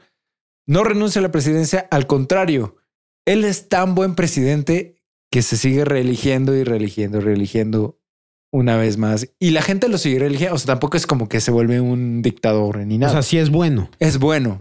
[0.66, 1.86] no renuncia a la presidencia.
[1.90, 2.76] Al contrario,
[3.26, 4.96] él es tan buen presidente
[5.30, 7.99] que se sigue reeligiendo y reeligiendo y reeligiendo
[8.52, 9.28] una vez más.
[9.38, 10.54] Y la gente lo sigue reeligiendo.
[10.54, 13.12] O sea, tampoco es como que se vuelve un dictador ni O nada.
[13.12, 13.90] sea, sí es bueno.
[13.98, 14.58] Es bueno.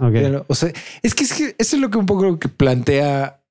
[0.47, 0.71] O sea,
[1.01, 3.41] es que, es que eso es lo que un poco lo que plantea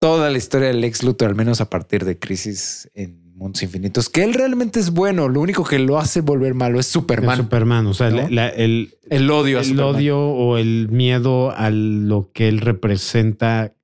[0.00, 4.08] toda la historia del ex Luthor, al menos a partir de Crisis en Mundos Infinitos,
[4.08, 5.28] que él realmente es bueno.
[5.28, 7.36] Lo único que lo hace volver malo es Superman.
[7.38, 7.86] Superman.
[7.86, 8.16] O sea, ¿no?
[8.22, 9.94] la- la- el, el odio a el Superman.
[9.94, 13.74] odio o el miedo a lo que él representa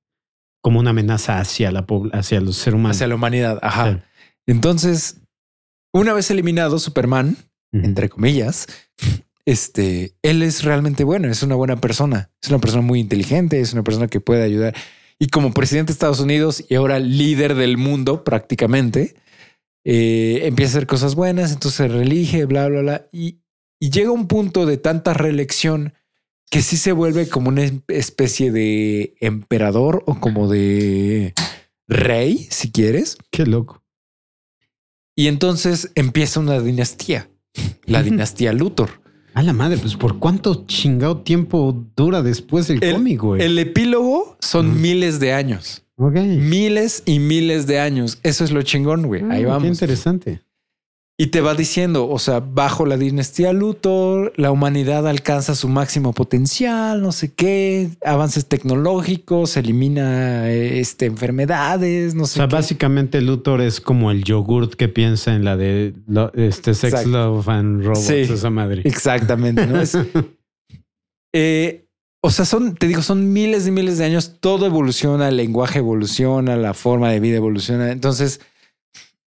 [0.61, 2.97] como una amenaza hacia la hacia los seres humanos.
[2.97, 3.59] hacia la humanidad.
[3.61, 3.93] Ajá.
[3.93, 3.99] Sí.
[4.47, 5.21] Entonces,
[5.99, 7.37] una vez eliminado Superman,
[7.71, 8.67] entre comillas,
[9.45, 13.71] este, él es realmente bueno, es una buena persona, es una persona muy inteligente, es
[13.71, 14.75] una persona que puede ayudar.
[15.19, 19.15] Y como presidente de Estados Unidos y ahora líder del mundo prácticamente,
[19.85, 23.07] eh, empieza a hacer cosas buenas, entonces se reelige, bla, bla, bla.
[23.13, 23.39] Y,
[23.79, 25.93] y llega un punto de tanta reelección
[26.49, 31.33] que sí se vuelve como una especie de emperador o como de
[31.87, 33.17] rey, si quieres.
[33.31, 33.84] Qué loco.
[35.15, 37.29] Y entonces empieza una dinastía,
[37.85, 38.89] la dinastía Luthor.
[39.33, 43.41] A la madre, pues por cuánto chingado tiempo dura después el, El- cómic, güey.
[43.41, 48.19] El epílogo son miles de años, miles y miles de años.
[48.23, 49.21] Eso es lo chingón, güey.
[49.23, 49.67] Ah, Ahí Qué vamos.
[49.67, 50.41] interesante.
[51.17, 56.11] Y te va diciendo, o sea, bajo la dinastía Luthor, la humanidad alcanza su máximo
[56.11, 62.55] potencial, no sé qué, avances tecnológicos, elimina eh, este, enfermedades, no O sé sea, qué.
[62.55, 67.09] básicamente Luthor es como el yogurt que piensa en la de lo- este Sex, Exacto.
[67.09, 68.13] Love and Robots, Sí.
[68.15, 68.81] esa madre.
[68.83, 69.79] Exactamente, ¿no?
[69.79, 69.97] Es,
[71.33, 71.85] Eh,
[72.21, 75.79] o sea, son, te digo, son miles y miles de años, todo evoluciona, el lenguaje
[75.79, 77.91] evoluciona, la forma de vida evoluciona.
[77.91, 78.39] Entonces,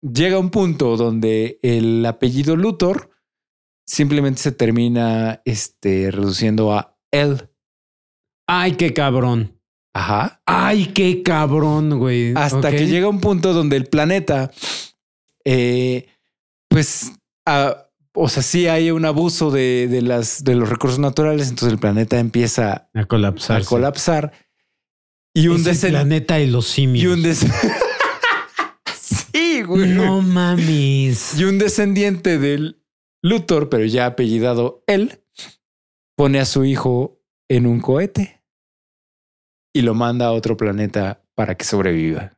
[0.01, 3.11] llega un punto donde el apellido Luthor
[3.85, 7.49] simplemente se termina este, reduciendo a él.
[8.47, 9.59] Ay, qué cabrón.
[9.93, 10.41] Ajá.
[10.45, 12.33] Ay, qué cabrón, güey.
[12.35, 14.51] Hasta que llega un punto donde el planeta,
[15.43, 16.07] eh,
[16.69, 17.11] pues,
[18.13, 21.79] o sea, sí hay un abuso de, de las, de los recursos naturales, entonces el
[21.79, 23.61] planeta empieza a colapsar.
[23.61, 24.31] a colapsar
[25.33, 27.03] y un es el planeta de los simios.
[27.03, 27.23] y un
[29.75, 29.89] güey.
[29.89, 31.37] No mames.
[31.37, 32.81] Y un descendiente del
[33.23, 35.23] Luthor, pero ya apellidado él,
[36.15, 37.19] pone a su hijo
[37.49, 38.41] en un cohete
[39.73, 42.37] y lo manda a otro planeta para que sobreviva.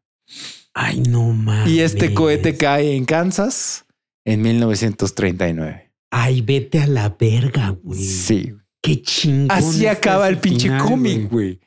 [0.74, 1.70] Ay, no mames.
[1.70, 3.86] Y este cohete cae en Kansas
[4.26, 5.92] en 1939.
[6.12, 8.00] Ay, vete a la verga, güey.
[8.04, 8.54] Sí.
[8.82, 9.52] Qué chingón.
[9.52, 11.56] Así acaba el pinche cómic, güey.
[11.56, 11.60] güey.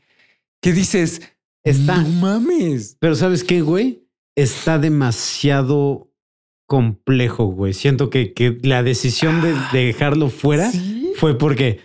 [0.60, 1.22] ¿Qué dices?
[1.64, 2.02] Está.
[2.02, 2.96] No mames.
[3.00, 4.05] Pero ¿sabes qué, güey?
[4.36, 6.12] Está demasiado
[6.66, 7.72] complejo, güey.
[7.72, 11.12] Siento que, que la decisión de, de dejarlo fuera ¿Sí?
[11.16, 11.80] fue porque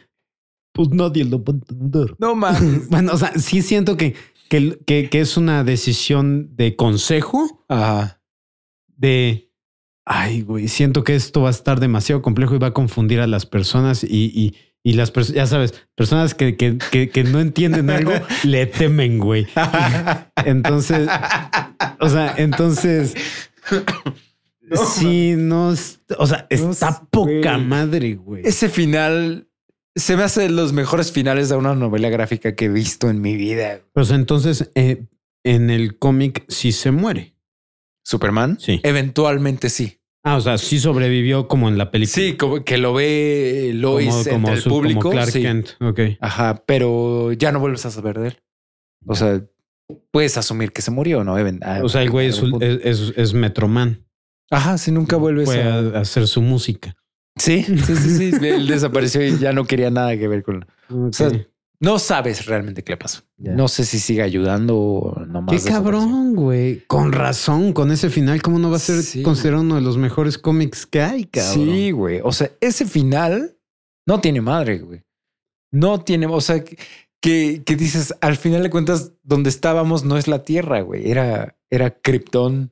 [0.73, 2.15] pues nadie lo va a entender.
[2.19, 2.87] No mames.
[2.89, 4.15] Bueno, o sea, sí siento que,
[4.49, 8.21] que, que, que es una decisión de consejo Ajá.
[8.87, 9.51] de
[10.05, 13.27] ay, güey, siento que esto va a estar demasiado complejo y va a confundir a
[13.27, 17.39] las personas y, y, y las personas, ya sabes, personas que, que, que, que no
[17.39, 18.13] entienden algo
[18.43, 19.47] le temen, güey.
[20.45, 21.07] Entonces,
[21.99, 23.13] o sea, entonces,
[24.95, 25.69] sí, no,
[26.17, 27.65] o sea, No está poca güey.
[27.65, 28.43] madre, güey.
[28.45, 29.47] Ese final
[29.95, 33.21] se me hace de los mejores finales de una novela gráfica que he visto en
[33.21, 33.81] mi vida.
[34.01, 35.05] Sea, entonces, eh,
[35.43, 37.35] en el cómic sí se muere.
[38.03, 38.57] Superman.
[38.59, 38.79] Sí.
[38.83, 39.99] Eventualmente sí.
[40.23, 42.13] Ah, o sea, sí sobrevivió como en la película.
[42.13, 45.09] Sí, como que lo ve Lois como, como entre el su- como público.
[45.09, 45.41] Clark sí.
[45.41, 45.69] Kent.
[45.81, 45.99] Ok.
[46.19, 48.37] Ajá, pero ya no vuelves a saber de él.
[49.07, 49.41] O sea,
[50.11, 51.37] puedes asumir que se murió, ¿no?
[51.39, 52.41] Even- O sea, el güey es,
[52.83, 54.05] es, es- Metroman.
[54.51, 55.75] Ajá, si nunca vuelves Fue a...
[55.77, 56.95] a hacer su música.
[57.37, 58.37] Sí, sí, sí, sí.
[58.47, 60.65] Él desapareció y ya no quería nada que ver con...
[60.89, 61.13] Ok.
[61.13, 61.29] sea,
[61.81, 63.23] No sabes realmente qué le pasó.
[63.37, 65.63] No sé si sigue ayudando o nomás.
[65.63, 66.85] Qué cabrón, güey.
[66.85, 69.23] Con razón, con ese final, ¿cómo no va a ser Sí.
[69.23, 71.53] considerado uno de los mejores cómics que hay, cabrón?
[71.55, 72.21] Sí, güey.
[72.23, 73.57] O sea, ese final
[74.07, 75.01] no tiene madre, güey.
[75.73, 80.27] No tiene, o sea, que, que dices, al final de cuentas, donde estábamos no es
[80.27, 81.09] la Tierra, güey.
[81.09, 82.71] Era, era Krypton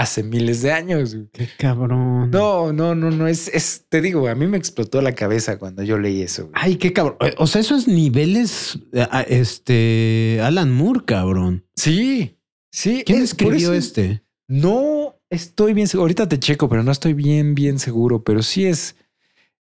[0.00, 1.14] hace miles de años.
[1.14, 1.28] güey.
[1.32, 2.30] Qué cabrón.
[2.30, 3.26] No, no, no, no.
[3.26, 6.42] Es, es, te digo, a mí me explotó la cabeza cuando yo leí eso.
[6.44, 6.52] güey.
[6.54, 7.16] Ay, qué cabrón.
[7.38, 11.64] O sea, eso es niveles, eh, a- este, Alan Moore, cabrón.
[11.76, 12.38] Sí,
[12.72, 13.02] sí.
[13.04, 14.22] ¿Quién por escribió este?
[14.48, 16.04] No estoy bien seguro.
[16.04, 18.22] Ahorita te checo, pero no estoy bien, bien seguro.
[18.24, 18.96] Pero sí es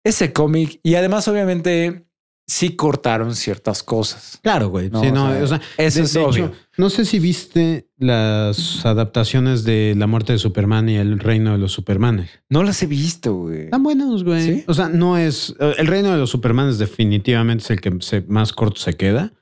[0.03, 0.79] ese cómic.
[0.83, 2.05] Y además, obviamente,
[2.45, 4.39] sí cortaron ciertas cosas.
[4.43, 4.89] Claro, güey.
[4.89, 6.45] No, sí, no, o sea, o sea, eso de- es de obvio.
[6.47, 11.51] hecho, no sé si viste las adaptaciones de La muerte de Superman y El reino
[11.53, 12.29] de los Supermanes.
[12.49, 13.65] No las he visto, güey.
[13.65, 14.41] Están buenos, güey.
[14.43, 14.63] ¿Sí?
[14.67, 15.55] O sea, no es.
[15.77, 19.33] El reino de los Supermanes definitivamente es el que se- más corto se queda.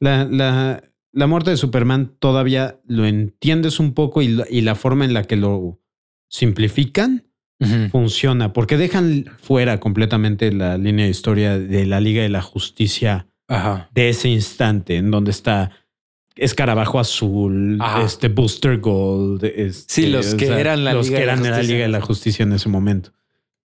[0.00, 0.82] La, la,
[1.12, 5.24] la muerte de Superman todavía lo entiendes un poco y, y la forma en la
[5.24, 5.80] que lo
[6.28, 7.26] simplifican
[7.90, 13.26] Funciona, porque dejan fuera completamente la línea de historia de la Liga de la Justicia
[13.48, 13.88] Ajá.
[13.94, 15.70] de ese instante, en donde está
[16.36, 18.02] Escarabajo Azul, Ajá.
[18.02, 19.44] este Booster Gold.
[19.44, 21.72] este, Sí, los o que eran la los Liga que de la eran la Justicia.
[21.74, 23.12] Liga de la Justicia en ese momento.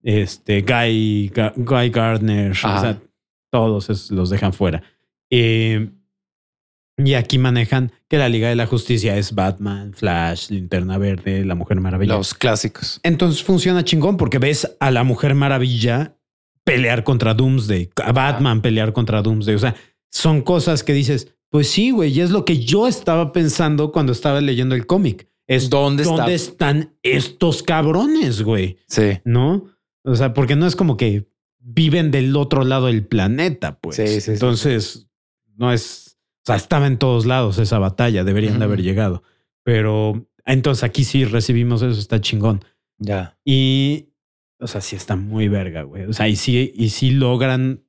[0.03, 2.79] Este Guy, Guy Gardner, o Ajá.
[2.81, 2.99] sea,
[3.51, 4.81] todos los dejan fuera.
[5.31, 5.89] Eh,
[7.05, 11.55] y aquí manejan que la Liga de la Justicia es Batman, Flash, Linterna Verde, la
[11.55, 12.15] Mujer Maravilla.
[12.15, 12.99] Los clásicos.
[13.03, 16.15] Entonces funciona chingón porque ves a la Mujer Maravilla
[16.63, 19.55] pelear contra Doomsday, a Batman pelear contra Doomsday.
[19.55, 19.75] O sea,
[20.11, 24.11] son cosas que dices, pues sí, güey, y es lo que yo estaba pensando cuando
[24.11, 25.27] estaba leyendo el cómic.
[25.47, 26.15] Es ¿Dónde está?
[26.15, 28.77] ¿Dónde están estos cabrones, güey?
[28.87, 29.19] Sí.
[29.25, 29.65] ¿No?
[30.03, 31.27] O sea, porque no es como que
[31.59, 33.95] viven del otro lado del planeta, pues.
[33.95, 34.31] Sí, sí, sí.
[34.31, 35.07] Entonces,
[35.55, 36.08] no es.
[36.43, 39.23] O sea, estaba en todos lados esa batalla, deberían de haber llegado.
[39.63, 42.63] Pero entonces aquí sí recibimos eso, está chingón.
[42.97, 43.37] Ya.
[43.45, 44.09] Y,
[44.59, 46.05] o sea, sí está muy verga, güey.
[46.05, 47.83] O sea, y sí, y sí logran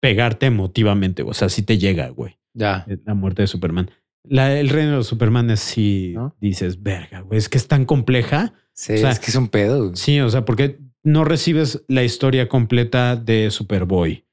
[0.00, 2.86] pegarte emotivamente, o sea, sí te llega, güey, Ya.
[3.04, 3.90] la muerte de Superman.
[4.28, 6.36] La, el reino de los Supermanes sí ¿No?
[6.40, 8.52] dices, verga, güey, es que es tan compleja.
[8.72, 9.84] Sí, O sea, es que es un pedo.
[9.84, 9.96] güey.
[9.96, 14.25] Sí, o sea, porque no recibes la historia completa de Superboy.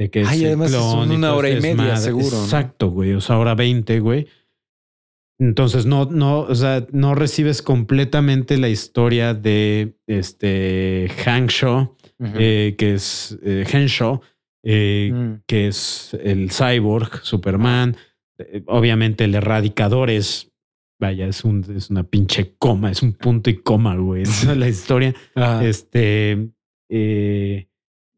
[0.00, 2.42] De que es Ay, el además clon y una hora y este media, seguro, ¿no?
[2.44, 3.12] Exacto, güey.
[3.12, 4.26] O sea, hora 20, güey.
[5.38, 11.80] Entonces no, no, o sea, no recibes completamente la historia de este Hank Shaw,
[12.18, 12.32] Ujú.
[12.38, 14.20] eh, que es eh, Henshaw,
[14.62, 15.32] eh, Mm.
[15.46, 17.96] que es el cyborg, Superman.
[18.38, 20.50] Eh, Obviamente el erradicador es,
[21.00, 24.22] vaya, es, un, es una pinche coma, es un punto y coma, güey.
[24.22, 25.14] Esa es la historia.
[25.62, 26.50] Este
[26.90, 27.66] eh,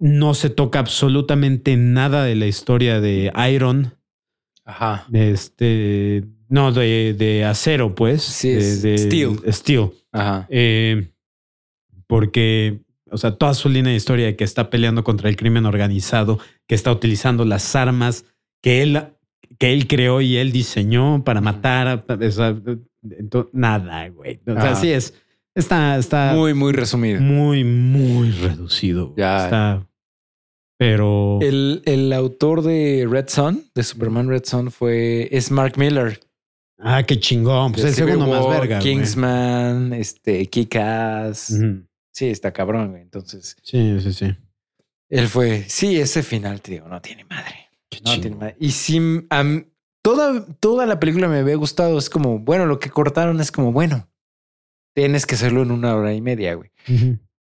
[0.05, 3.95] no se toca absolutamente nada de la historia de Iron.
[4.65, 5.07] Ajá.
[5.13, 8.23] Este, no, de, de acero, pues.
[8.23, 9.39] Sí, de, es de- steel.
[9.53, 9.91] Steel.
[10.11, 10.47] Ajá.
[10.51, 11.09] Eh,
[12.07, 12.81] porque,
[13.11, 16.39] o sea, toda su línea de historia de que está peleando contra el crimen organizado,
[16.67, 18.25] que está utilizando las armas
[18.61, 19.03] que él,
[19.59, 21.87] que él creó y él diseñó para matar.
[21.89, 22.55] a- o sea,
[23.05, 24.41] ento- nada, güey.
[24.47, 24.75] O sea, Ajá.
[24.77, 25.15] sí es.
[25.55, 27.21] Está, está Muy, muy resumido.
[27.21, 29.15] muy, muy reducido.
[29.17, 29.45] Ya.
[29.45, 29.87] Está.
[30.83, 31.39] Pero.
[31.41, 36.19] El, el autor de Red Son, de Superman Red Son, fue es Mark Miller.
[36.79, 37.71] ah, qué chingón.
[37.73, 38.81] Pues el segundo más verga.
[38.81, 38.95] güey.
[38.95, 41.51] Kingsman, este, Kick-Ass.
[41.51, 41.87] Ujú.
[42.13, 43.03] Sí, está cabrón, güey.
[43.03, 44.35] Entonces, Sí, sí, sí.
[45.09, 45.65] él fue.
[45.69, 47.69] Sí, ese final, te digo, no tiene madre.
[47.89, 48.21] Qué No chingón.
[48.21, 48.57] tiene madre.
[48.59, 49.67] Y sí, am-
[50.03, 51.97] toda, toda la película me había gustado.
[51.97, 54.09] Es como, bueno, lo que cortaron es como, bueno,
[54.95, 56.71] tienes que hacerlo en una hora y media, güey.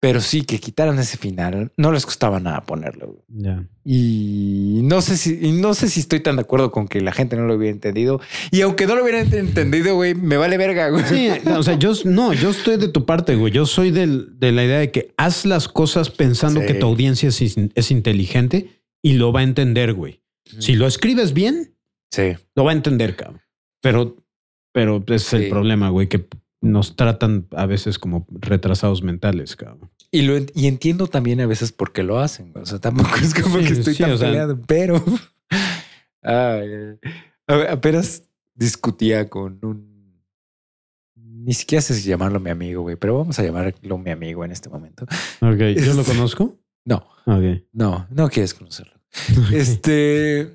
[0.01, 3.25] Pero sí, que quitaran ese final, no les costaba nada ponerlo.
[3.29, 3.67] Ya.
[3.85, 7.11] Y no sé si, y no sé si estoy tan de acuerdo con que la
[7.11, 8.21] gente no lo hubiera entendido.
[8.53, 11.05] Y aunque no lo hubiera entendido, güey, me vale verga, güey.
[11.05, 13.53] Sí, o sea, yo no, yo estoy de tu parte, güey.
[13.53, 16.67] Yo soy del- de la idea de que haz las cosas pensando Sí.
[16.67, 17.41] que tu audiencia es,
[17.75, 20.23] es inteligente y lo va a entender, güey.
[20.61, 21.75] Si lo escribes bien,
[22.13, 22.35] Sí.
[22.55, 23.41] lo va a entender, cabrón.
[23.83, 24.17] Pero,
[24.73, 25.37] pero ese es Sí.
[25.39, 26.25] el problema, güey, que
[26.61, 29.91] nos tratan a veces como retrasados mentales, cabrón.
[30.11, 32.53] Y, lo, y entiendo también a veces por qué lo hacen.
[32.57, 35.03] O sea, tampoco es como Sí, que estoy sí, tan o sea- peleado, pero
[36.23, 36.69] Ay,
[37.69, 40.23] apenas discutía con un.
[41.17, 44.51] Ni siquiera sé si llamarlo mi amigo, güey, pero vamos a llamarlo mi amigo en
[44.53, 45.05] este momento.
[45.41, 46.57] Ok, ¿yo lo conozco?
[46.85, 47.63] No, Ok.
[47.75, 48.95] no, no quieres conocerlo.
[49.53, 50.51] Este.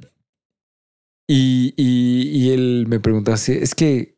[1.27, 4.12] Y, y, y él me preguntó así: es que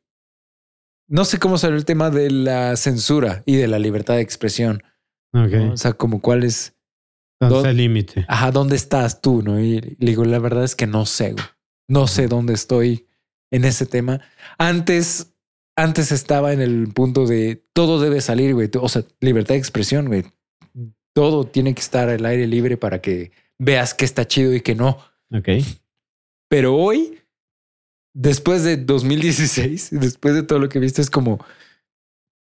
[1.08, 4.84] no sé cómo salió el tema de la censura y de la libertad de expresión.
[5.34, 5.52] Ok.
[5.52, 5.74] ¿no?
[5.74, 6.74] O sea, como cuál es.
[7.40, 8.26] ¿Dónde ¿Dó- está el límite?
[8.28, 9.42] Ajá, ¿dónde estás tú?
[9.42, 9.60] ¿No?
[9.60, 11.46] Y le digo, la verdad es que no sé, güey.
[11.88, 13.08] No sé dónde estoy
[13.52, 14.22] en ese tema.
[14.58, 15.34] Antes,
[15.76, 18.70] antes estaba en el punto de todo debe salir, güey.
[18.80, 20.24] O sea, libertad de expresión, güey.
[21.14, 24.74] Todo tiene que estar al aire libre para que veas que está chido y que
[24.76, 24.98] no.
[25.32, 25.50] Ok.
[26.50, 27.20] Pero hoy,
[28.16, 31.40] después de 2016, después de todo lo que viste, es como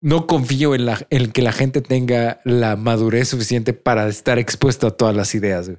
[0.00, 4.86] no confío en, la, en que la gente tenga la madurez suficiente para estar expuesto
[4.88, 5.66] a todas las ideas.
[5.68, 5.78] güey.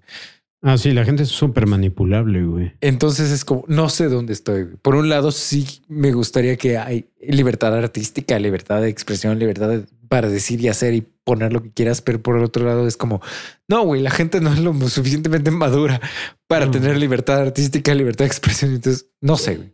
[0.66, 2.72] Ah, sí, la gente es súper manipulable, güey.
[2.80, 4.64] Entonces es como no sé dónde estoy.
[4.64, 4.76] güey.
[4.82, 9.86] Por un lado, sí me gustaría que hay libertad artística, libertad de expresión, libertad de-
[10.14, 12.98] para decir y hacer y poner lo que quieras, pero por el otro lado es
[12.98, 13.20] como
[13.68, 16.00] no, güey, la gente no es lo suficientemente madura
[16.48, 16.72] para No.
[16.72, 18.76] tener libertad artística, libertad de expresión.
[18.76, 19.70] Entonces no sé, güey.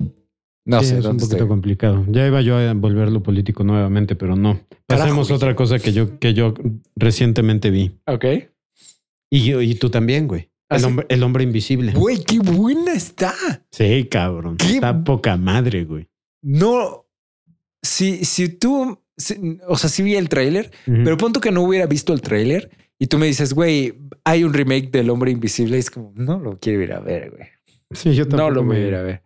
[0.65, 1.47] No Sí, sé es un poquito estoy.
[1.49, 2.05] complicado.
[2.09, 4.61] Ya iba yo a volverlo político nuevamente, pero no.
[4.87, 6.53] Pasemos otra cosa que yo, que yo
[6.95, 7.99] recientemente vi.
[8.07, 8.25] Ok.
[9.29, 10.49] Y, yo- y tú también, güey.
[10.69, 10.87] ¿Ah, El, sí?
[10.87, 11.91] hombre, el hombre invisible.
[11.91, 13.33] Güey, qué buena está.
[13.71, 14.55] Sí, cabrón.
[14.55, 14.75] ¿Qué?
[14.75, 16.07] Está poca madre, güey.
[16.41, 17.05] No,
[17.83, 19.01] si, si tú,
[19.67, 23.07] o sea, sí vi el tráiler, pero punto que no hubiera visto el tráiler y
[23.07, 23.93] tú me dices, güey,
[24.23, 25.77] hay un remake del Hombre Invisible.
[25.77, 27.47] Y es como, no lo quiero ir a ver, güey.
[27.91, 29.23] sí, yo No tampoco lo voy a ir a ver.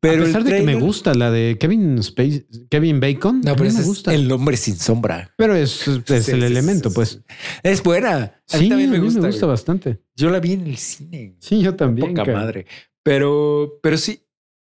[0.00, 3.56] Pero a pesar de que me gusta la de Kevin Space, Kevin Bacon, No, a
[3.56, 4.12] pero mí me es gusta.
[4.14, 5.32] el hombre sin sombra.
[5.38, 7.20] Pero es, es Sí, el sí, elemento, sí, pues.
[7.62, 8.16] Es buena.
[8.52, 9.20] A mí Sí, también me gusta.
[9.20, 9.52] me gusta güey.
[9.54, 10.00] bastante.
[10.14, 11.36] Yo la vi en el cine.
[11.38, 12.08] Sí, yo también.
[12.10, 12.38] Poca cara.
[12.38, 12.66] madre.
[13.02, 14.20] Pero, pero sí,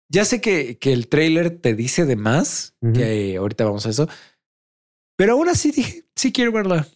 [0.10, 4.10] ya sé que, que el trailer te dice de más, que ahorita vamos a eso.
[5.16, 6.88] Pero aún así dije, sí quiero verla.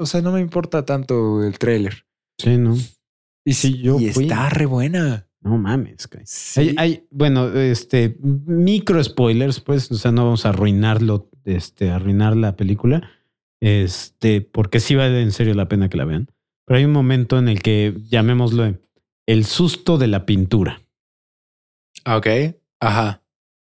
[0.00, 2.04] O sea, no me importa tanto el trailer.
[2.38, 2.76] Sí, no.
[3.44, 4.24] Y Sí, yo y fui.
[4.24, 5.26] está re buena.
[5.40, 6.08] No mames.
[6.24, 6.60] Sí.
[6.60, 12.36] Hay, hay- bueno, este, micro spoilers, pues, o sea, no vamos a arruinarlo, este, arruinar
[12.36, 13.08] la película,
[13.60, 16.28] este, porque sí vale en serio la pena que la vean.
[16.66, 18.76] Pero hay un momento en el que, llamémoslo,
[19.26, 20.82] el susto de la pintura,
[22.04, 22.26] Ok.
[22.80, 23.22] Ajá.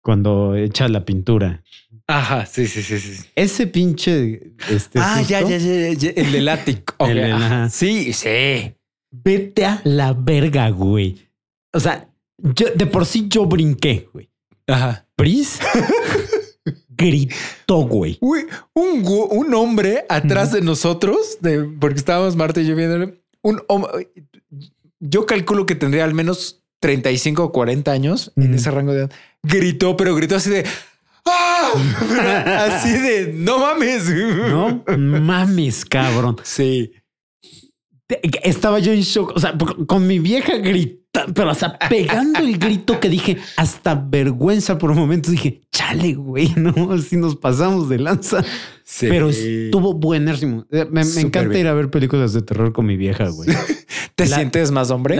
[0.01, 1.63] cuando echa la pintura.
[2.08, 2.45] Ajá.
[2.45, 3.24] Sí, sí, sí, sí.
[3.36, 6.95] Ese pinche, este, ah, ya, susto, ya, ya, ya, El del ático.
[6.99, 7.70] Ok, El del- ajá.
[7.70, 8.74] Sí, sí.
[9.12, 11.28] Vete a la verga, güey.
[11.74, 14.30] O sea, yo, de por sí yo brinqué, güey.
[14.68, 15.05] Ajá.
[15.16, 15.60] Pris
[16.89, 18.18] gritó, güey.
[18.22, 23.58] Uy, un, un hombre atrás de nosotros, de, porque estábamos Marta y yo viéndole, un
[23.68, 24.08] hom-
[24.99, 29.12] yo calculo que tendría al menos 35 o 40 años en ese rango de edad.
[29.43, 30.66] Gritó, pero gritó así de
[31.26, 31.74] ¡Ah!
[32.72, 34.09] así de no mames.
[34.09, 36.38] No mames, cabrón.
[36.43, 36.91] Sí.
[38.43, 39.53] Estaba yo en shock, o sea,
[39.86, 44.91] con mi vieja gritando, pero o sea, pegando el grito que dije, hasta vergüenza por
[44.91, 48.43] un momento dije, chale, güey, no, así nos pasamos de lanza.
[48.84, 49.07] sí.
[49.09, 50.65] Pero estuvo buenísimo.
[50.72, 51.61] Eh, Me, encanta bien.
[51.61, 53.49] ir a ver películas de terror con mi vieja, güey.
[54.15, 55.15] ¿Te la- sientes más hombre?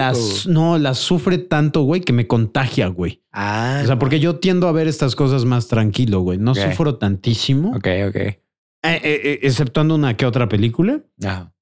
[0.46, 3.22] No, las sufre tanto, güey, que me contagia, güey.
[3.32, 6.38] Ah, O sea, porque yo tiendo a ver estas cosas más tranquilo, güey.
[6.38, 8.16] No sufro tantísimo, Ok, ok.
[8.16, 8.38] eh,
[8.82, 11.00] eh, exceptuando una que otra película.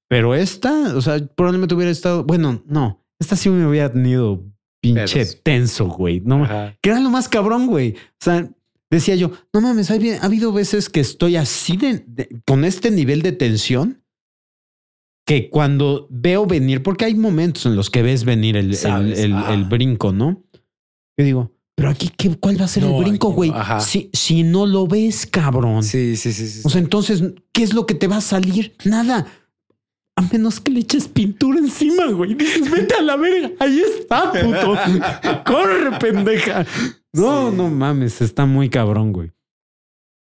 [0.09, 2.23] Pero esta, o sea, probablemente hubiera estado.
[2.23, 4.43] Bueno, no, esta sí me hubiera tenido
[4.81, 5.39] pinche Pedos.
[5.43, 6.21] tenso, güey.
[6.21, 6.75] No, Ajá.
[6.81, 7.91] que era lo más cabrón, güey.
[7.95, 8.49] O sea,
[8.89, 12.91] decía yo, no mames, hay- ha habido veces que estoy así de, de- con este
[12.91, 14.03] nivel de tensión
[15.25, 20.13] que cuando veo venir, porque hay momentos en los que ves venir el, el- brinco,
[20.13, 20.43] ¿no?
[21.17, 23.51] Yo digo, pero aquí, ¿qué, ¿cuál va a ser No, el brinco, no, güey?
[23.81, 25.83] Si, si no lo ves, cabrón.
[25.83, 26.61] Sí, sí, sí, sí.
[26.63, 28.75] O sea, entonces, ¿qué es lo que te va a salir?
[28.85, 29.27] Nada.
[30.17, 32.33] A menos que le eches pintura encima, güey.
[32.33, 33.51] Dices, vete a la verga.
[33.59, 34.75] Ahí está, puto.
[35.45, 36.65] Corre, pendeja.
[37.13, 37.55] No, Sí.
[37.55, 38.19] no mames.
[38.21, 39.31] Está muy cabrón, güey.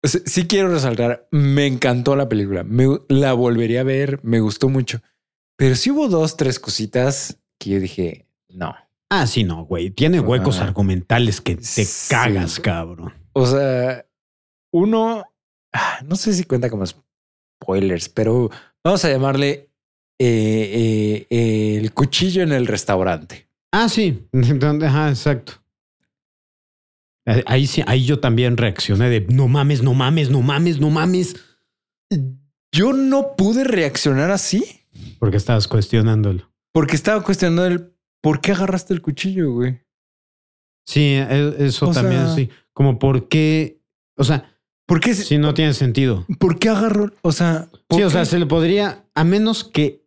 [0.03, 4.69] Sí, sí quiero resaltar, me encantó la película, me, la volvería a ver, me gustó
[4.69, 4.99] mucho,
[5.57, 8.75] pero sí hubo dos, tres cositas que yo dije, no.
[9.09, 9.89] Ah, sí, no, güey.
[9.89, 11.87] Tiene huecos argumentales que te Sí.
[12.09, 13.13] cagas, cabrón.
[13.33, 14.05] O sea,
[14.71, 15.23] uno,
[15.73, 18.51] ah, no sé si cuenta como spoilers, pero
[18.83, 19.71] vamos a llamarle
[20.19, 23.49] eh, eh, el cuchillo en el restaurante.
[23.71, 24.27] Ah, sí.
[24.31, 25.53] Donde- Ajá, exacto.
[27.47, 31.35] Ahí sí, ahí yo también reaccioné de no mames, no mames, no mames, no mames.
[32.71, 34.63] Yo no pude reaccionar así
[35.17, 36.51] Porque estabas cuestionándolo.
[36.71, 37.91] porque estaba cuestionando el
[38.21, 39.81] por qué agarraste el cuchillo, güey.
[40.87, 42.49] Sí, e- eso O también sea- sí.
[42.73, 43.81] Como por qué,
[44.17, 44.51] o sea,
[44.87, 46.27] ¿Por qué, sí no tiene sentido.
[46.37, 47.11] ¿por qué agarró?
[47.23, 48.11] O sea, ¿por Sí, o qué?
[48.13, 50.04] sea, se le podría, a menos que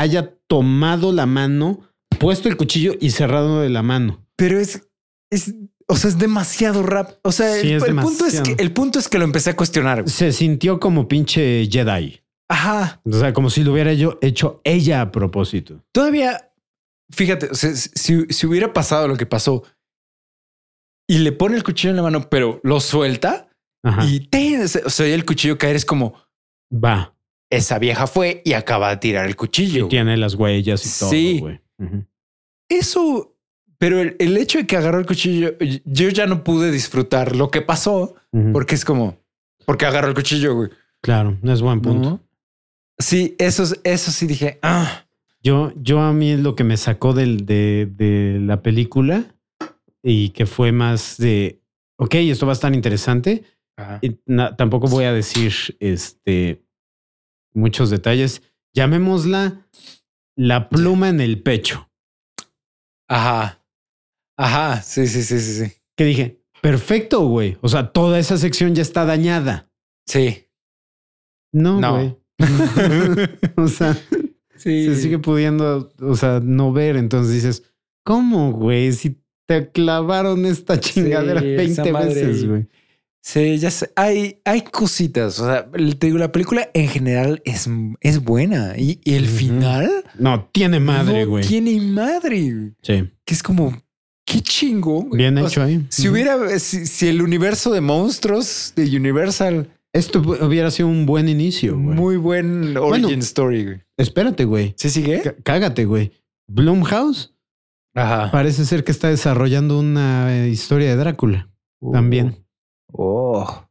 [0.00, 1.80] haya tomado la mano,
[2.18, 4.24] puesto el cuchillo y cerrado de la mano.
[4.36, 4.88] pero es,
[5.30, 5.54] es,
[5.86, 7.18] o sea, es demasiado rap.
[7.22, 8.56] O sea, Sí, el, punto es que demasiado.
[8.62, 10.02] el punto es que lo empecé a cuestionar.
[10.02, 10.12] güey.
[10.12, 12.20] Se sintió como pinche Jedi.
[12.50, 13.00] Ajá.
[13.04, 15.84] O sea, como si lo hubiera yo hecho ella a propósito.
[15.92, 16.50] Todavía,
[17.10, 19.64] fíjate, o sea, si, si hubiera pasado lo que pasó
[21.06, 23.48] y le pone el cuchillo en la mano, pero lo suelta
[23.82, 24.04] Ajá.
[24.06, 26.14] y te, o sea, el cuchillo caer es como
[26.72, 27.14] Va.
[27.50, 29.88] Esa vieja fue y acaba de tirar el Y cuchillo.
[29.88, 31.38] tiene las huellas y todo, Sí.
[31.40, 31.60] güey.
[32.68, 33.34] Eso,
[33.78, 37.50] pero el, el hecho de que agarró el cuchillo, yo ya no pude disfrutar lo
[37.50, 38.14] que pasó
[38.52, 39.18] porque es como,
[39.64, 40.70] porque agarró el cuchillo, güey.
[41.00, 42.10] Claro, es buen punto.
[42.10, 42.20] ¿No?
[42.98, 45.04] Sí, eso, es- eso sí dije, ah,
[45.40, 49.36] Yo, yo a mí lo que me sacó del, de, de la película
[50.02, 51.62] y que fue más de,
[51.96, 53.44] ok, esto va a estar interesante.
[54.02, 56.64] Y na- tampoco voy a decir este,
[57.58, 58.42] muchos detalles.
[58.74, 59.66] Llamémosla
[60.36, 61.90] la pluma en el pecho.
[63.08, 63.64] Ajá.
[64.36, 64.82] Ajá.
[64.82, 65.72] Sí, sí, sí, sí, sí.
[65.96, 67.56] Que dije, perfecto, güey.
[67.60, 69.70] O sea, toda esa sección ya está dañada.
[70.06, 70.46] Sí.
[71.52, 71.92] No, No.
[71.94, 72.16] güey.
[73.56, 73.94] o sea,
[74.56, 74.86] Sí.
[74.86, 76.96] se sigue pudiendo, o sea, no ver.
[76.96, 77.62] Entonces dices,
[78.04, 78.92] ¿cómo, güey?
[78.92, 82.08] Si te clavaron esta chingadera Sí, esa 20 madre.
[82.14, 82.68] veces, güey.
[83.30, 83.90] Sí, ya sé.
[83.94, 85.38] Hay, hay cositas.
[85.38, 87.68] O sea, te digo, la película en general es,
[88.00, 88.72] es buena.
[88.78, 89.90] Y, y el final.
[90.18, 91.46] No, tiene madre, no güey.
[91.46, 92.72] Tiene madre.
[92.80, 93.10] Sí.
[93.26, 93.82] Que es como,
[94.24, 94.40] qué
[94.72, 95.06] güey.
[95.18, 95.84] Bien O hecho sea, ahí.
[95.90, 101.04] Si hubiera, si, si el universo de monstruos de Universal, Esto hu- hubiera sido un
[101.04, 101.94] buen inicio, güey.
[101.96, 103.22] muy buen origin Bueno.
[103.22, 103.64] story.
[103.64, 103.80] güey.
[103.98, 104.74] Espérate, güey.
[104.78, 105.20] ¿Sí sigue?
[105.20, 106.12] Cá- Cágate, güey.
[106.46, 107.34] Blumhouse
[107.94, 108.30] Ajá.
[108.30, 111.50] parece ser que está desarrollando una eh, historia de Drácula
[111.92, 112.36] también.
[112.92, 113.64] Oh.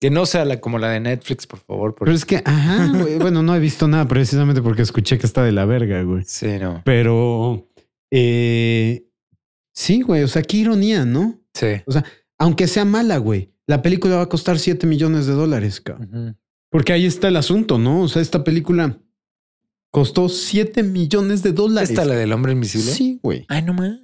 [0.00, 1.94] Que no sea la, como la de Netflix, por favor.
[1.94, 3.18] porque- Pero es que, ajá, güey.
[3.18, 6.22] Bueno, no he visto nada precisamente porque escuché que está de la verga, güey.
[6.26, 6.82] Sí, no.
[6.84, 7.68] Pero
[8.10, 9.06] eh,
[9.72, 10.22] sí, güey.
[10.22, 11.40] O sea, qué ironía, ¿no?
[11.54, 11.68] Sí.
[12.38, 13.52] Aunque sea mala, güey.
[13.66, 16.38] La película va a costar 7 millones de dólares, cabrón.
[16.70, 18.02] Porque ahí está el asunto, ¿no?
[18.02, 18.98] O sea, esta película
[19.90, 21.90] costó 7 millones de dólares.
[21.90, 22.92] ¿Esta la del hombre invisible?
[22.92, 23.46] Sí, güey.
[23.48, 23.98] Ay, no más.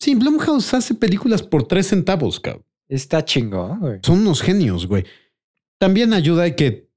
[0.00, 2.64] Sí, Blumhouse hace películas por 3 centavos, cabrón.
[2.88, 3.98] Está chingón, güey.
[4.02, 5.04] Son unos genios, güey.
[5.78, 6.88] También ayuda a que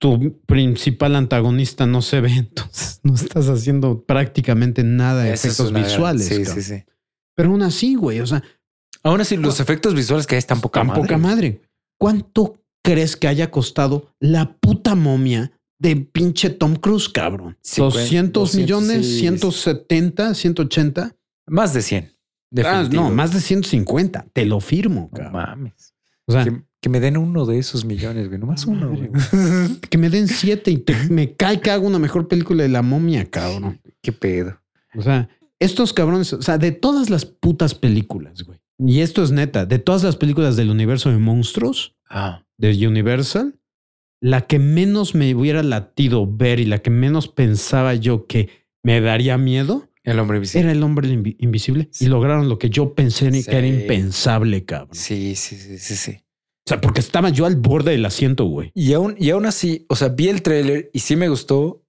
[0.00, 5.84] tu principal antagonista no se ve, entonces no estás haciendo prácticamente nada de efectos gran-
[5.84, 6.26] visuales.
[6.26, 6.54] Sí, cabrón.
[6.54, 6.84] sí, sí.
[7.34, 8.42] Pero aún así, güey, o sea,
[9.04, 11.02] Aún así, los efectos visuales que hay están poca tan madre.
[11.02, 11.62] poca madre.
[11.98, 17.56] ¿Cuánto crees que haya costado la puta momia de pinche Tom Cruise, cabrón?
[17.62, 19.18] Cincuenta, 200 200, millones, sí.
[19.20, 21.16] 170, 180.
[21.46, 22.12] Más de 100.
[22.50, 23.04] Definitivo.
[23.04, 24.26] no, más de 150.
[24.32, 25.94] Te lo firmo, No mames.
[26.26, 28.38] O sea, Que, que me den uno de esos millones, güey.
[28.40, 29.10] Nomás uno, güey.
[29.90, 32.82] que me den siete y te- me cae que hago una mejor película de la
[32.82, 33.80] momia, cabrón.
[34.02, 34.60] Qué pedo.
[34.94, 35.28] O sea,
[35.58, 38.58] estos cabrones, o sea, de todas las putas películas, güey.
[38.78, 43.58] Y esto es neta, de todas las películas del universo de monstruos, Ah, de Universal,
[44.20, 48.48] la que menos me hubiera latido ver y la que menos pensaba yo que
[48.84, 50.62] me daría miedo el hombre invisible.
[50.64, 51.88] era el hombre invi- invisible.
[51.92, 52.04] Sí.
[52.04, 53.44] Y lograron lo que yo pensé Sí.
[53.44, 54.94] que era impensable, cabrón.
[54.94, 56.12] Sí, sí, sí, sí, sí.
[56.12, 58.70] O sea, porque estaba yo al borde del asiento, güey.
[58.74, 61.82] Y aún, y aún así, o sea, vi el tráiler y sí me gustó,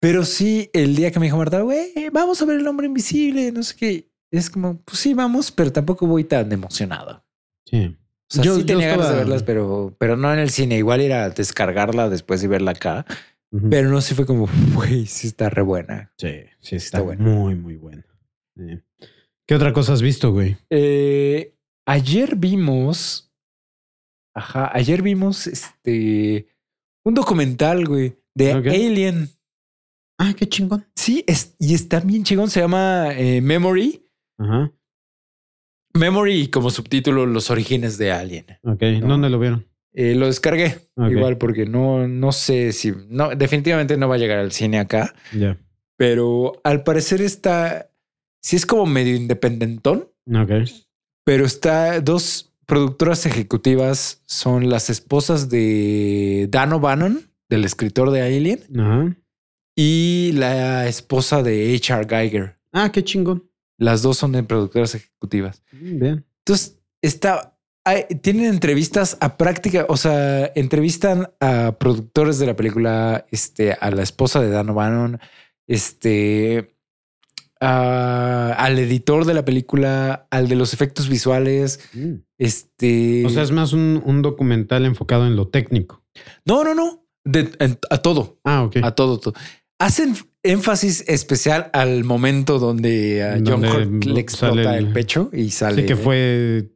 [0.00, 3.50] pero sí el día que me dijo Marta, güey, vamos a ver el hombre invisible,
[3.52, 4.08] no sé qué.
[4.30, 7.24] Es como, pues sí, vamos, pero tampoco voy tan emocionado.
[7.66, 7.96] Sí.
[8.30, 10.76] O sea, Yo- sí yo tenía ganas de verlas, pero, pero no en el cine.
[10.76, 13.06] Igual ir a descargarla después de verla acá.
[13.70, 16.12] Pero no, sí fue como, güey, sí está re buena.
[16.18, 17.22] Sí, sí, está, Está bueno.
[17.24, 18.04] muy, muy bueno.
[18.56, 18.80] Sí.
[19.46, 20.56] ¿Qué otra cosa has visto, güey?
[20.68, 21.54] Eh,
[21.86, 23.32] ayer vimos,
[24.34, 26.48] ajá, ayer vimos este,
[27.04, 28.52] un documental, güey, de.
[28.52, 29.30] Alien.
[30.18, 30.84] Ah, qué chingón.
[30.96, 32.50] Sí, es, y está bien chingón.
[32.50, 34.04] Se llama eh, Memory.
[34.38, 34.72] Ajá.
[35.94, 38.46] Memory y como subtítulo Los orígenes de Alien.
[38.62, 38.82] Ok.
[39.00, 39.08] No.
[39.08, 39.67] ¿Dónde lo vieron?
[40.00, 40.78] Eh, lo descargué
[41.10, 45.12] igual porque no, no sé si, no, definitivamente no va a llegar al cine acá,
[45.36, 45.58] Ya.
[45.96, 47.90] pero al parecer está,
[48.40, 50.52] sí es como medio independentón, Ok.
[51.24, 59.16] pero está dos productoras ejecutivas son las esposas de Dan O'Bannon, del escritor de Alien,
[59.76, 62.06] y la esposa de H.R.
[62.08, 62.56] Geiger.
[62.72, 63.50] Ah, qué chingón.
[63.78, 65.62] Las dos son de productoras ejecutivas.
[65.72, 66.24] Bien.
[66.44, 67.57] Entonces, está,
[67.88, 73.90] hay- tienen entrevistas a práctica, o sea, entrevistan a productores de la película, este, a
[73.90, 75.18] la esposa de Dan O'Bannon,
[75.66, 76.74] este,
[77.60, 81.80] a- al editor de la película, al de los efectos visuales,
[82.38, 83.24] este.
[83.26, 86.04] O sea, es más un, un documental enfocado en lo técnico.
[86.44, 88.76] no, no, no, de- en- a todo, Ah, ok.
[88.82, 89.34] a todo, todo.
[89.80, 95.50] Hacen énfasis especial al momento donde a John Donde Hurt le explota el pecho y
[95.50, 95.82] sale.
[95.82, 96.70] Sí, que fue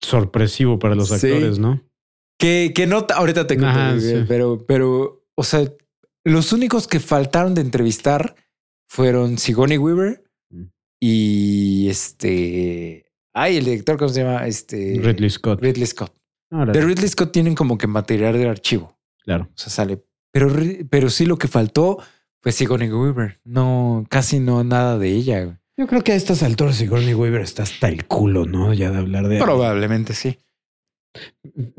[0.00, 1.14] sorpresivo para los Sí.
[1.26, 1.82] actores, ¿no?
[2.38, 4.24] Que, que no, ahorita te cuento, Ajá, sí.
[4.28, 5.70] pero, pero o sea,
[6.24, 8.34] los únicos que faltaron de entrevistar
[8.88, 10.64] fueron Sigourney Weaver Mm.
[11.00, 13.06] y este.
[13.34, 14.46] Ay, el director, ¿cómo se llama?
[14.46, 14.98] Este.
[15.02, 15.60] Ridley Scott.
[15.62, 16.14] Ridley Scott.
[16.50, 18.96] Ahora, De Ridley Scott tienen como que material del archivo.
[19.24, 19.48] claro.
[19.50, 20.04] O sea, sale.
[20.32, 20.52] Pero,
[20.90, 21.98] pero sí lo que faltó
[22.42, 23.40] fue Sigourney Weaver.
[23.44, 25.60] No, casi no nada de ella.
[25.78, 28.72] Yo creo que a estas alturas Sigourney Weaver está hasta el culo, ¿no?
[28.72, 29.38] Ya de hablar de...
[29.38, 30.38] Probablemente sí.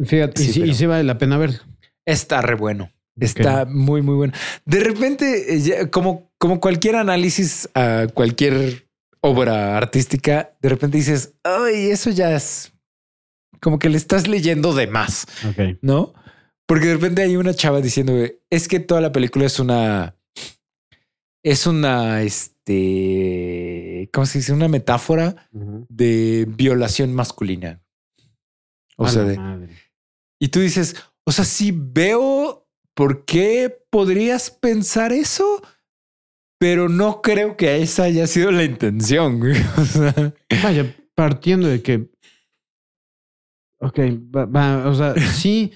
[0.03, 1.61] Fíjate, Sí, y, sí, pero- y sí vale la pena ver.
[2.05, 2.91] Está re bueno.
[3.19, 4.33] Está muy, muy bueno.
[4.65, 8.87] De repente, eh, como, como cualquier análisis a cualquier
[9.21, 12.71] obra artística, de repente dices, ay, eso ya es
[13.59, 15.79] como que le estás leyendo de más, Ok.
[15.81, 16.13] ¿no?
[16.67, 18.13] Porque de repente hay una chava diciendo,
[18.51, 20.15] es que toda la película es una,
[21.43, 22.63] es una, este,
[24.11, 24.53] ¿cómo se dice?
[24.53, 27.81] Una metáfora de violación masculina.
[28.97, 29.75] O A sea, de, madre.
[30.39, 30.95] y tú dices,
[31.25, 35.61] o sea, sí veo por qué podrías pensar eso,
[36.59, 39.39] pero no creo que esa haya sido la intención.
[39.77, 40.33] O sea,
[40.63, 42.09] Vaya, partiendo de que.
[43.79, 43.99] Ok,
[44.35, 45.71] va, va, o sea, sí.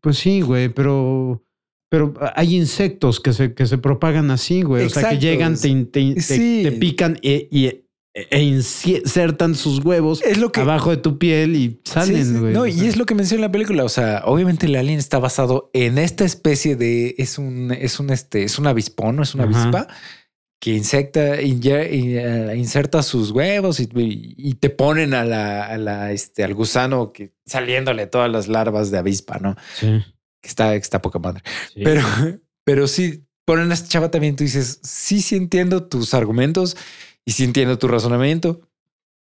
[0.00, 1.43] Pues sí, güey, pero.
[1.94, 4.86] Pero hay insectos que se, que se propagan así, güey.
[4.86, 6.60] O sea, que llegan, te, te- te- Sí.
[6.64, 7.80] te pican e, y-
[8.16, 12.38] e insertan sus huevos es lo que abajo de tu piel y salen, Sí, sí.
[12.38, 12.52] güey.
[12.52, 13.84] No, O y es lo que menciona la película.
[13.84, 18.10] O sea, obviamente el alien está basado en esta especie de es un, es un,
[18.10, 19.62] este, es un avispón, no es una Ajá.
[19.62, 19.88] avispa
[20.60, 26.42] que insecta, eh, inserta sus huevos y, y te ponen a la, a la, este,
[26.44, 29.56] al gusano que saliéndole todas las larvas de avispa, no?
[29.78, 30.02] Sí,
[30.44, 31.42] Que está, está poca madre.
[31.72, 31.80] sí.
[31.82, 32.02] Pero,
[32.64, 34.36] pero sí, ponen a esta chava también.
[34.36, 36.76] Tú dices, sí, sí entiendo tus argumentos
[37.24, 38.60] y sí entiendo tu razonamiento,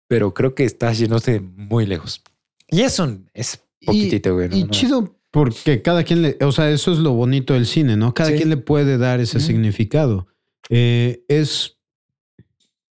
[0.09, 2.21] pero creo que estás yéndote muy lejos.
[2.69, 4.49] Y eso es poquitito, güey.
[4.49, 4.57] ¿no?
[4.57, 4.71] Y No.
[4.71, 8.12] chido porque cada quien le, o sea, eso es lo bonito del cine, ¿no?
[8.12, 8.37] Cada Sí.
[8.37, 10.27] quien le puede dar ese significado.
[10.69, 11.77] Eh, es,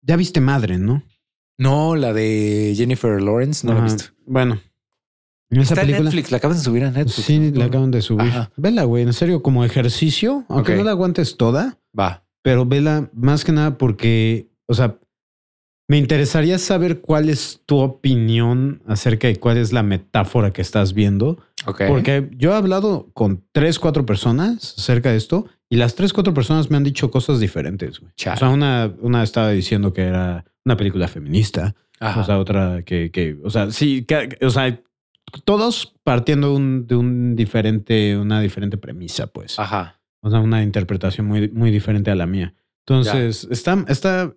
[0.01, 1.03] ya viste madre, ¿no?
[1.59, 3.93] No, la de Jennifer Lawrence, no la he Ajá.
[3.95, 4.11] visto.
[4.25, 4.59] Bueno,
[5.51, 6.05] esa Está en.
[6.05, 7.25] Netflix, la acaban de subir a Netflix.
[7.27, 8.29] Sí, la acaban de subir.
[8.29, 8.51] Ajá.
[8.57, 12.25] Vela, güey, en serio, como ejercicio, aunque no la aguantes toda, Va.
[12.43, 14.99] pero vela más que nada porque, o sea,
[15.89, 20.95] me interesaría saber cuál es tu opinión acerca de cuál es la metáfora que estás
[20.95, 21.39] viendo.
[21.65, 21.83] Ok.
[21.87, 26.35] Porque yo he hablado con tres, cuatro personas acerca de esto y las tres, cuatro
[26.35, 28.01] personas me han dicho cosas diferentes.
[28.01, 28.11] güey.
[28.11, 32.21] O sea, una, una estaba diciendo que era una película feminista, Ajá.
[32.21, 34.81] o sea, otra que, que o sea, sí, que- o sea,
[35.45, 39.59] todos partiendo un- de un diferente, una diferente premisa, pues.
[39.59, 40.01] Ajá.
[40.21, 42.55] O sea, una interpretación muy, muy diferente a la mía.
[42.87, 44.33] Entonces, está, está,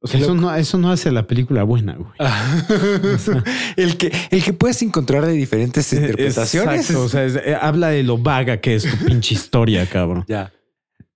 [0.00, 2.12] o sea, eso no, eso no hace la película buena, güey.
[3.76, 6.80] el, que, el que puedes encontrar de diferentes interpretaciones.
[6.90, 10.24] Exacto, o sea, es- eh, habla de lo vaga que es tu pinche historia, cabrón.
[10.28, 10.52] Ya.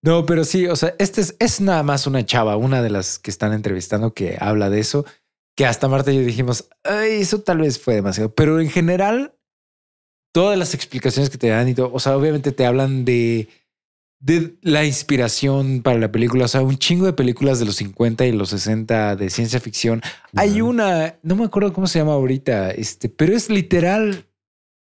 [0.03, 3.19] No, pero sí, o sea, este es, es nada más una chava, una de las
[3.19, 5.05] que están entrevistando que habla de eso,
[5.61, 9.35] que hasta Marta y yo dijimos, ay, eso tal vez fue demasiado, pero en general,
[10.33, 13.47] todas las explicaciones que te dan y todo, o sea, obviamente te hablan de,
[14.21, 18.25] de la inspiración para la película, o sea, un chingo de películas de los 50
[18.25, 20.01] y los 60 de ciencia ficción.
[20.35, 24.25] Hay una, no me acuerdo cómo se llama ahorita, este, pero es literal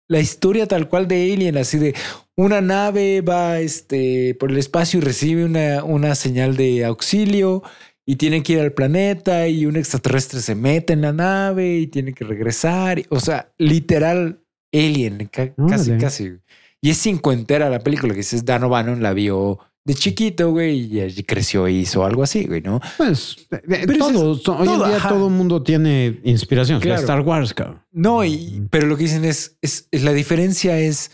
[0.08, 1.94] la historia tal cual de Alien, así de
[2.34, 7.62] una nave va este, por el espacio y recibe una, una señal de auxilio
[8.06, 11.86] y tiene que ir al planeta y un extraterrestre se mete en la nave y
[11.88, 13.02] tiene que regresar.
[13.10, 14.40] O sea, literal
[14.72, 16.32] Alien, ca- casi, casi.
[16.80, 21.00] Y es cincuentera la película que dices, Dan O'Bannon la vio de chiquito, güey, y
[21.00, 22.80] allí creció e hizo algo así, güey, ¿no?
[22.96, 25.08] Pues eh, eh, Pero todo, so- hoy todo, en día ajá.
[25.08, 26.80] todo el mundo tiene inspiración.
[26.80, 27.00] Claro.
[27.00, 27.82] Star Wars, cabrón.
[27.92, 31.12] No, y, pero lo que dicen es, es, es la diferencia es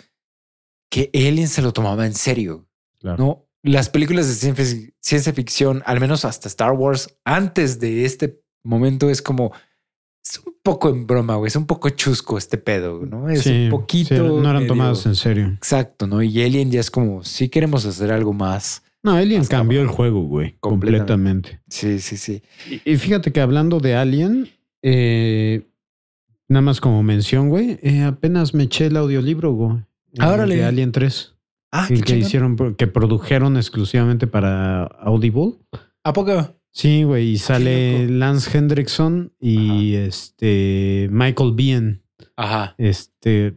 [0.90, 2.66] que Alien se lo tomaba en serio.
[2.98, 3.16] Claro.
[3.24, 4.34] No, las películas de
[5.01, 9.52] ciencia, ficción, al menos hasta Star Wars, antes de este momento, es como
[10.24, 11.48] es un poco en broma, güey.
[11.48, 13.28] Es un poco chusco este pedo, ¿no?
[13.28, 14.14] Es Sí, un poquito.
[14.14, 15.48] sí, no eran medio- tomados en serio.
[15.48, 16.22] Exacto, ¿no?
[16.22, 18.82] Y Alien ya es como si queremos hacer algo más.
[19.02, 20.56] No, Alien cambió el juego, güey.
[20.60, 21.59] Completamente.
[21.60, 21.60] Completamente.
[21.68, 22.43] Sí, sí, sí.
[22.84, 24.48] Y, y fíjate que hablando de Alien,
[24.82, 25.66] eh,
[26.48, 29.78] nada más como mención, güey, eh, apenas me eché el audiolibro, güey.
[30.14, 30.55] eh, Órale.
[30.56, 31.34] De Alien 3.
[31.72, 32.26] Ah, el qué que chingón.
[32.26, 35.54] hicieron, que produjeron exclusivamente para Audible.
[36.04, 36.54] ¿A poco?
[36.70, 38.12] Sí, güey, y sale loco.
[38.14, 42.02] Lance Hendrickson y este Michael Biehn,
[42.36, 42.74] Ajá.
[42.78, 43.56] este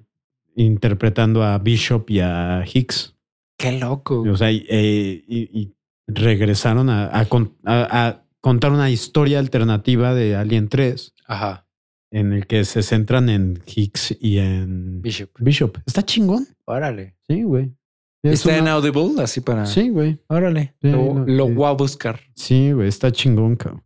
[0.56, 3.16] interpretando a Bishop y a Hicks.
[3.58, 4.22] Qué loco.
[4.22, 5.74] O sea, y, eh, y- y
[6.08, 11.66] regresaron a, a con- a- a contar una historia alternativa de Alien 3 Ajá.
[12.12, 15.30] en el que se centran en Hicks y en Bishop.
[15.40, 15.78] Bishop.
[15.86, 16.48] Está chingón.
[16.66, 17.16] Órale.
[17.28, 17.72] Sí, güey.
[18.26, 19.66] Es Está en una- Audible, así para.
[19.66, 20.20] Sí, güey.
[20.28, 20.74] Órale.
[20.82, 21.54] Sí, lo no, lo sí.
[21.54, 22.20] voy a buscar.
[22.36, 22.88] Sí, güey.
[22.88, 23.84] Está chingón, cabrón.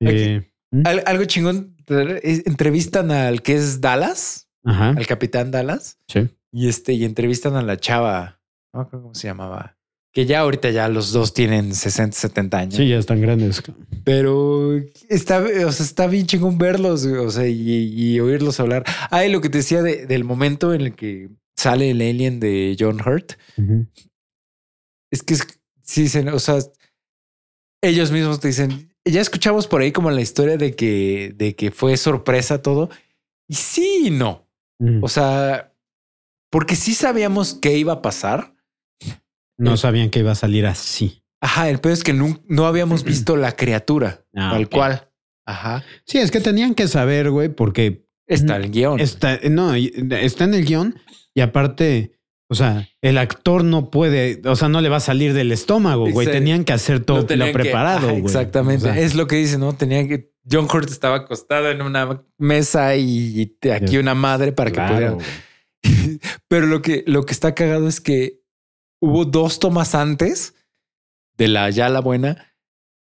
[0.00, 0.82] Eh, ¿mm?
[0.86, 1.76] Al- algo chingón.
[2.22, 4.90] Entrevistan al que es Dallas, Ajá.
[4.90, 6.28] al capitán Dallas, Sí.
[6.52, 8.40] y este, y entrevistan a la chava.
[8.72, 9.76] No me acuerdo cómo se llamaba.
[10.12, 12.74] Que ya ahorita ya los dos tienen 60, 70 años.
[12.74, 13.62] Sí, ya están grandes.
[14.04, 14.76] Pero
[15.08, 18.84] está, o sea, está bien chingón verlos, güey, o sea, y, y oírlos hablar.
[19.10, 21.28] Ah, y lo que te decía de- del momento en el que
[21.60, 23.32] sale el alien de John Hurt,
[25.10, 25.34] es que
[25.82, 26.58] sí dicen, o sea,
[27.82, 31.70] ellos mismos te dicen, ya escuchamos por ahí como la historia de que, de que
[31.70, 32.88] fue sorpresa todo.
[33.48, 34.46] Y sí y no.
[35.02, 35.74] O sea,
[36.50, 38.54] porque sí sabíamos qué iba a pasar.
[39.58, 41.22] no sabían que iba a salir así.
[41.42, 45.10] Ajá, el peor es que no, no habíamos visto la criatura Ah, tal cual.
[45.46, 45.84] Ajá.
[46.06, 49.00] Sí, es que tenían que saber, güey, porque Está el guion.
[49.00, 50.94] está, no, está en el guion
[51.40, 52.12] y aparte,
[52.50, 56.02] o sea, el actor no puede, o sea, no le va a salir del estómago,
[56.02, 56.26] güey.
[56.26, 56.32] Exacto.
[56.32, 58.20] Tenían que hacer todo Lo lo, tenían que- preparado, güey.
[58.20, 58.90] Exactamente.
[58.90, 59.72] O sea, es lo que dice, ¿no?
[59.74, 60.34] Tenía que.
[60.50, 65.10] John Hurt estaba acostado en una mesa y aquí una madre para que pudiera.
[65.12, 65.26] güey.
[66.48, 68.42] Pero lo que, lo que está cagado es que
[69.00, 70.54] hubo dos tomas antes
[71.38, 72.54] de la ya la buena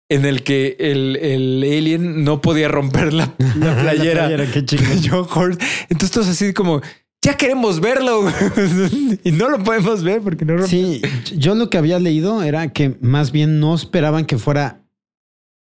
[0.08, 5.00] en el que el, el alien no podía romper la, la playera qué de chingón.
[5.08, 5.62] John Hurt.
[5.88, 6.80] Entonces así como
[7.24, 8.34] ya queremos verlo güey".
[9.24, 10.68] y no lo podemos ver porque no rompe.
[10.70, 11.02] Sí,
[11.36, 14.82] yo lo que había leído era que más bien no esperaban que fuera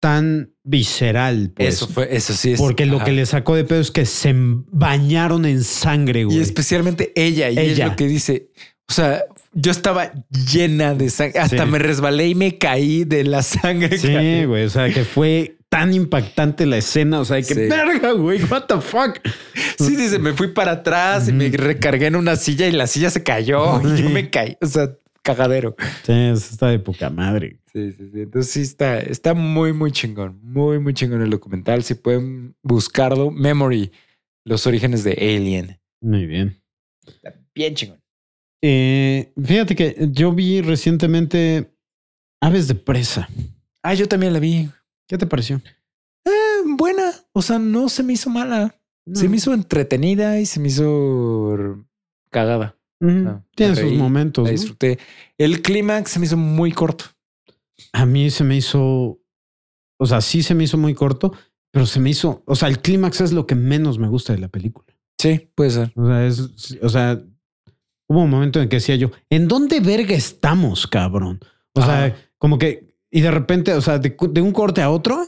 [0.02, 1.54] tan visceral.
[1.56, 2.60] Pues, eso fue, eso sí es.
[2.60, 3.06] Porque lo ajá.
[3.06, 6.38] que le sacó de pedo es que se bañaron en sangre, güey.
[6.38, 7.86] Y especialmente ella, y Ella.
[7.86, 8.50] es lo que dice.
[8.90, 9.24] O sea,
[9.54, 10.12] yo estaba
[10.52, 11.72] llena de sangre, hasta Sí.
[11.72, 13.98] me resbalé y me caí de la sangre.
[13.98, 14.66] Sí, güey.
[14.66, 17.22] O sea, que fue tan impactante la escena.
[17.22, 17.62] O sea, que Sí.
[17.68, 18.44] verga, güey.
[18.44, 19.20] What the fuck.
[19.80, 23.10] Sí, dice, me fui para atrás y me recargué en una silla y la silla
[23.10, 24.58] se cayó y yo me caí.
[24.62, 25.76] O sea, cagadero.
[26.04, 27.58] Sí, eso está de poca madre.
[27.72, 28.22] Sí, sí, sí.
[28.22, 30.40] Entonces sí está, está muy, muy chingón.
[30.44, 31.84] Muy, muy chingón el documental.
[31.84, 33.92] Si pueden buscarlo, Memory,
[34.44, 35.80] los orígenes de Alien.
[36.02, 36.62] Muy bien.
[37.08, 38.02] Está bien chingón.
[38.62, 41.72] Eh, fíjate que yo vi recientemente
[42.42, 43.30] Aves de Presa.
[43.84, 44.70] Ah, yo también la vi.
[45.12, 45.62] ¿Qué te pareció?
[46.24, 46.32] Eh,
[46.78, 47.12] buena.
[47.34, 48.74] O sea, no se me hizo mala.
[49.14, 51.86] Se me hizo entretenida y se me hizo
[52.30, 52.78] cagada.
[53.02, 54.46] No, Tiene sus momentos.
[54.46, 54.58] La ¿no?
[54.58, 55.00] disfruté.
[55.38, 57.04] El clímax se me hizo muy corto.
[57.92, 59.20] A mí se me hizo,
[60.00, 61.34] o sea, sí se me hizo muy corto,
[61.72, 64.40] pero se me hizo, o sea, el clímax es lo que menos me gusta de
[64.40, 64.96] la película.
[65.20, 65.92] Sí, puede ser.
[65.98, 67.22] O sea, es, o sea,
[68.08, 71.42] hubo un momento en que decía yo, ¿en dónde verga estamos, cabrón?
[71.74, 75.28] O sea, como que, y de repente, o sea, de, de un corte a otro,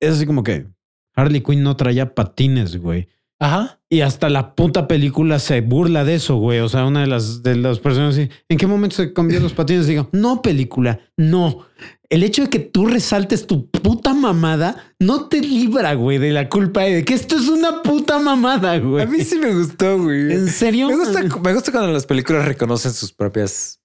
[0.00, 0.66] es así como que
[1.14, 3.08] Harley Quinn no traía patines, güey.
[3.38, 3.80] Ajá.
[3.90, 6.60] Y hasta la puta película se burla de eso, güey.
[6.60, 9.52] O sea, una de las, de las personas dice, ¿en qué momento se cambió los
[9.52, 9.86] patines?
[9.86, 11.66] Digo, no, película, no.
[12.08, 16.48] El hecho de que tú resaltes tu puta mamada no te libra, güey, de la
[16.48, 19.04] culpa de que esto es una puta mamada, güey.
[19.04, 20.32] A mí sí me gustó, güey.
[20.32, 20.88] ¿En serio?
[20.88, 23.75] Me gusta, me gusta cuando las películas reconocen sus propias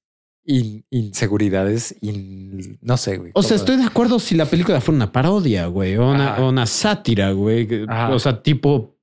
[0.45, 3.31] in- inseguridades y no sé, güey.
[3.35, 6.43] O sea, estoy de acuerdo si la película fuera una parodia, güey, o una, Ajá.
[6.43, 7.67] o una sátira, güey.
[7.87, 8.09] Ajá.
[8.13, 8.97] O sea, tipo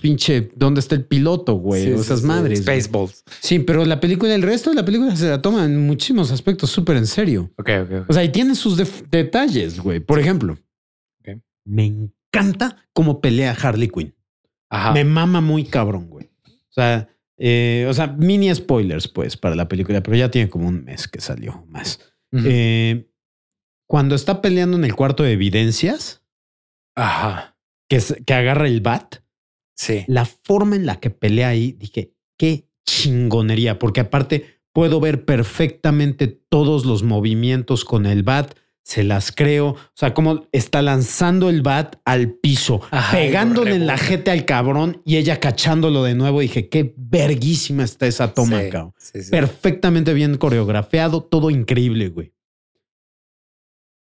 [0.00, 1.84] pinche, ¿dónde está el piloto, güey?
[1.84, 2.64] Sí, o sí, esas sí, madres.
[2.64, 2.80] güey.
[2.80, 3.24] Spaceballs.
[3.40, 6.70] Sí, pero la película, el resto de la película se la toma en muchísimos aspectos
[6.70, 7.50] súper en serio.
[7.58, 7.90] Ok, ok.
[8.02, 8.10] ok.
[8.10, 8.76] O sea, y tiene sus
[9.10, 10.00] detalles, güey.
[10.00, 10.58] Por ejemplo,
[11.66, 14.14] me encanta cómo pelea Harley Quinn.
[14.68, 14.92] Ajá.
[14.92, 16.26] Me mama muy cabrón, güey.
[16.46, 17.08] O sea,
[17.38, 21.08] eh, o sea, mini spoilers, pues, para la película, pero ya tiene como un mes
[21.08, 22.00] que salió más.
[22.32, 23.08] Eh,
[23.88, 26.24] cuando está peleando en el cuarto de evidencias,
[26.96, 27.56] Ajá.
[27.88, 29.16] que, que agarra el bat,
[29.76, 30.04] Sí.
[30.06, 36.26] la forma en la que pelea ahí, dije, qué chingonería, porque aparte puedo ver perfectamente
[36.28, 38.54] todos los movimientos con el bat,
[38.86, 43.86] se las creo, o sea, como está lanzando el bat al piso, Ajá, pegándole en
[43.86, 48.60] la jeta al cabrón y ella cachándolo de nuevo, dije, qué verguísima está esa toma,
[48.60, 48.92] Sí, cabrón.
[48.98, 49.30] sí, sí.
[49.30, 52.34] Perfectamente bien coreografiado, todo increíble, güey.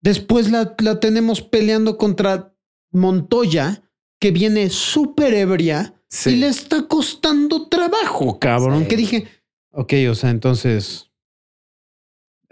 [0.01, 2.55] Después la, la tenemos peleando contra
[2.91, 3.83] Montoya,
[4.19, 5.93] que viene súper ebria
[6.25, 8.85] y le está costando trabajo, cabrón.
[8.87, 9.27] Que dije,
[9.71, 11.10] ok, o sea, entonces.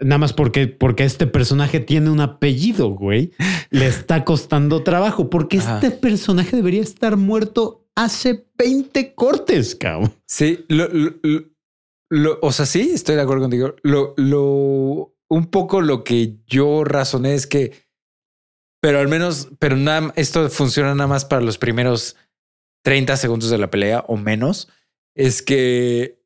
[0.00, 3.32] Nada más porque, porque este personaje tiene un apellido, güey.
[3.70, 5.28] Le está costando trabajo.
[5.30, 5.74] Porque Ajá.
[5.76, 10.12] este personaje debería estar muerto hace 20 cortes, cabrón.
[10.26, 11.44] Sí, lo, lo- lo-
[12.10, 13.74] lo- o sea, sí, estoy de acuerdo contigo.
[13.82, 17.72] Lo, lo, un poco lo que yo razoné es que,
[18.80, 22.16] pero al menos, pero nada, esto funciona nada más para los primeros
[22.84, 24.68] 30 segundos de la pelea o menos.
[25.14, 26.22] Es que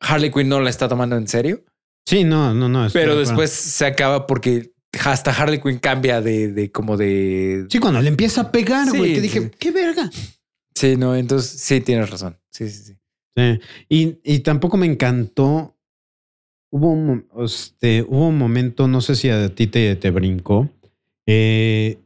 [0.00, 1.64] Harley Quinn no la está tomando en serio.
[2.06, 2.88] Sí, no, no, no.
[2.92, 4.72] Pero de después se acaba porque
[5.04, 7.66] hasta Harley Quinn cambia de, de como de.
[7.68, 9.20] Sí, cuando le empieza a pegar, Sí, güey, sí.
[9.20, 10.10] dije, qué verga.
[10.74, 12.38] Sí, no, entonces sí tienes razón.
[12.50, 12.94] Sí, sí, sí.
[13.36, 13.60] Sí.
[13.88, 15.74] Y, y tampoco me encantó.
[16.70, 20.68] Hubo un, este, hubo un momento, no sé si a ti te, te brincó.
[21.26, 21.98] eh,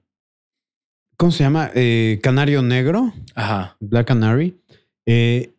[1.17, 1.71] ¿Cómo se llama?
[1.75, 3.77] Eh, Canario Negro, Ajá.
[3.81, 4.57] Black Canary.
[5.07, 5.51] eh,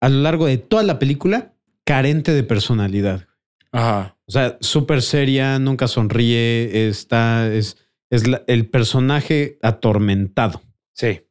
[0.00, 1.52] a lo largo de toda la película,
[1.84, 3.26] carente de personalidad.
[3.72, 4.16] Ajá.
[4.26, 7.76] O sea, súper seria, nunca sonríe, está, es,
[8.10, 10.62] es la- el personaje atormentado.
[10.94, 11.22] Sí.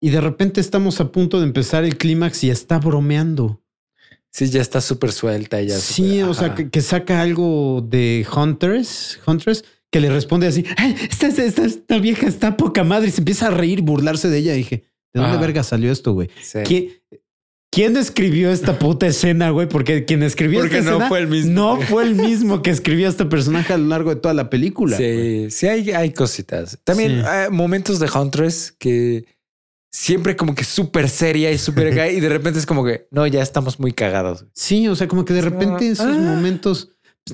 [0.00, 3.62] Y de repente estamos a punto de empezar el clímax y está bromeando.
[4.30, 5.60] Sí, ya está súper suelta.
[5.62, 10.64] Ya sí, o sea, que, que saca algo de Hunters, Hunters, que le responde así,
[10.76, 14.38] "Ay, esta, esta, esta vieja está poca madre y se empieza a reír, burlarse de
[14.38, 14.54] ella.
[14.54, 14.76] Y dije,
[15.14, 15.40] ¿de dónde Ajá.
[15.40, 16.28] verga salió esto, güey?
[16.42, 16.58] Sí.
[16.64, 16.88] ¿Quién,
[17.70, 19.68] quién escribió esta puta escena, güey?
[19.68, 21.52] Porque quien escribió Porque esta no escena fue el mismo.
[21.52, 24.96] no fue el mismo que escribió este personaje a lo largo de toda la película.
[24.96, 25.50] güey.
[25.50, 26.78] Sí, sí hay, hay cositas.
[26.84, 27.26] También Sí.
[27.26, 29.24] hay momentos de Huntress que
[29.90, 33.26] siempre como que súper seria y súper acá y de repente es como que no,
[33.26, 34.46] ya estamos muy cagados.
[34.52, 36.20] Sí, o sea, como que de repente esos Ah.
[36.20, 36.90] momentos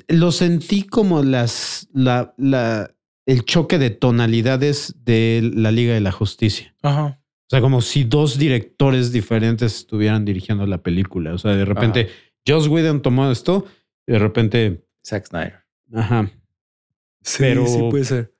[0.08, 2.90] lo sentí como las, la, la,
[3.26, 6.74] el choque de tonalidades de la Liga de la Justicia.
[6.82, 7.20] Ajá.
[7.46, 11.34] O sea, como si dos directores diferentes estuvieran dirigiendo la película.
[11.34, 12.08] O sea, de repente
[12.46, 13.66] Joss Whedon tomó esto
[14.06, 15.60] y de repente, Zack Snyder.
[15.94, 16.30] ajá.
[17.22, 18.34] Sí, Pero- sí puede ser.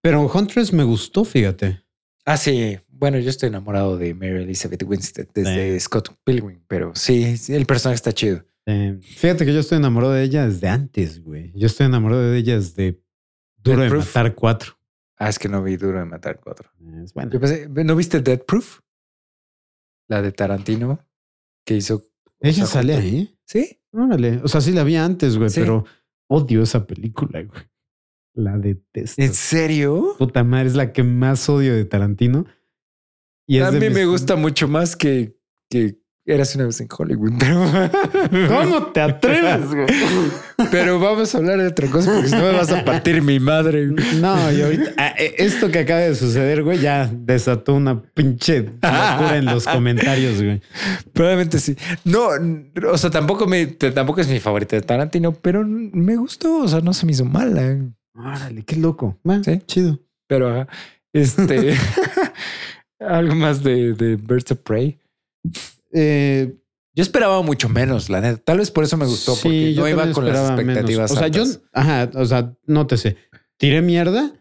[0.00, 1.82] Pero Huntress me gustó, fíjate.
[2.24, 2.78] Ah, sí.
[2.88, 5.80] Bueno, yo estoy enamorado de Mary Elizabeth Winstead desde Sí.
[5.80, 8.44] Scott Pilgrim, pero sí, sí, el personaje está chido.
[8.66, 11.50] Eh, fíjate que yo estoy enamorado de ella desde antes, güey.
[11.54, 13.00] Yo estoy enamorado de ella desde
[13.56, 13.90] Duro de.
[13.90, 14.76] Matar 4.
[15.20, 16.70] Ah, es que no vi Duro de Matar cuatro.
[17.04, 17.30] Es bueno.
[17.38, 18.80] Pensé, ¿no viste Dead Proof?
[20.08, 21.06] La de Tarantino
[21.66, 22.02] que hizo.
[22.40, 23.38] Ella o sea, sale ahí.
[23.44, 23.78] Sí.
[23.92, 24.40] Órale.
[24.42, 25.60] O sea, sí la vi antes, güey, Sí.
[25.60, 25.84] pero
[26.28, 27.60] odio esa película, güey.
[28.34, 29.20] La detesto.
[29.20, 30.14] ¿En serio?
[30.18, 32.46] Puta madre, es la que más odio de Tarantino.
[33.46, 35.36] Y A mí me gusta mucho más que,
[35.68, 37.32] que Eras una vez en Hollywood.
[37.38, 39.86] Pero, ¿Cómo te atreves, güey?
[40.70, 43.40] pero vamos a hablar de otra cosa porque si no me vas a partir mi
[43.40, 43.86] madre.
[43.86, 48.60] No, y ahorita ah, eh, esto que acaba de suceder, güey, ya desató una pinche
[48.60, 50.60] locura en los comentarios, güey.
[51.14, 51.74] Probablemente sí.
[52.04, 52.28] No,
[52.90, 56.58] o sea, tampoco me, tampoco es mi favorita de Tarantino, pero me gustó.
[56.58, 57.78] O sea, no se me hizo mala.
[58.14, 59.18] Órale, qué loco.
[59.44, 59.62] Sí.
[59.66, 59.98] chido.
[60.26, 60.66] Pero
[61.12, 61.74] este
[63.00, 65.00] algo más de, de Birds of Prey.
[65.92, 66.56] Eh,
[66.94, 68.42] Yo esperaba mucho menos, la neta.
[68.42, 70.60] Tal vez por eso me gustó, sí, porque yo no iba con las menos.
[70.60, 71.10] expectativas.
[71.12, 73.16] O sea, yo, ajá, o sea, no te sé.
[73.58, 74.32] Tiré mierda,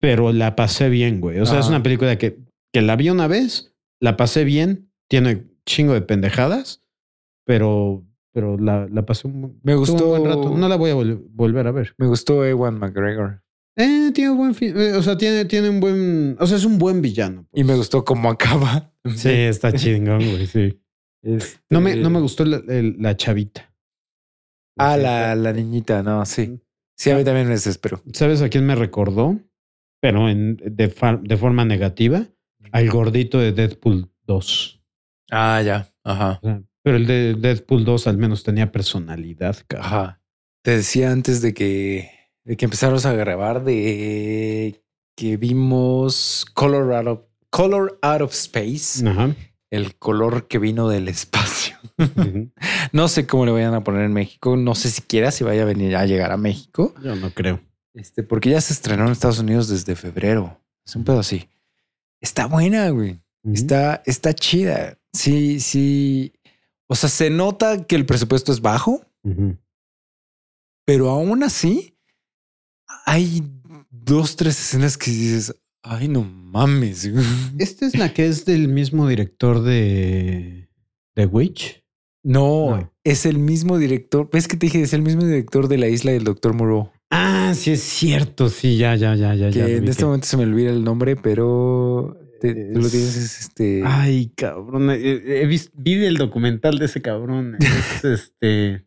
[0.00, 1.38] pero la pasé bien, güey.
[1.40, 2.38] O sea, es una película que,
[2.72, 6.82] que la vi una vez, la pasé bien, tiene chingo de pendejadas,
[7.44, 10.56] pero, pero la, la pasé un, Me gustó- un buen rato.
[10.56, 11.94] No la voy a vol- volver a ver.
[11.98, 13.42] Me gustó Ewan McGregor
[13.76, 16.64] Eh, tiene un buen, fi- eh, o sea, tiene, tiene un buen, o sea, es
[16.64, 17.46] un buen villano.
[17.50, 17.60] pues.
[17.60, 18.92] y me gustó cómo acaba.
[19.16, 20.78] Sí, está chingón, güey, sí.
[21.22, 23.72] Este- No me, no me gustó la, la chavita.
[24.78, 26.60] Ah, la, la niñita, no, sí.
[26.96, 28.02] Sí, a mí también me desesperó.
[28.12, 29.38] ¿Sabes a quién me recordó?
[30.00, 32.26] Pero en, de, de forma negativa,
[32.72, 34.82] al gordito de Deadpool 2.
[35.30, 35.92] Ah, ya.
[36.04, 36.40] Ajá.
[36.82, 39.86] Pero el de Deadpool 2 al menos tenía personalidad, cabrón.
[39.86, 40.22] Ajá.
[40.64, 42.10] Te decía antes de que,
[42.44, 44.82] de que empezáramos a grabar de
[45.16, 47.20] que vimos Color Out of,
[47.50, 49.34] Color Out of Space, Ajá.
[49.72, 51.76] El color que vino del espacio.
[52.92, 54.56] No sé cómo le vayan a poner en México.
[54.56, 56.94] No sé siquiera si vaya a venir a llegar a México.
[57.02, 57.58] Yo no creo.
[57.94, 60.60] Este, porque ya se estrenó en Estados Unidos desde febrero.
[60.84, 61.48] Es un pedo así.
[62.20, 63.18] Está buena, güey.
[63.44, 64.98] Está, está chida.
[65.12, 66.34] Sí, sí.
[66.86, 69.06] O sea, se nota que el presupuesto es bajo,
[70.84, 71.96] pero aún así
[73.06, 73.42] hay
[73.90, 77.10] dos, tres escenas que dices, ay, no mames.
[77.12, 77.24] güey".
[77.58, 80.68] Esta es la que es del mismo director de
[81.14, 81.82] The Witch.
[82.24, 82.92] No, No.
[83.04, 84.28] es el mismo director.
[84.32, 84.82] ¿Ves que te dije?
[84.82, 86.90] Es el mismo director de la isla del Doctor Moreau.
[87.10, 88.48] Ah, sí es cierto.
[88.48, 89.50] Sí, ya, ya, ya, ya.
[89.50, 92.86] Que ya en este que- momento se me olvida el nombre, pero te- tú lo
[92.86, 93.82] Es- tienes, es este.
[93.84, 94.88] Ay, cabrón.
[94.92, 97.56] eh, He visto, vi el documental de ese cabrón.
[98.04, 98.86] Es este.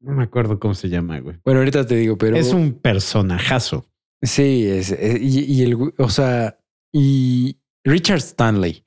[0.00, 1.38] No me acuerdo cómo se llama, güey.
[1.44, 3.86] Bueno, ahorita te digo, pero Es un personajazo.
[4.22, 6.58] Sí, es, es- y, y el, o sea,
[6.92, 8.84] y Richard Stanley.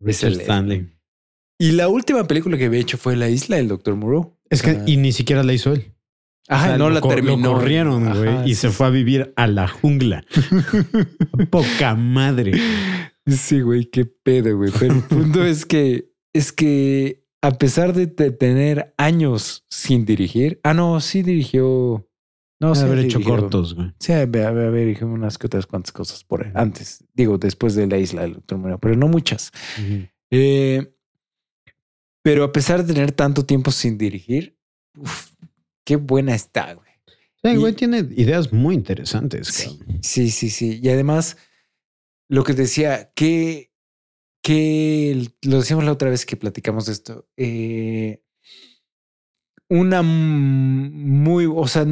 [0.00, 0.90] Richard el- Stanley.
[1.58, 4.36] Y la última película que había hecho fue La isla del Doctor Moreau.
[4.50, 5.92] Es que, y ni siquiera la hizo él.
[6.48, 7.52] ajá, O sea, no la terminó.
[7.54, 8.42] Lo corrieron, güey.
[8.50, 10.24] Y sí, se fue a vivir a la jungla.
[11.50, 12.52] Poca madre.
[13.26, 14.70] Sí, güey, qué pedo, güey.
[14.78, 20.60] Pero el punto es que es que a pesar de te- tener años sin dirigir.
[20.64, 22.08] Ah, no, sí dirigió.
[22.60, 23.92] No, sí haber hecho dirigió- cortos, güey.
[23.98, 26.52] Sí, a ver, a ver, a ver, dije unas que otras cuantas cosas por ahí.
[26.54, 29.50] Antes, digo, después de la isla del Doctor Muero, pero no muchas.
[30.30, 30.94] Eh,
[32.22, 34.58] pero a pesar de tener tanto tiempo sin dirigir,
[34.96, 35.32] uf,
[35.84, 36.88] qué buena está, güey.
[37.42, 39.48] Sí, Y- güey tiene ideas muy interesantes.
[39.48, 39.98] Sí, cabrón.
[40.02, 40.80] sí, sí, sí.
[40.82, 41.36] Y además,
[42.30, 43.72] lo que decía, que,
[44.42, 48.22] que lo decíamos la otra vez que platicamos de esto, eh,
[49.68, 51.86] una muy, o sea,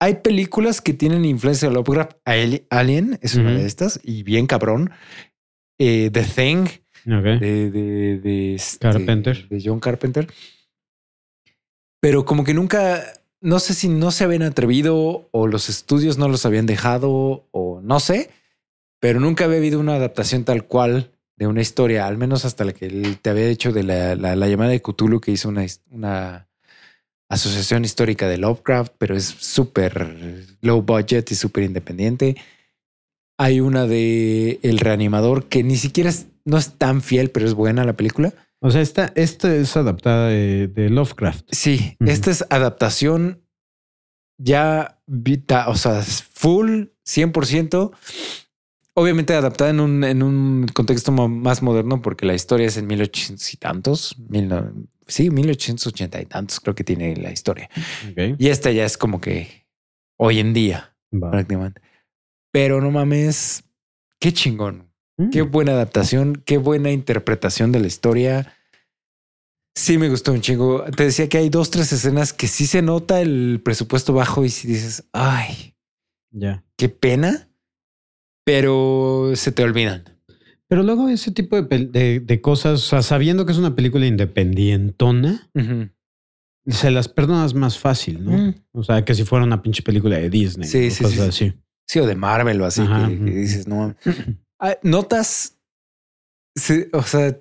[0.00, 2.12] hay películas que tienen influencia de Lovecraft.
[2.24, 4.90] Ali- Alien es una de estas y bien cabrón.
[5.78, 6.64] Eh, The Thing
[7.06, 7.40] Ok.
[7.40, 9.48] de, de, de este- Carpenter.
[9.48, 10.26] de John Carpenter.
[12.00, 13.02] Pero como que nunca,
[13.40, 17.80] no sé si no se habían atrevido o los estudios no los habían dejado o
[17.82, 18.30] no sé,
[19.00, 22.72] pero nunca había habido una adaptación tal cual de una historia, al menos hasta la
[22.72, 26.48] que él te había hecho de la, la- la llamada de Cthulhu que hizo una
[27.30, 32.36] asociación histórica de Lovecraft, pero es súper low budget y súper independiente.
[33.38, 37.54] Hay una de El Reanimador que ni siquiera es, no es tan fiel, pero es
[37.54, 38.34] buena la película.
[38.58, 41.46] O sea, esta, esta es adaptada de, de Lovecraft.
[41.50, 43.42] Sí, esta es adaptación
[44.36, 47.92] ya vita, o sea, full 100%.
[48.94, 53.54] Obviamente adaptada en un, en un contexto más moderno porque la historia es en 1800
[53.54, 54.16] y tantos.
[54.28, 54.52] mil
[55.10, 57.68] sí, 1880 y tantos creo que tiene la historia.
[58.38, 59.66] Y esta ya es como que
[60.16, 61.80] hoy en día prácticamente.
[62.52, 63.64] Pero no mames,
[64.18, 64.90] qué chingón.
[65.18, 65.30] Mm.
[65.30, 68.54] Qué buena adaptación, qué buena interpretación de la historia.
[69.74, 70.84] Sí, me gustó un chingo.
[70.96, 74.50] Te decía que hay dos, tres escenas que sí se nota el presupuesto bajo y
[74.50, 75.74] si dices, ay,
[76.30, 76.64] Ya.
[76.76, 77.48] qué pena,
[78.44, 80.04] pero se te olvidan.
[80.70, 84.06] Pero luego ese tipo de, de- de cosas, o sea, sabiendo que es una película
[84.06, 85.50] independientona,
[86.66, 88.30] se las perdonas más fácil, ¿no?
[88.38, 88.54] Mm.
[88.72, 90.68] O sea, que si fuera una pinche película de Disney.
[90.68, 91.54] Sí, o sí, cosas sí, así.
[91.88, 93.32] Sí, o de Marvel o así, Ajá, que, que ujú.
[93.34, 93.94] dices, no.
[94.62, 95.56] Ah, Notas,
[96.92, 97.40] o sea,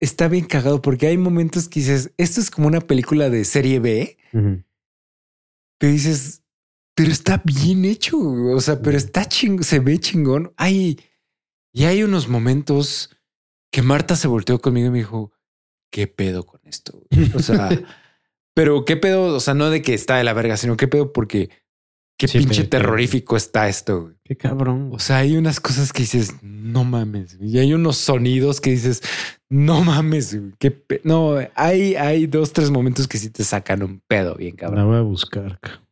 [0.00, 3.80] está bien cagado porque hay momentos que dices, esto es como una película de serie
[3.80, 4.16] B,
[5.78, 6.42] que dices,
[6.96, 10.52] pero está bien hecho, o sea, pero está chingón, se ve chingón.
[10.56, 10.98] Hay,
[11.74, 13.10] y hay unos momentos
[13.70, 15.32] que Marta se volteó conmigo y me dijo,
[15.92, 17.02] ¿qué pedo con esto?
[17.10, 17.68] güey?" O sea,
[18.54, 21.12] pero qué pedo, o sea, no de que está de la verga, sino qué pedo
[21.12, 21.50] porque
[22.16, 24.02] qué Sí, pinche terrorífico está esto.
[24.02, 24.14] güey.
[24.22, 24.90] Qué cabrón.
[24.92, 27.36] O sea, hay unas cosas que dices, no mames.
[27.40, 29.02] Y hay unos sonidos que dices,
[29.50, 30.38] no mames.
[30.60, 31.00] qué pe-".
[31.02, 34.78] No, hay, hay dos, tres momentos que sí te sacan un pedo bien cabrón.
[34.78, 35.58] La voy a buscar.
[35.60, 35.82] ca-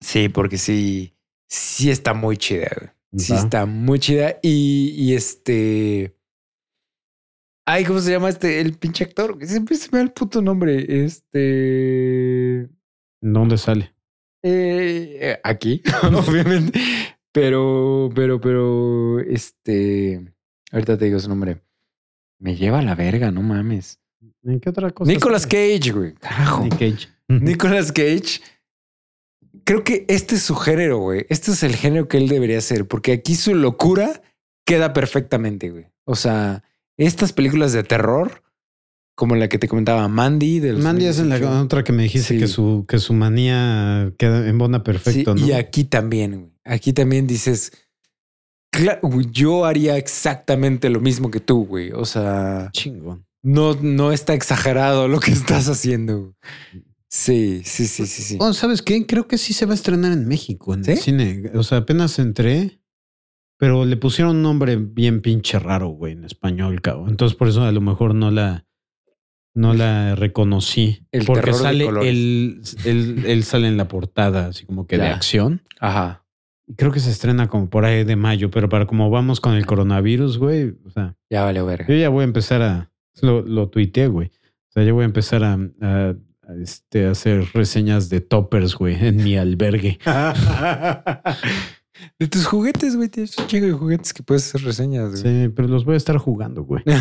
[0.00, 1.14] Sí, porque sí,
[1.48, 2.96] sí está muy chida.
[3.16, 4.38] Sí está muy chida.
[4.42, 6.16] Y, y este.
[7.66, 8.60] Ay, ¿cómo se llama este?
[8.60, 9.38] El pinche actor.
[9.42, 11.04] Siempre se me da el puto nombre.
[11.04, 12.68] Este.
[13.20, 13.92] ¿Dónde sale?
[14.44, 16.80] eh, aquí, obviamente.
[17.32, 20.34] Pero, pero, pero, este.
[20.72, 21.60] Ahorita te digo su nombre.
[22.38, 24.00] Me lleva a la verga, no mames.
[24.42, 25.10] ¿En qué otra cosa?
[25.10, 25.78] Nicolas sale?
[25.78, 26.14] Cage, güey.
[26.14, 26.64] Carajo.
[26.64, 27.08] Nick Cage.
[27.28, 28.40] Nicolas Cage.
[29.64, 31.26] Creo que este es su género, güey.
[31.28, 34.22] Este es el género que él debería hacer, porque aquí su locura
[34.66, 35.86] queda perfectamente, güey.
[36.04, 36.64] O sea,
[36.96, 38.42] estas películas de terror,
[39.14, 40.58] como la que te comentaba Mandy.
[40.60, 41.62] De Mandy es la 80.
[41.62, 42.38] otra que me dijiste Sí.
[42.40, 45.46] que su que su manía queda en bona perfecto, Sí, ¿no?
[45.48, 46.52] Y aquí también, güey.
[46.64, 47.72] Aquí también dices,
[48.72, 51.92] "Cla- güey, yo haría exactamente lo mismo que tú, güey.
[51.92, 53.26] O sea, Chingón.
[53.42, 56.34] no, no está exagerado lo que estás haciendo.
[57.14, 58.38] Sí, sí, sí, sí, sí.
[58.40, 59.06] Oh, ¿sabes qué?
[59.06, 61.50] Creo que sí se va a estrenar en México, en el cine.
[61.52, 62.80] O sea, apenas entré,
[63.58, 67.10] pero le pusieron un nombre bien pinche raro, güey, en español, cabrón.
[67.10, 68.64] Entonces, por eso a lo mejor no la,
[69.52, 71.06] no la reconocí.
[71.12, 75.60] El porque sale, él, él, él sale en la portada, así como que de acción.
[75.80, 76.24] Ajá.
[76.66, 79.52] Y creo que se estrena como por ahí de mayo, pero para como vamos con
[79.52, 81.86] el coronavirus, güey, o sea, Ya vale verga.
[81.88, 82.90] yo ya voy a empezar a,
[83.20, 84.28] lo, lo tuiteé, güey.
[84.28, 85.58] O sea, yo voy a empezar a,
[86.60, 89.98] este, hacer reseñas de toppers, güey, en mi albergue.
[92.18, 93.08] De tus juguetes, güey.
[93.08, 95.22] Tienes un chingo de juguetes que puedes hacer reseñas, güey.
[95.22, 96.82] Sí, pero los voy a estar jugando, güey.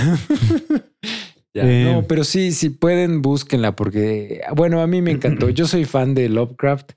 [1.54, 5.50] Ya, Eh, no, pero sí, si pueden, búsquenla porque, bueno, a mí me encantó.
[5.50, 6.94] Yo soy fan de Lovecraft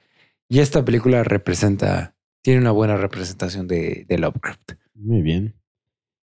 [0.49, 4.75] y esta película representa, tiene una buena representación de, de Lovecraft.
[4.95, 5.57] Muy bien.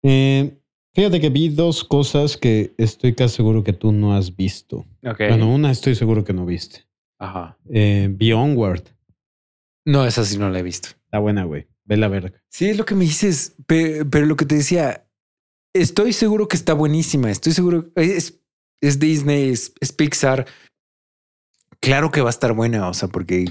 [0.04, 0.61] Eh,
[0.94, 4.86] fíjate que vi dos cosas que estoy casi seguro que tú no has visto.
[5.04, 5.20] Ok.
[5.30, 6.86] Bueno, una estoy seguro que no viste.
[7.20, 7.58] Ajá.
[7.70, 8.84] Eh, vi Onward.
[9.86, 10.90] No, esa sí no la he visto.
[11.06, 11.68] Está buena, güey.
[11.86, 12.34] Ve la verga.
[12.50, 15.08] Sí, es lo que me dices, pe- pero, lo que te decía,
[15.74, 17.32] estoy seguro que está buenísima.
[17.32, 18.40] Estoy seguro, es,
[18.82, 20.46] es Disney, es, es Pixar.
[21.80, 23.46] Claro que va a estar buena, o sea, porque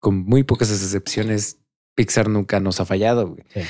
[0.00, 1.58] con muy pocas excepciones,
[1.94, 3.28] Pixar nunca nos ha fallado.
[3.28, 3.44] güey.
[3.52, 3.60] Sí.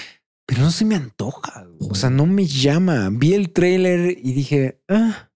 [0.46, 1.64] Pero no se me antoja.
[1.64, 1.90] güey.
[1.90, 3.08] O sea, no me llama.
[3.12, 5.30] Vi el tráiler y dije, ah,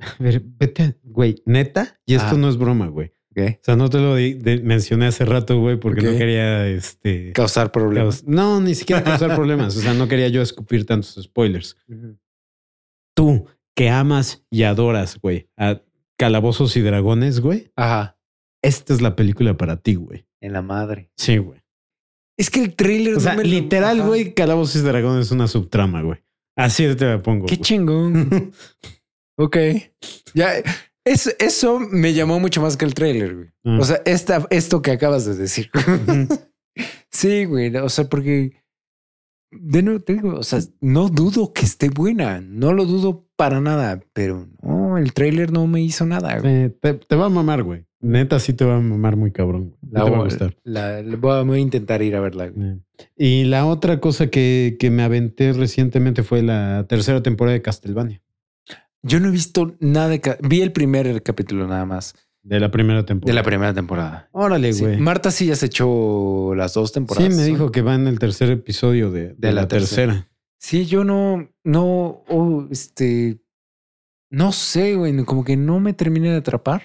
[0.00, 2.38] A ver, vete, güey, neta, y esto Ah.
[2.38, 3.12] no es broma, güey.
[3.34, 3.58] ¿qué?
[3.60, 7.32] O sea, no te lo de- mencioné hace rato, güey, porque no quería, este...
[7.34, 8.22] Causar problemas.
[8.22, 9.76] caus- no, ni siquiera causar problemas.
[9.76, 11.76] O sea, no quería yo escupir tantos spoilers.
[13.14, 13.46] Tú,
[13.76, 15.82] que amas y adoras, güey, a
[16.16, 18.18] Calabozos y Dragones, güey, Ajá.
[18.62, 20.26] esta es la película para ti, güey.
[20.40, 21.10] En la madre.
[21.16, 21.60] Sí, güey.
[22.38, 23.14] Es que el tráiler.
[23.14, 26.22] O no sea, me lo- literal, güey, Calabozos y Dragones es una subtrama, güey.
[26.56, 27.46] Así te la pongo.
[27.46, 28.52] Qué chingón.
[29.38, 29.56] ok.
[30.34, 30.52] Ya,
[31.04, 33.48] eso, eso me llamó mucho más que el tráiler, güey.
[33.64, 33.80] Mm.
[33.80, 35.70] O sea, esta, esto que acabas de decir.
[37.10, 37.74] sí, güey.
[37.76, 38.52] O sea, porque
[39.50, 42.40] de nuevo te digo, o sea, no dudo que esté buena.
[42.40, 46.38] No lo dudo para nada, pero no, el tráiler no me hizo nada.
[46.40, 46.52] güey.
[46.64, 47.84] Eh, te, te va a mamar, güey.
[48.00, 49.70] Neta, sí te va a mamar muy cabrón.
[49.80, 49.92] güey.
[49.92, 50.56] La, te va a voy- gustar.
[50.64, 52.48] la- la voy, a, voy a intentar ir a verla.
[52.48, 52.68] güey.
[52.70, 52.78] Eh.
[53.16, 58.22] Y la otra cosa que, que me aventé recientemente fue la tercera temporada de Castlevania,
[59.02, 60.20] Yo no he visto nada de...
[60.42, 63.30] Vi el primer capítulo nada más de la primera temporada.
[63.32, 64.28] de la primera temporada.
[64.32, 64.96] Órale, Sí, güey.
[64.98, 67.30] Marta sí ya se echó las dos Sí, temporadas.
[67.36, 67.46] me ¿no?
[67.48, 70.28] dijo que va en el tercer episodio de, de la la, tercera.
[70.58, 73.38] Sí, yo no, no, oh, este,
[74.30, 76.82] no sé, güey, como que no me terminé de atrapar.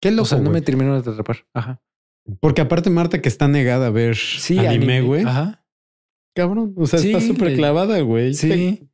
[0.00, 0.54] Qué loco, o sea, no güey.
[0.54, 1.46] me terminó de atrapar.
[1.54, 1.80] Ajá.
[2.40, 5.24] Porque aparte Marta que está negada a ver Sí, anime, güey.
[5.24, 5.64] Ajá.
[6.34, 6.74] Cabrón.
[6.76, 8.34] O sea, Sí, está súper clavada, güey.
[8.34, 8.88] Sí,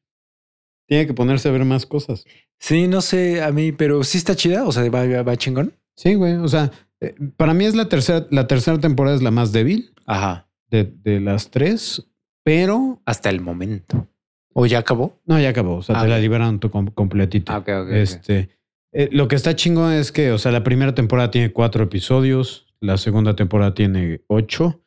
[0.86, 2.24] Tiene que ponerse a ver más cosas.
[2.60, 4.64] sí, no sé a mí, pero sí está chida.
[4.64, 5.72] O sea, va, va- va chingón.
[5.96, 6.34] Sí, güey.
[6.34, 6.70] O sea,
[7.00, 10.48] eh, para mí es la tercera, la tercera temporada es la más débil Ajá.
[10.70, 12.06] de, de las tres,
[12.44, 14.06] pero Hasta el momento.
[14.54, 15.18] ¿O ya acabó?
[15.26, 15.76] no, ya acabó.
[15.76, 17.54] O sea, Ah, te la liberaron tu completita.
[17.54, 17.86] Ah, ok, ok.
[17.88, 17.92] ok.
[17.92, 18.48] Este,
[18.92, 22.66] eh, lo que está chingón es que, o sea, la primera temporada tiene cuatro episodios,
[22.80, 24.82] la segunda temporada tiene ocho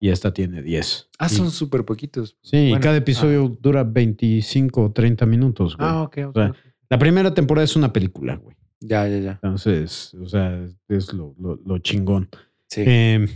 [0.00, 1.08] y esta tiene diez.
[1.18, 2.38] Ah, Y- son súper poquitos.
[2.42, 5.88] Sí, y cada episodio dura 25 o 30 minutos, güey.
[5.90, 6.36] Ah, ok, ok.
[6.36, 6.54] O sea,
[6.88, 8.56] La primera temporada es una película, güey.
[8.80, 9.30] ya, ya, ya.
[9.42, 12.30] Entonces, o sea, es lo, lo- lo chingón.
[12.68, 12.82] Sí.
[12.86, 13.26] Eh,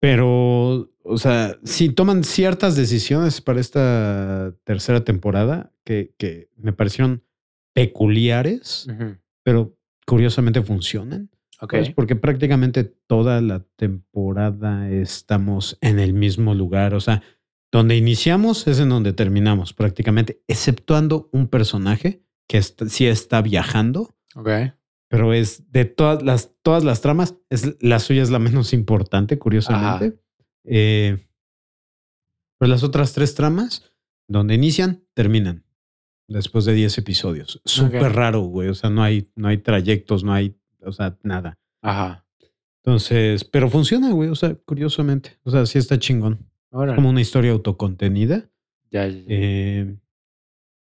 [0.00, 7.22] pero, o sea, si toman ciertas decisiones para esta tercera temporada que, que me parecieron
[7.74, 8.86] peculiares,
[9.42, 9.76] pero
[10.06, 11.30] curiosamente funcionan.
[11.60, 11.70] Ok.
[11.70, 16.94] Pues porque prácticamente toda la temporada estamos en el mismo lugar.
[16.94, 17.22] O sea,
[17.70, 24.48] donde iniciamos es en donde terminamos, prácticamente, exceptuando un personaje que sí está viajando, Ok.
[25.08, 29.38] pero es de todas las, todas las tramas, es, la suya es la menos importante,
[29.38, 30.18] curiosamente.
[30.64, 31.18] Eh,
[32.58, 33.90] pero las otras tres tramas,
[34.28, 35.64] donde inician, terminan.
[36.26, 37.60] Después de 10 episodios.
[37.66, 38.68] Súper raro, güey.
[38.68, 41.58] O sea, no hay, no hay trayectos, no hay, o sea, nada.
[41.82, 42.24] Ajá.
[42.82, 44.30] Entonces, pero funciona, güey.
[44.30, 45.38] O sea, curiosamente.
[45.42, 46.48] O sea, sí está chingón.
[46.70, 46.94] Ahora.
[46.94, 48.48] Como una historia autocontenida.
[48.90, 49.24] Ya, ya, ya.
[49.28, 49.96] eh,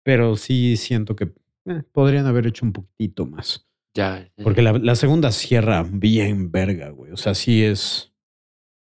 [0.03, 1.33] pero sí siento que
[1.65, 3.67] eh, podrían haber hecho un poquitito más.
[3.93, 4.43] ya, ya.
[4.45, 7.11] Porque la, la segunda cierra bien verga, güey.
[7.11, 8.12] O sea, sí es.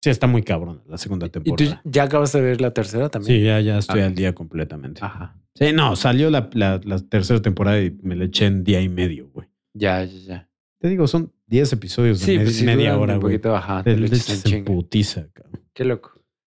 [0.02, 1.82] Sí está muy cabrón la segunda ¿Y tú temporada.
[1.84, 3.38] ya acabas de ver la tercera también?
[3.40, 4.06] Sí, ya, ya estoy Ah.
[4.06, 5.00] al día completamente.
[5.04, 5.36] Ajá.
[5.54, 8.88] Sí, no, salió la, la- la tercera temporada y me la eché en día y
[8.88, 9.48] medio, güey.
[9.74, 10.48] Ya, ya, ya.
[10.80, 13.34] Te digo, son 10 episodios de Sí, me- pues sí, media hora, un güey.
[13.36, 13.82] poquito, ajá.
[13.82, 15.60] Te Te lo echas en putiza, cabrón.
[15.74, 16.12] Qué loco.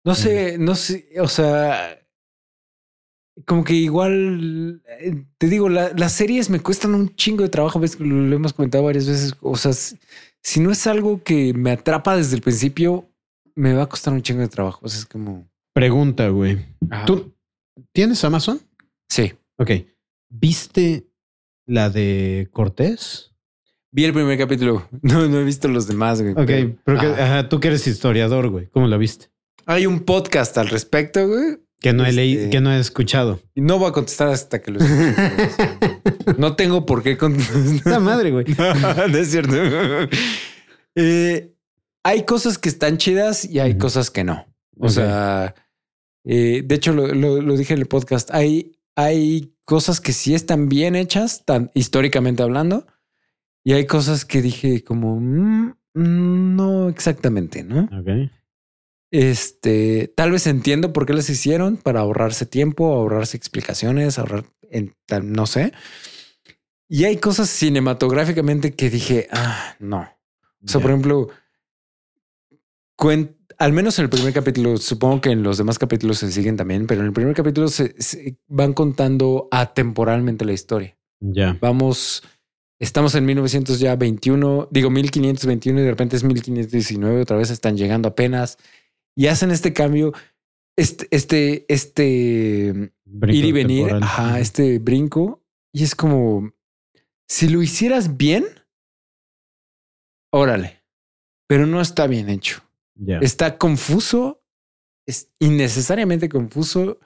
[0.05, 1.99] No sé, no sé, o sea,
[3.45, 7.79] como que igual, eh, te digo, la- las series me cuestan un chingo de trabajo,
[7.79, 9.97] ves que lo, lo hemos comentado varias veces, o sea, si,
[10.41, 13.09] si no es algo que me atrapa desde el principio,
[13.55, 15.47] me va a costar un chingo de trabajo, o sea, es como...
[15.73, 16.65] Pregunta, güey.
[16.89, 17.05] ajá.
[17.05, 17.33] ¿Tú
[17.91, 18.59] tienes Amazon?
[19.09, 19.71] Sí, Ok.
[20.29, 21.05] ¿Viste
[21.67, 23.29] la de Cortés?
[23.91, 26.33] vi el primer capítulo, no, no he visto los demás, güey.
[26.33, 27.47] Ok, pero- pero que- ajá.
[27.49, 28.67] tú que eres historiador, güey.
[28.71, 29.27] ¿Cómo la viste?
[29.67, 33.39] Hay un podcast al respecto, güey, Que no he Este- leído, que no he escuchado.
[33.53, 35.15] y no voy a contestar hasta que lo escuche.
[36.37, 37.91] No tengo por qué contestar.
[37.93, 38.45] La madre, güey.
[38.57, 39.53] no es cierto.
[40.95, 41.52] Eh,
[42.03, 44.45] hay cosas que están chidas y hay cosas que no.
[44.79, 45.55] O sea,
[46.25, 48.29] eh, de hecho, lo, lo- lo dije en el podcast.
[48.31, 52.85] Hay, hay cosas que sí están bien hechas, tan históricamente hablando,
[53.63, 57.83] y hay cosas que dije como "Mm, mm, no exactamente, ¿no?
[57.97, 58.29] Ok.
[59.11, 64.95] Este, tal vez entiendo por qué las hicieron para ahorrarse tiempo, ahorrarse explicaciones, ahorrar, en,
[65.05, 65.71] tal- no sé.
[66.89, 70.09] Y hay cosas cinematográficamente que dije, ah, no.
[70.63, 71.29] O sea, por ejemplo,
[73.57, 76.87] al menos en el primer capítulo, supongo que en los demás capítulos se siguen también,
[76.87, 80.97] pero en el primer capítulo se, se van contando atemporalmente la historia.
[81.19, 81.57] Ya.
[81.61, 82.23] Vamos
[82.83, 88.57] estamos en 1921, digo 1521 y de repente es 1519, otra vez están llegando apenas
[89.15, 90.11] y hacen este cambio,
[90.75, 94.03] este, este, este Brinco ir y venir, temporal.
[94.03, 96.51] ajá, este brinco y es como
[97.27, 98.45] si lo hicieras bien,
[100.31, 100.83] órale,
[101.47, 102.61] pero no está bien hecho.
[103.21, 104.43] Está confuso,
[105.05, 106.99] es innecesariamente confuso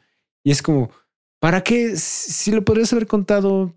[0.44, 0.90] y es como,
[1.40, 1.96] ¿para qué?
[1.96, 3.76] Si lo podrías haber contado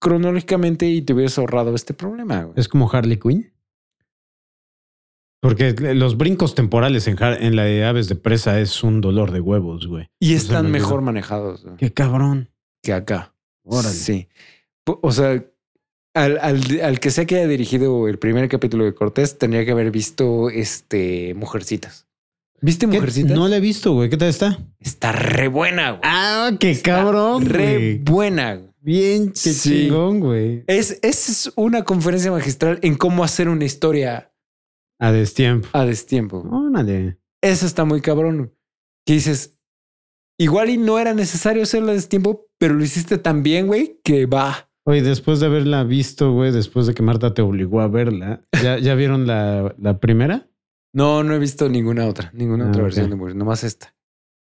[0.00, 2.42] cronológicamente y te hubieras ahorrado este problema.
[2.44, 2.54] güey.
[2.58, 3.52] Es como Harley Quinn.
[5.40, 9.40] Porque los brincos temporales en, en la de aves de presa es un dolor de
[9.40, 10.08] huevos, güey.
[10.18, 12.50] Y están me mejor manejados güey, Qué cabrón.
[12.82, 13.34] que acá.
[13.62, 13.94] Órale.
[13.94, 14.28] Sí.
[14.84, 15.44] O sea,
[16.24, 19.70] al, al- al que sea que haya dirigido el primer capítulo de Cortés, tendría que
[19.72, 22.06] haber visto este Mujercitas.
[22.60, 22.86] ¿Viste.
[22.88, 23.32] Mujercitas?
[23.36, 24.10] No la he visto, güey.
[24.10, 24.58] ¿Qué tal está?
[24.80, 26.00] Está re buena, güey.
[26.04, 27.98] Ah, qué Está cabrón, Re güey.
[27.98, 28.54] buena.
[28.56, 28.68] güey.
[28.80, 29.84] Bien, qué Sí.
[29.86, 30.64] chingón, güey.
[30.66, 34.32] Es, es una conferencia magistral en cómo hacer una historia
[34.98, 35.68] A destiempo.
[35.72, 36.38] a destiempo.
[36.50, 37.18] Órale.
[37.42, 38.52] Eso está muy cabrón.
[39.06, 39.58] Que dices,
[40.38, 44.26] igual y no era necesario hacerlo a destiempo, pero lo hiciste tan bien, güey, que
[44.26, 44.67] va.
[44.88, 48.78] Oye, después de haberla visto, güey, después de que Marta te obligó a verla, ¿ya,
[48.78, 50.48] ya vieron la, la primera?
[50.94, 53.94] No, no he visto ninguna otra, ninguna Ah, otra versión de Mujer, nomás esta.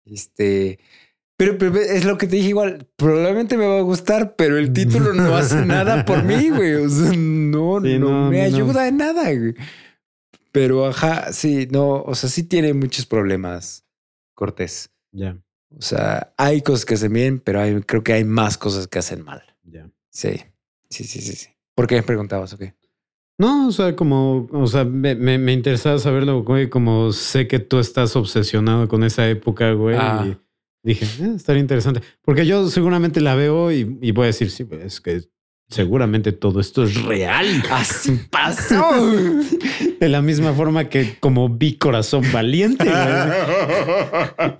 [0.03, 0.79] Este,
[1.37, 4.73] pero, pero es lo que te dije igual, probablemente me va a gustar, pero el
[4.73, 6.73] título no hace nada por mí, güey.
[6.73, 8.43] O sea, no, Sí, no, no, me no.
[8.55, 9.53] ayuda en nada, güey.
[10.51, 13.85] Pero ajá, sí, no, o sea, sí tiene muchos problemas,
[14.33, 14.89] Cortés.
[15.11, 15.37] Ya,
[15.77, 18.97] O sea, hay cosas que hacen bien, pero hay, creo que hay más cosas que
[18.97, 19.43] hacen mal.
[20.11, 20.39] Sí,
[20.89, 21.33] sí, sí, sí.
[21.35, 21.49] sí.
[21.73, 22.75] ¿Por qué me preguntabas o qué?
[23.39, 27.57] No, o sea, como, o sea, me, me, me interesaba saberlo, güey, como sé que
[27.57, 29.95] tú estás obsesionado con esa época, güey.
[29.99, 30.27] Ah.
[30.83, 32.01] Y dije, "Eh, estaría interesante.
[32.21, 35.21] Porque yo seguramente la veo y, y voy a decir, sí, pues, es que
[35.71, 37.63] seguramente todo esto es real.
[37.71, 38.83] Así pasó.
[39.99, 42.85] De la misma forma que como vi Corazón Valiente.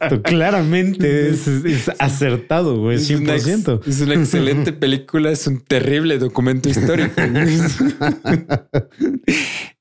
[0.02, 3.82] Esto claramente es, es acertado, güey, Es una ex- 100%.
[3.88, 7.22] Es una excelente película, es un terrible documento histórico.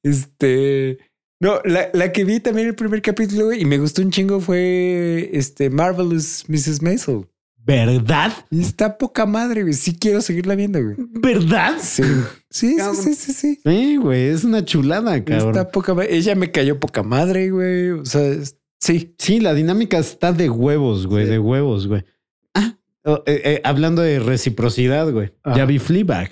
[0.03, 0.99] este.
[1.43, 5.31] No, la, la que vi también el primer capítulo y me gustó un chingo fue
[5.33, 6.83] este Marvelous Mrs.
[6.83, 7.27] Maisel.
[7.63, 8.33] ¿Verdad?
[8.51, 9.75] Está poca madre, güey.
[9.75, 10.97] Sí quiero seguirla viendo, güey.
[10.99, 11.75] ¿Verdad?
[11.81, 12.03] Sí.
[12.49, 13.61] Sí, sí, sí, sí, sí.
[13.65, 15.51] Sí, güey, es una chulada, cabrón.
[15.51, 16.17] Está poca madre.
[16.17, 17.91] Ella me cayó poca madre, güey.
[17.91, 19.15] O sea, es- sí.
[19.19, 21.31] Sí, la dinámica está de huevos, güey, Sí.
[21.33, 22.03] de huevos, güey.
[22.55, 25.33] Ah, oh, eh, eh, hablando de reciprocidad, güey.
[25.45, 25.57] Ajá.
[25.59, 26.31] Ya vi Fleabag.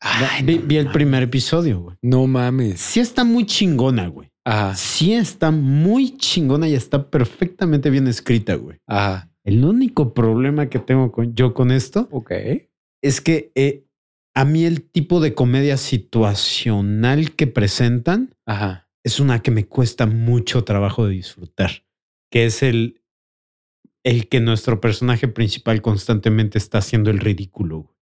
[0.00, 1.96] Ay, vi, no, vi el primer episodio, güey.
[2.00, 2.80] No mames.
[2.80, 4.30] Sí está muy chingona, güey.
[4.46, 4.74] Ajá.
[4.74, 8.78] Sí está muy chingona y está perfectamente bien escrita, güey.
[8.86, 9.29] Ajá.
[9.44, 12.08] El único problema que tengo con, yo con esto
[13.02, 13.86] es que eh,
[14.34, 18.88] a mí el tipo de comedia situacional que presentan Ajá.
[19.02, 21.84] es una que me cuesta mucho trabajo de disfrutar,
[22.30, 23.00] que es el,
[24.04, 27.96] el que nuestro personaje principal constantemente está haciendo el ridículo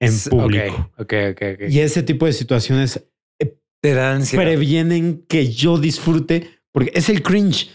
[0.00, 0.90] en público.
[0.98, 1.42] Ok, ok, ok.
[1.54, 1.70] ok.
[1.70, 3.06] Y ese tipo de situaciones
[3.84, 4.44] te dan ansiedad.
[4.44, 7.70] previenen que yo disfrute porque es el cringe.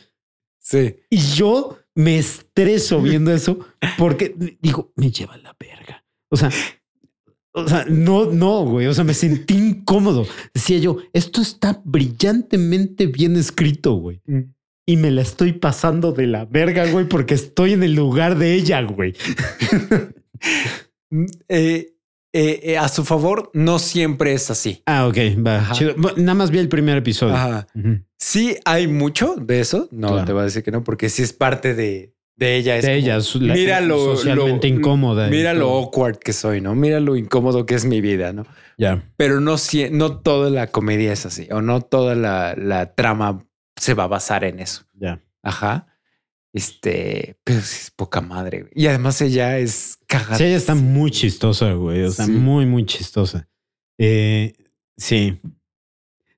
[0.58, 0.98] Sí.
[1.10, 3.60] Y yo me estreso viendo eso
[3.98, 6.06] porque digo, me lleva la verga.
[6.30, 6.52] O sea,
[7.52, 8.88] o sea, no, no, güey.
[8.88, 10.26] O sea, me sentí incómodo.
[10.54, 14.22] Decía yo, esto está brillantemente bien escrito, güey.
[14.86, 18.54] Y me la estoy pasando de la verga, güey, porque estoy en el lugar de
[18.54, 19.14] ella, güey.
[21.12, 21.96] Mm, eh,
[22.34, 24.82] eh, eh, a su favor, no siempre es así.
[24.86, 25.72] Ah, ok, va.
[25.74, 25.96] Chido.
[26.18, 27.36] Nada más vi el primer episodio.
[27.36, 27.68] Ajá.
[28.18, 29.88] Sí, hay mucho de eso.
[29.92, 30.26] No Claro.
[30.26, 32.76] te voy a decir que no, porque sí es parte de, de ella.
[32.78, 35.28] Es De como, ella, su- la- mira lo socialmente lo- incómoda.
[35.30, 36.76] Mira lo awkward que soy, ¿no?
[36.76, 38.46] Mira lo incómodo que es mi vida, ¿no?
[38.78, 39.04] Ya.
[39.18, 39.56] Pero no,
[39.92, 43.46] no toda la comedia es así, o no toda la, la trama
[43.76, 44.84] se va a basar en eso.
[44.94, 45.22] Ya.
[45.42, 45.88] Ajá.
[46.54, 48.62] Este, pero sí es poca madre.
[48.62, 48.72] güey.
[48.76, 50.36] Y además ella es cagada.
[50.38, 52.04] Sí, ella está muy chistosa, güey.
[52.04, 52.32] O sea, Sí.
[52.32, 53.48] muy, muy chistosa.
[53.98, 54.54] Eh,
[54.98, 55.40] sí.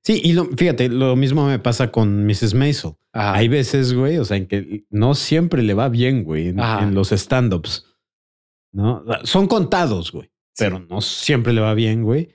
[0.04, 2.54] Sí, y lo, fíjate, lo mismo me pasa con Mrs.
[2.54, 2.94] Maisel.
[3.12, 3.34] Ajá.
[3.34, 6.94] Hay veces, güey, o sea, en que no siempre le va bien, güey, en, en
[6.94, 7.86] los stand-ups.
[8.72, 9.04] ¿No?
[9.24, 10.64] Son contados, güey, Sí.
[10.64, 12.30] pero no siempre le va bien, güey.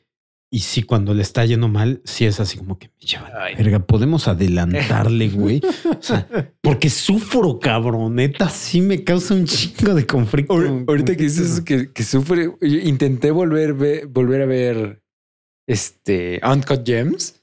[0.49, 3.43] Y sí, cuando le está yendo mal, sí es así como que me lleva la
[3.57, 3.79] verga.
[3.85, 5.61] Podemos adelantarle, güey.
[5.85, 6.25] O sea,
[6.61, 10.53] porque sufro, cabroneta, sí me causa un chingo de conflicto.
[10.53, 15.01] Ahor- Ahorita que dices que, que sufre, yo intenté volver, ve- volver a ver
[15.67, 17.35] este Uncut Gems.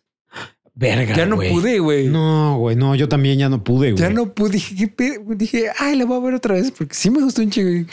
[0.76, 1.14] Verga.
[1.14, 2.08] Ya no pude, güey.
[2.08, 4.02] No, güey, no, yo también ya no pude, güey.
[4.02, 4.50] Ya no pude.
[4.50, 4.88] Dije,
[5.36, 7.86] dije, ay, la voy a ver otra vez porque sí me gustó un chingo.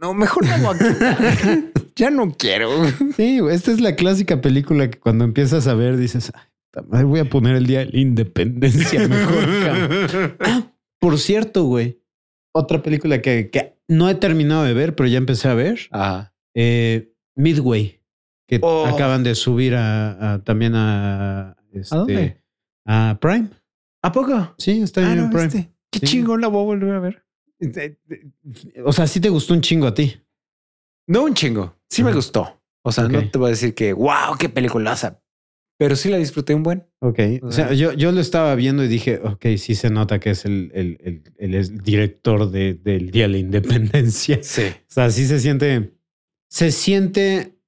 [0.00, 1.58] No, mejor no voy a quitar.
[1.96, 2.70] ya no quiero.
[3.16, 6.86] Sí, güey, esta es la clásica película que cuando empiezas a ver dices, "Ay, puta
[6.88, 9.44] madre, voy a poner el día de la independencia mejor.
[9.64, 10.36] cabrón".
[10.40, 12.00] Ah, por cierto, güey.
[12.54, 15.80] Otra película que, que no he terminado de ver, pero ya empecé a ver.
[15.90, 16.32] Ajá.
[16.54, 18.00] eh, Midway,
[18.48, 18.86] que Oh.
[18.86, 22.42] acaban de subir a, a- también a, este, ¿A dónde?
[22.86, 23.50] a Prime.
[24.02, 24.54] ¿A poco?
[24.58, 25.70] Sí, está Ah, en no, Prime.
[25.92, 26.06] Qué Sí.
[26.06, 27.24] chingón la voy a volver a ver.
[28.84, 30.20] O sea, sí te gustó un chingo a ti.
[31.06, 31.76] No un chingo.
[31.88, 32.60] Sí me gustó.
[32.82, 35.22] O sea, no te voy a decir que wow, qué peliculaza.
[35.78, 36.86] Pero sí la disfruté un buen.
[37.00, 37.18] Ok.
[37.42, 40.44] O sea, yo, yo lo estaba viendo y dije, ok, sí se nota que es
[40.44, 44.40] el, el, el- el- el director de- del Día de la Independencia.
[44.42, 44.62] Sí.
[44.64, 45.92] O sea, sí se siente.
[46.50, 47.58] Se siente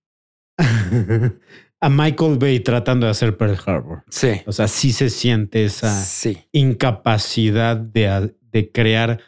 [1.81, 4.03] a Michael Bay tratando de hacer Pearl Harbor.
[4.11, 4.41] Sí.
[4.47, 6.39] O sea, sí se siente esa Sí.
[6.53, 9.21] incapacidad de, de crear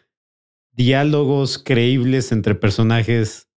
[0.73, 3.49] diálogos creíbles entre personajes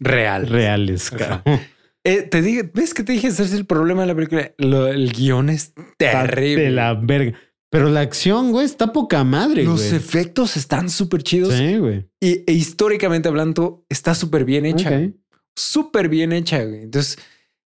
[0.00, 0.48] Real.
[0.48, 1.10] reales.
[1.10, 1.60] Cabrón.
[2.04, 3.28] Eh, te dije, ¿ves que te dije?
[3.28, 4.52] Ese es el problema de la película.
[4.58, 6.64] Lo- el guion es terrible.
[6.64, 7.36] De la verga.
[7.68, 9.96] Pero la acción, güey, está poca madre, Los güey.
[9.96, 11.54] efectos están súper chidos.
[11.54, 12.08] Sí, güey.
[12.20, 14.88] Y e históricamente hablando, está súper bien hecha.
[14.96, 15.14] Ok.
[15.56, 16.62] Súper bien hecha.
[16.64, 16.82] güey.
[16.82, 17.18] Entonces,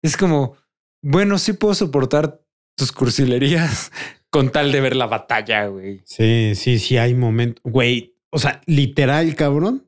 [0.03, 0.55] es como,
[1.01, 2.39] bueno, sí puedo soportar
[2.77, 3.91] tus cursilerías
[4.29, 6.01] con tal de ver la batalla, güey.
[6.05, 7.63] Sí, sí, sí, hay momentos.
[7.63, 9.87] Güey, o sea, literal, cabrón.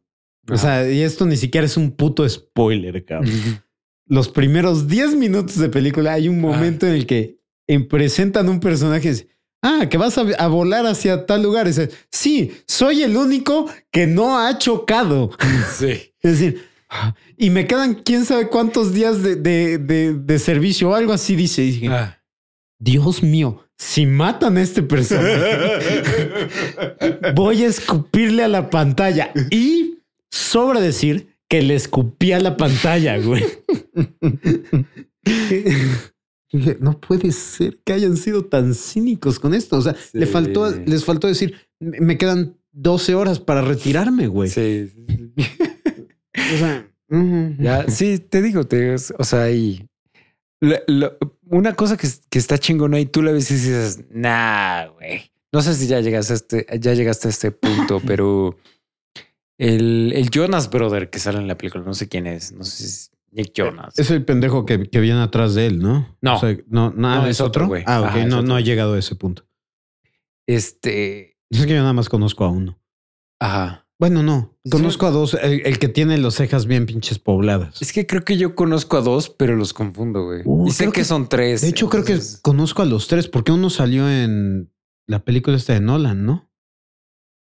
[0.51, 3.31] O sea, y esto ni siquiera es un puto spoiler, cabrón.
[4.07, 8.59] Los primeros 10 minutos de película hay un momento en el que en- presentan un
[8.59, 9.27] personaje y dice,
[9.61, 11.67] ah, que vas a, a volar hacia tal lugar.
[11.67, 15.29] Y dice, sí, soy el único que no ha chocado.
[15.77, 16.13] sí.
[16.21, 20.89] Es decir, "Ah, y me quedan quién sabe cuántos días de, de- de- de servicio
[20.89, 21.63] o algo así, dice.
[21.63, 22.21] Y dije, Ah.
[22.79, 26.51] Dios mío, si matan a este personaje,
[27.35, 29.31] voy a escupirle a la pantalla.
[29.49, 29.99] Y
[30.29, 33.45] sobra decir que le escupí a la pantalla, güey.
[36.51, 39.77] Dije, no puede ser que hayan sido tan cínicos con esto.
[39.77, 44.49] O sea, le faltó, les faltó decir, me quedan 12 horas para retirarme, güey.
[44.49, 44.91] Sí.
[44.93, 45.49] sí, sí.
[46.53, 46.85] O sea.
[47.59, 49.88] Ya, sí, te digo, te, o sea, y
[51.45, 55.31] una cosa que, que está chingona y tú la ves y dices, nah, güey.
[55.51, 58.57] No sé si ya llegaste a este, ya llegaste a este punto, pero
[59.57, 62.77] el, el Jonas Brother que sale en la película, no sé quién es, no sé
[62.77, 63.97] si es Nick Jonas.
[63.97, 66.15] Es el pendejo que, que viene atrás de él, ¿no?
[66.21, 66.35] No.
[66.35, 67.67] O sea, no, nada, No, es es otro, otro.
[67.67, 67.83] güey.
[67.87, 69.45] ah, ok, Ajá, no, no ha llegado a ese punto.
[70.47, 72.79] Este, Es que yo nada más conozco a uno.
[73.39, 73.85] ajá.
[73.99, 74.57] Bueno, no.
[74.71, 75.33] Conozco a dos.
[75.33, 77.81] El, el que tiene las cejas bien pinches pobladas.
[77.81, 80.41] Es que creo que yo conozco a dos, pero los confundo, güey.
[80.45, 81.61] Uh, y sé que, que- son tres.
[81.61, 84.71] De hecho, creo que conozco a los tres porque uno salió en
[85.07, 86.49] la película esta de Nolan, ¿no?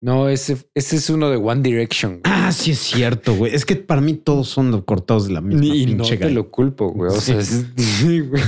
[0.03, 2.21] No, ese, ese es uno de One Direction.
[2.21, 2.23] güey.
[2.25, 3.55] Ah, sí es cierto, güey.
[3.55, 6.35] Es que para mí todos son cortados de la misma y no pinche te galla.
[6.35, 7.11] lo culpo, güey.
[7.11, 7.65] O sea, Sí.
[7.75, 8.43] es- sí, güey.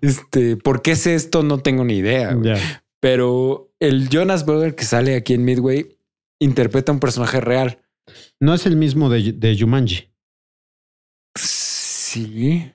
[0.00, 1.44] este, ¿por qué es esto?
[1.44, 2.34] No tengo ni idea.
[2.34, 2.56] güey.
[3.00, 5.95] Pero el Jonas Brother que sale aquí en Midway
[6.40, 7.82] interpreta un personaje real.
[8.40, 10.10] No es el mismo de, de Jumanji.
[11.36, 12.72] Sí,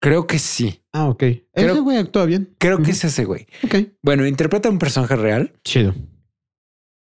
[0.00, 0.82] creo que sí.
[0.92, 1.18] Ah, ok.
[1.18, 1.42] Creo-
[1.72, 2.54] Ese güey actúa bien.
[2.58, 3.46] Creo que es ese güey.
[3.64, 3.74] Ok.
[4.02, 5.94] Bueno, interpreta un personaje real Chido.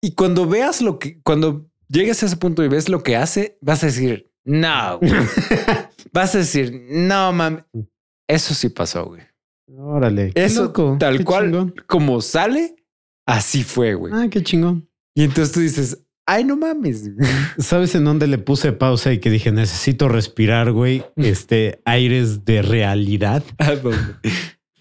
[0.03, 3.59] y cuando veas lo que, cuando llegues a ese punto y ves lo que hace,
[3.61, 5.13] vas a decir, no, güey".
[6.13, 7.65] vas a decir, no, mames.
[8.29, 9.23] Eso sí pasó, güey.
[9.77, 10.33] Órale.
[10.35, 11.75] Eso loco, tal qué cual, chingón.
[11.87, 12.75] como sale,
[13.27, 14.13] así fue, güey.
[14.15, 14.89] Ah, qué chingón.
[15.15, 17.11] Y entonces tú dices, ay, no mames.
[17.59, 21.05] ¿Sabes en dónde le puse pausa y que dije necesito respirar, güey?
[21.17, 23.43] Este aires de realidad.
[23.59, 24.15] ¿A dónde?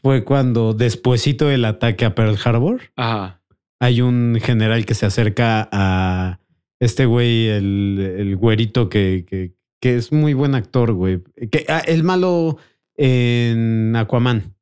[0.01, 3.41] Fue cuando despuesito del ataque a Pearl Harbor, Ajá.
[3.79, 6.39] hay un general que se acerca a
[6.81, 11.21] este güey, el, el güerito que, que, que es muy buen actor, güey.
[11.49, 12.57] Que, ah, el malo
[12.97, 14.55] en Aquaman.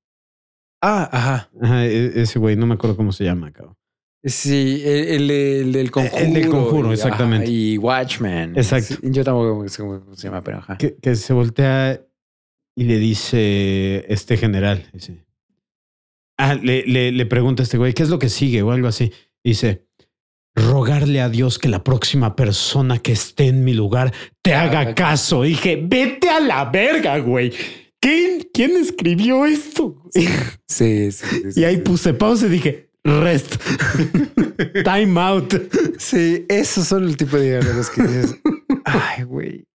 [0.82, 1.50] Ah, ajá.
[1.62, 3.76] Ajá, e- ese güey, no me acuerdo cómo se llama, cabrón.
[4.24, 6.18] Sí, el, el, el del conjuro.
[6.24, 7.46] El del Conjuro, y- exactamente.
[7.46, 8.54] ajá, y Watchmen.
[8.56, 8.96] Exacto.
[9.02, 10.78] Sí, yo tampoco sé cómo se llama, pero ajá.
[10.78, 12.00] Que, que se voltea
[12.76, 14.88] y le dice este general.
[14.94, 15.26] Dice,
[16.38, 18.62] ah, le, le, le pregunta a este güey, ¿qué es lo que sigue?
[18.62, 19.12] O algo así.
[19.44, 19.88] Dice,
[20.56, 24.94] rogarle a Dios que la próxima persona que esté en mi lugar te haga Haga
[24.96, 25.46] caso.
[25.46, 27.52] Y dije, vete a la verga, güey.
[28.00, 29.90] ¿Quién, ¿Quién escribió esto?
[30.14, 30.28] güey?"
[30.68, 31.82] Sí, sí, sí, Y ahí sí.
[31.82, 33.56] puse pausa y dije, rest.
[34.84, 35.54] Time out.
[35.98, 38.36] Sí, esos son el tipo de diálogos que dices,
[38.86, 39.66] ay, güey.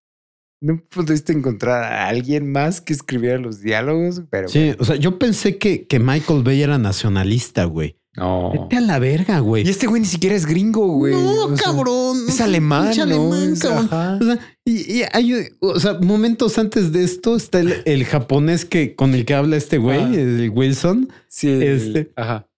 [0.62, 5.18] No pudiste encontrar a alguien más que escribiera los diálogos, pero Sí, o sea, yo
[5.18, 7.98] pensé que, que Michael Bay era nacionalista, güey.
[8.16, 8.50] No.
[8.52, 9.66] Vete a la verga, güey.
[9.66, 11.12] Y este güey ni siquiera es gringo, güey.
[11.12, 12.16] No, O sea, cabrón.
[12.26, 13.02] es alemán, ¿no?
[13.02, 13.84] alemán, Es- cabrón.
[13.90, 14.18] ajá.
[14.18, 18.64] O sea, y, y hay, o sea, momentos antes de esto está el, el japonés
[18.64, 20.14] que con el que habla este güey, Ah.
[20.14, 21.10] el Wilson.
[21.28, 21.50] Sí.
[21.50, 22.48] Este- Ajá.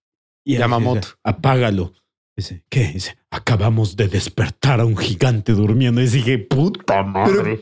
[0.45, 0.99] Y Yamamoto.
[1.01, 1.93] dice, apágalo.
[2.35, 2.91] Dice, ¿qué?
[2.93, 6.01] Dice, acabamos de despertar a un gigante durmiendo.
[6.01, 7.61] Y dije, puta madre.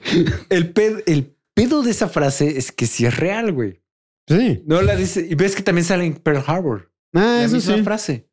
[0.49, 3.81] El, ped- el pedo de esa frase es que sí es real, güey.
[4.29, 4.61] sí.
[4.67, 5.25] No la dice.
[5.29, 6.91] Y ves que también sale en Pearl Harbor.
[7.15, 7.83] Ah, la eso misma sí.
[7.83, 8.26] frase.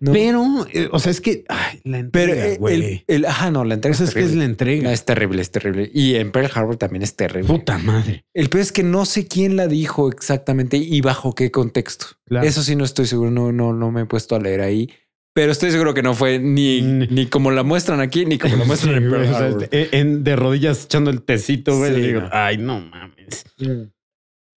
[0.00, 0.12] No.
[0.12, 2.74] Pero, eh, o sea, es que ay, la Pero entrega, güey.
[2.74, 4.38] el, el- ajá, no, la entrega es es que es terrible.
[4.38, 4.82] la entrega.
[4.84, 5.90] No, es terrible, es terrible.
[5.94, 7.48] Y en Pearl Harbor también es terrible.
[7.48, 8.24] Puta madre.
[8.34, 12.06] El peor es que no sé quién la dijo exactamente y bajo qué contexto.
[12.26, 12.46] Claro.
[12.46, 14.90] Eso sí no estoy seguro, no, no, no me he puesto a leer ahí.
[15.32, 17.06] Pero estoy seguro que no fue ni, Mm.
[17.14, 19.46] ni como la muestran aquí, ni como la muestran Sí, en Pearl güey, o sea,
[19.46, 19.68] Harbor.
[19.70, 21.94] en- en- de rodillas echando el tecito, güey.
[21.94, 22.28] Sí, le digo, no.
[22.32, 23.44] ay, no mames.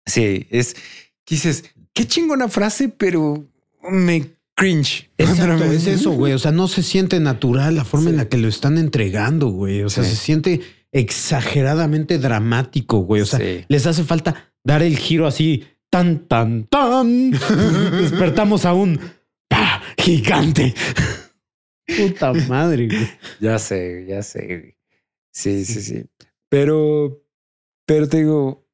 [0.06, 0.74] Sí, es
[1.24, 3.46] que dices, qué chingona frase, pero
[3.90, 5.10] me cringe.
[5.18, 6.32] Exacto, es eso, güey.
[6.32, 9.82] O sea, no se siente natural la forma en la que lo están entregando, güey.
[9.82, 10.10] O sea, Sí.
[10.10, 10.60] se siente
[10.92, 13.22] exageradamente dramático, güey.
[13.22, 13.64] O sea, Sí.
[13.68, 17.30] les hace falta dar el giro así, tan, tan, tan.
[18.00, 18.98] Despertamos a un
[19.48, 19.82] ¡pah!
[19.96, 20.74] gigante.
[21.86, 23.08] Puta madre, güey.
[23.40, 24.46] Ya sé, ya sé.
[24.46, 24.76] güey.
[25.32, 26.04] Sí, sí, sí.
[26.50, 27.24] Pero,
[27.86, 28.66] pero te digo,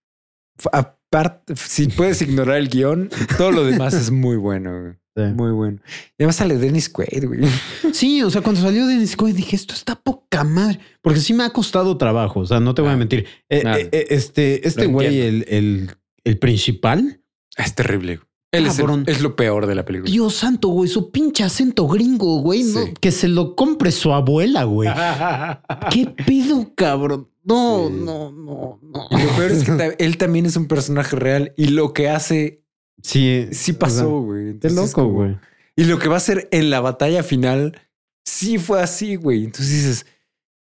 [0.72, 4.80] aparte, si puedes ignorar el guion, todo lo demás es muy bueno.
[4.80, 4.94] güey.
[5.26, 5.78] Muy bueno.
[6.18, 7.40] Y además sale Dennis Quaid, güey.
[7.92, 10.78] Sí, o sea, cuando salió Dennis Quaid dije, esto está poca madre.
[11.02, 12.96] Porque sí me ha costado trabajo, o sea, no te voy a Ah.
[12.96, 13.26] mentir.
[13.48, 13.78] Eh, Ah.
[13.78, 15.90] eh, eh, este este Lo güey, el, el,
[16.24, 17.20] el principal,
[17.56, 18.16] Es terrible.
[18.16, 18.28] güey.
[18.50, 19.04] Él es, el- Cabrón.
[19.06, 20.10] es lo peor de la película.
[20.10, 22.94] Dios santo, güey, su pinche acento gringo, güey, no, Sí.
[22.98, 24.88] que se lo compre su abuela, güey.
[25.92, 27.28] ¿Qué pido, cabrón?
[27.44, 27.94] No, Sí.
[28.04, 29.06] no, no, no.
[29.10, 32.08] Y lo peor es que ta- él también es un personaje real y lo que
[32.08, 32.62] hace
[33.02, 34.44] Sí, sí o pasó, güey.
[34.44, 35.38] Qué Entonces, loco, güey.
[35.76, 37.80] Y lo que va a hacer en la batalla final
[38.24, 39.44] sí fue así, güey.
[39.44, 40.06] Entonces dices,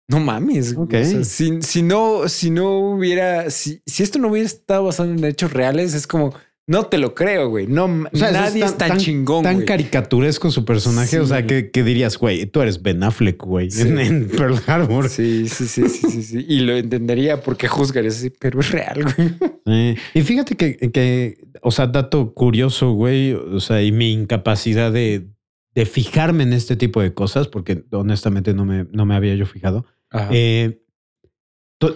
[0.09, 0.75] no mames.
[0.75, 0.85] güey.
[0.87, 0.95] Ok.
[1.07, 5.11] O sea, si, si no, si no hubiera, si, si esto no hubiera estado basado
[5.11, 6.35] en hechos reales, es como,
[6.69, 7.67] no te lo creo, güey.
[7.69, 9.67] No, O sea, eso nadie es tan, chingón, Tan güey.
[9.67, 11.21] caricaturesco su personaje.
[11.21, 13.83] O sea, que, que dirías, güey, tú eres Ben Affleck, güey, Sí.
[13.83, 15.09] en, en Pearl Harbor.
[15.09, 16.45] Sí, sí, sí, sí, sí, sí.
[16.49, 19.31] Y lo entendería porque juzgarías así, pero es real, güey.
[19.67, 24.91] Eh, y fíjate que, que, o sea, dato curioso, güey, o sea, y mi incapacidad
[24.93, 25.29] de,
[25.75, 29.47] de fijarme en este tipo de cosas, porque honestamente no me, no me había yo
[29.47, 29.87] fijado.
[30.11, 30.31] Ajá.
[30.33, 30.83] Eh,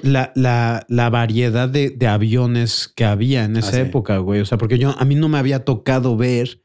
[0.03, 3.81] la, la, la variedad de, de aviones que había en esa Ah, sí.
[3.81, 4.41] época, güey.
[4.41, 6.63] O sea, porque yo a mí no me había tocado ver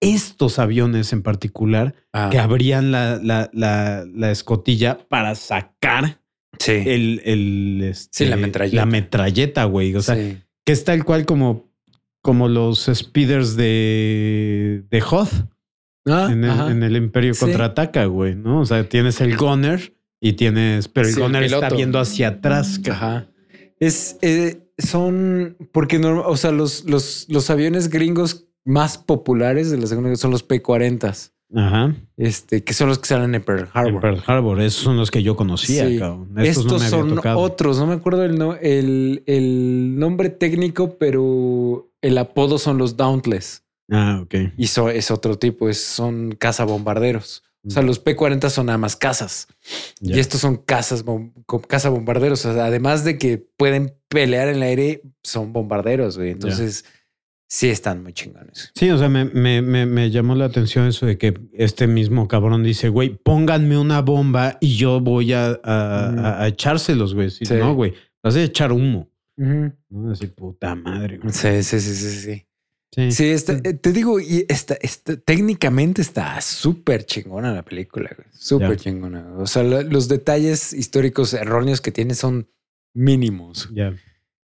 [0.00, 6.20] estos aviones en particular Ah, que abrían la, la, la, la escotilla para sacar
[6.58, 6.72] sí.
[6.72, 8.76] el, el este, Sí, la metralleta.
[8.76, 9.94] La metralleta, güey.
[9.94, 10.38] O sea, sí.
[10.64, 11.70] que es tal cual como,
[12.22, 15.32] como los speeders de, de Hoth
[16.06, 18.60] Ah, en, el, en el Imperio contraataca, güey, ¿no?
[18.60, 19.94] O sea, tienes el gunner
[20.26, 22.80] y tienes, pero el Sí, el está viendo hacia atrás.
[22.90, 23.28] Ajá.
[23.78, 29.86] Es, eh, son, porque o sea, los, los, los aviones gringos más populares de la
[29.86, 31.94] Segunda Guerra son los P-40, Ajá.
[32.16, 34.00] este, que son los que salen en Pearl En Harbor.
[34.00, 35.98] Pearl Harbor, esos son los que yo conocía, Sí.
[35.98, 36.30] cabrón.
[36.38, 37.38] Estos, Estos no me había son tocado.
[37.40, 42.96] otros, no me acuerdo el, no- el, el nombre técnico, pero el apodo son los
[42.96, 43.62] Dauntless.
[43.90, 44.34] Ah, ok.
[44.56, 47.42] Y so- es otro tipo, es, son cazabombarderos.
[47.66, 49.48] O sea, los P-40 son nada más cazas.
[50.00, 50.16] Ya.
[50.16, 52.44] Y estos son cazas, bom- co- cazabombarderos.
[52.44, 56.30] O sea, además de que pueden pelear en el aire, son bombarderos, güey.
[56.30, 56.84] Entonces,
[57.48, 58.70] sí están muy chingones.
[58.74, 62.28] Sí, o sea, me, me, me, me llamó la atención eso de que este mismo
[62.28, 66.20] cabrón dice, güey, pónganme una bomba y yo voy a, a, Ujú.
[66.20, 67.30] a- a echárselos, güey.
[67.30, 67.54] Sí, Sí.
[67.54, 69.08] No, güey, vas a echar humo.
[69.36, 70.10] ¿no?
[70.12, 71.32] Así, puta madre, güey.
[71.32, 72.46] Sí, sí, sí, sí, sí.
[72.94, 73.10] Sí.
[73.10, 78.14] Sí, está- eh, te digo, y está, está- técnicamente está súper chingona la película.
[78.32, 79.34] Súper chingona.
[79.38, 82.48] O sea, la- los detalles históricos erróneos que tiene son
[82.94, 83.68] mínimos.
[83.72, 83.94] Ya.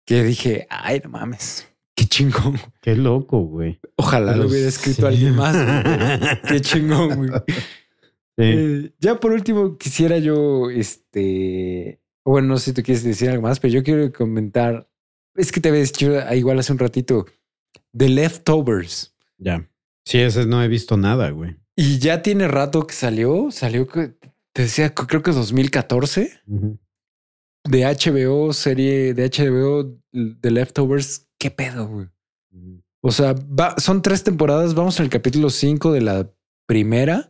[0.06, 2.58] Que dije, ay, no mames, qué chingón.
[2.82, 3.80] Qué loco, güey.
[3.96, 5.08] Ojalá Pero lo hubiera escrito sí.
[5.08, 5.56] alguien más.
[5.56, 6.42] güey.
[6.48, 7.30] Qué chingón, güey.
[7.48, 7.56] Sí.
[8.38, 13.44] Eh, ya por último, quisiera yo, este, bueno, no sé si tú quieres decir algo
[13.44, 14.90] más, pero yo quiero comentar,
[15.36, 17.26] es que te había dicho ah, igual hace un ratito,
[17.98, 19.16] The Leftovers.
[19.38, 19.68] Ya.
[20.06, 21.56] Sí, ese no he visto nada, güey.
[21.76, 24.14] Y ya tiene rato que salió, salió, que-
[24.54, 26.78] te decía, creo que 2014, Ujú.
[27.64, 29.98] de HBO, serie de HBO,
[30.42, 31.28] The Leftovers.
[31.40, 32.08] ¿Qué pedo, güey?
[33.04, 36.30] O sea, va- son tres temporadas, vamos al capítulo 5 de la
[36.68, 37.30] primera.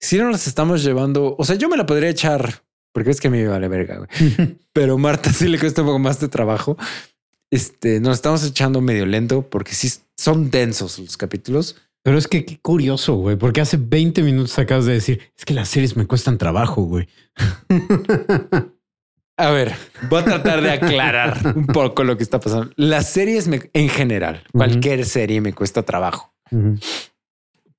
[0.00, 2.62] Si no las estamos llevando, o sea, yo me la podría echar,
[2.92, 4.08] porque es que a mí me vale verga, güey.
[4.72, 6.76] Pero Marta sí le cuesta un poco más de trabajo.
[7.52, 12.44] Este, nos estamos echando medio lento porque sí son densos los capítulos, Pero es que
[12.44, 16.06] qué curioso, güey, porque hace 20 minutos acabas de decir, es que las series me
[16.06, 17.08] cuestan trabajo, güey.
[19.36, 19.74] A ver,
[20.08, 22.70] voy a tratar de aclarar un poco lo que está pasando.
[22.76, 26.32] Las series me- en general, cualquier serie me cuesta trabajo.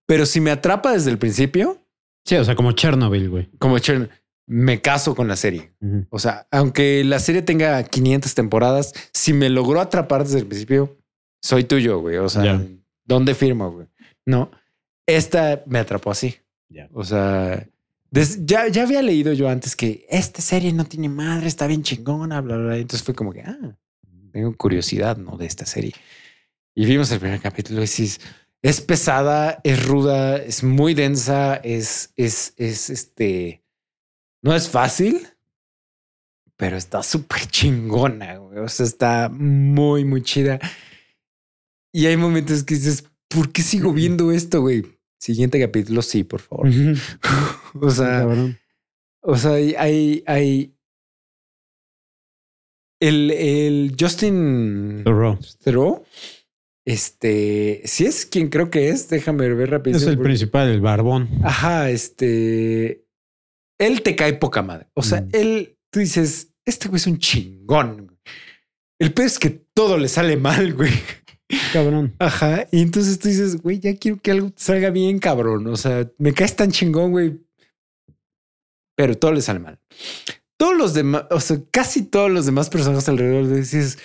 [0.05, 1.81] Pero si me atrapa desde el principio,
[2.25, 3.49] Sí, o sea, como Chernobyl, güey.
[3.59, 4.09] como Chen,
[4.47, 5.73] me caso con la serie.
[5.81, 6.05] Ujú.
[6.09, 10.97] O sea, aunque la serie tenga 500 temporadas, si me logró atrapar desde el principio,
[11.41, 12.17] soy tuyo, güey.
[12.17, 12.61] O sea, Ya.
[13.05, 13.87] ¿dónde firmo, güey?
[14.25, 14.51] No,
[15.07, 16.35] esta me atrapó así.
[16.69, 16.89] Ya.
[16.93, 17.67] O sea,
[18.11, 21.83] des- ya, ya había leído yo antes que esta serie no tiene madre, está bien
[21.83, 22.77] chingona, bla, bla, bla.
[22.77, 23.77] Entonces fue como que, ah,
[24.31, 25.37] tengo curiosidad, ¿no?
[25.37, 25.93] De esta serie.
[26.75, 28.19] Y vimos el primer capítulo y dices,
[28.61, 33.63] es pesada, es ruda, es muy densa, es, es, es este,
[34.45, 35.27] no es fácil,
[36.55, 38.59] pero está súper chingona, güey.
[38.59, 40.59] O sea, está muy, muy chida.
[41.91, 44.85] Y hay momentos que dices, ¿por qué sigo viendo esto, güey?
[45.17, 46.69] Siguiente capítulo, sí, por favor.
[47.81, 48.25] O sea,
[49.21, 50.77] o sea, hay, hay,
[53.01, 56.05] el, el Justin Thoreau.
[56.85, 59.97] Este, si es quien creo que es, déjame ver rápido.
[59.97, 61.27] Es el principal, el barbón.
[61.43, 63.04] Ajá, este,
[63.79, 64.87] él te cae poca madre.
[64.93, 65.29] O sea, Mm.
[65.33, 68.17] él, tú dices, este güey es un chingón.
[68.99, 70.93] El peor es que todo le sale mal, güey.
[71.73, 72.15] Cabrón.
[72.19, 72.67] Ajá.
[72.71, 75.67] Y entonces tú dices, güey, ya quiero que algo te salga bien, cabrón.
[75.67, 77.39] O sea, me caes tan chingón, güey.
[78.95, 79.79] Pero todo le sale mal.
[80.57, 83.97] Todos los demás, o sea, casi todos los demás personajes alrededor de dices,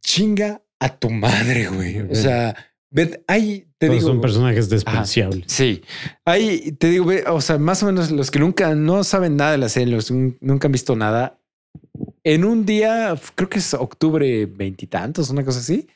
[0.00, 1.98] chinga a tu madre, güey.
[2.02, 2.54] O sea,
[2.90, 5.44] ve- hay, te Todos digo, son personajes despreciables.
[5.52, 5.82] Sí,
[6.24, 9.52] hay, te digo, ve, o sea, más o menos los que nunca no saben nada
[9.52, 11.40] de la serie, los nunca han visto nada.
[12.24, 15.88] En un día, creo que es octubre veintitantos, una cosa así,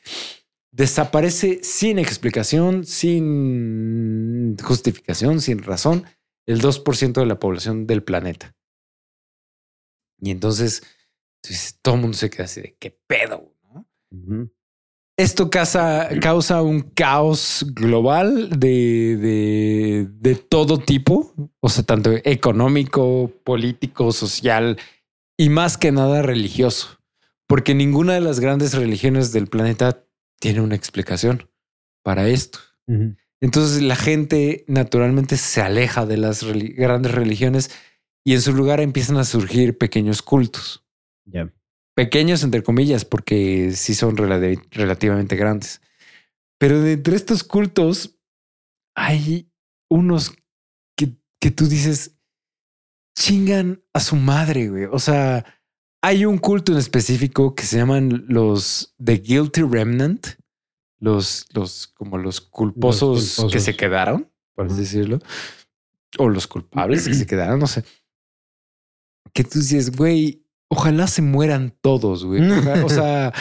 [0.71, 6.05] desaparece sin explicación, sin justificación, sin razón,
[6.47, 8.55] el 2% de la población del planeta.
[10.19, 10.83] Y entonces,
[11.41, 13.87] pues, todo el mundo se queda así de qué pedo, ¿no?
[15.15, 23.31] Esto causa, causa un caos global de, de, de todo tipo, o sea, tanto económico,
[23.43, 24.79] político, social
[25.37, 26.99] y más que nada religioso,
[27.47, 30.03] porque ninguna de las grandes religiones del planeta
[30.39, 31.47] tiene una explicación
[32.01, 32.59] para esto.
[33.39, 37.71] Entonces la gente naturalmente se aleja de las grandes religiones
[38.23, 40.83] y en su lugar empiezan a surgir pequeños cultos
[41.25, 41.49] Ya.
[41.95, 45.81] Pequeños entre comillas, porque sí son relati- relativamente grandes.
[46.59, 48.17] Pero de entre estos cultos
[48.95, 49.51] hay
[49.89, 50.33] unos
[50.97, 52.15] que, que tú dices,
[53.17, 54.85] chingan a su madre, güey.
[54.85, 55.45] O sea,
[56.01, 60.27] hay un culto en específico que se llaman los The Guilty Remnant,
[60.99, 63.53] los, los como los culposos, Los culposos.
[63.53, 65.19] que se quedaron, por así decirlo,
[66.17, 67.83] o los culpables que se quedaron, no sé.
[69.33, 72.41] Que tú dices, güey, ojalá se mueran todos, güey.
[72.85, 73.33] O sea,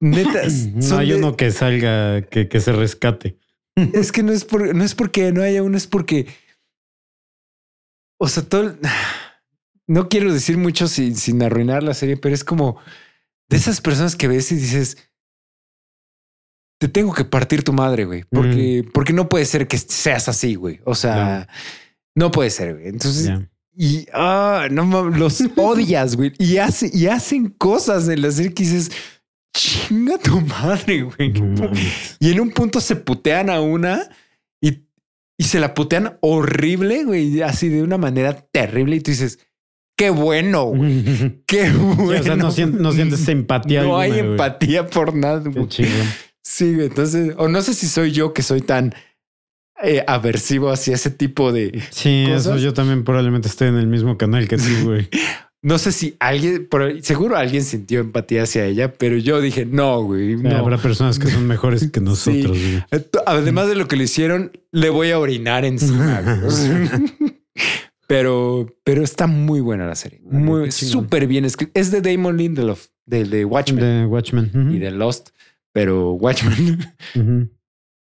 [0.00, 0.42] neta,
[0.74, 3.38] No hay de- uno que salga, que, que se rescate.
[3.76, 6.26] es que no es por, no es porque no haya uno, es porque,
[8.20, 8.76] o sea, todo,
[9.88, 12.78] no quiero decir mucho sin, sin arruinar la serie, pero es como
[13.48, 14.96] de esas personas que ves y dices,
[16.80, 20.56] te tengo que partir tu madre, güey, porque, porque no puede ser que seas así,
[20.56, 20.80] güey.
[20.84, 21.46] O sea,
[22.16, 22.88] no, puede ser, güey.
[22.88, 23.30] Entonces.
[23.76, 26.32] Y ah, no mames, los odias, güey.
[26.38, 28.90] Y, hace, y hacen cosas en la serie que dices,
[29.56, 31.32] chinga tu madre, güey.
[31.32, 31.70] No.
[32.20, 34.08] Y en un punto se putean a una
[34.60, 34.82] y,
[35.38, 38.96] y se la putean horrible, güey, así de una manera terrible.
[38.96, 39.38] Y tú dices,
[39.96, 42.12] qué bueno, güey, qué bueno.
[42.12, 43.82] Sí, o sea, no, sien- no sientes empatía.
[43.82, 44.20] No hay güey.
[44.20, 45.40] empatía por nada.
[45.40, 45.66] Güey.
[46.44, 48.94] Sí, entonces, o no sé si soy yo que soy tan
[49.82, 51.82] eh, aversivo hacia ese tipo de.
[51.90, 55.08] Sí, eso yo también probablemente estoy en el mismo canal que tú, güey.
[55.64, 60.02] No sé si alguien, pero seguro alguien sintió empatía hacia ella, pero yo dije, no,
[60.02, 60.56] güey, no.
[60.56, 62.58] Habrá personas que son mejores que nosotros.
[62.58, 62.82] güey.
[63.26, 66.20] Además de lo que le hicieron, le voy a orinar encima.
[68.08, 70.20] pero, pero está muy buena la serie.
[70.24, 71.78] Muy súper bien escrita.
[71.78, 74.50] Es de Damon Lindelof, de, de Watchmen De Watchmen.
[74.74, 75.28] Y de Lost,
[75.72, 76.92] pero Watchmen.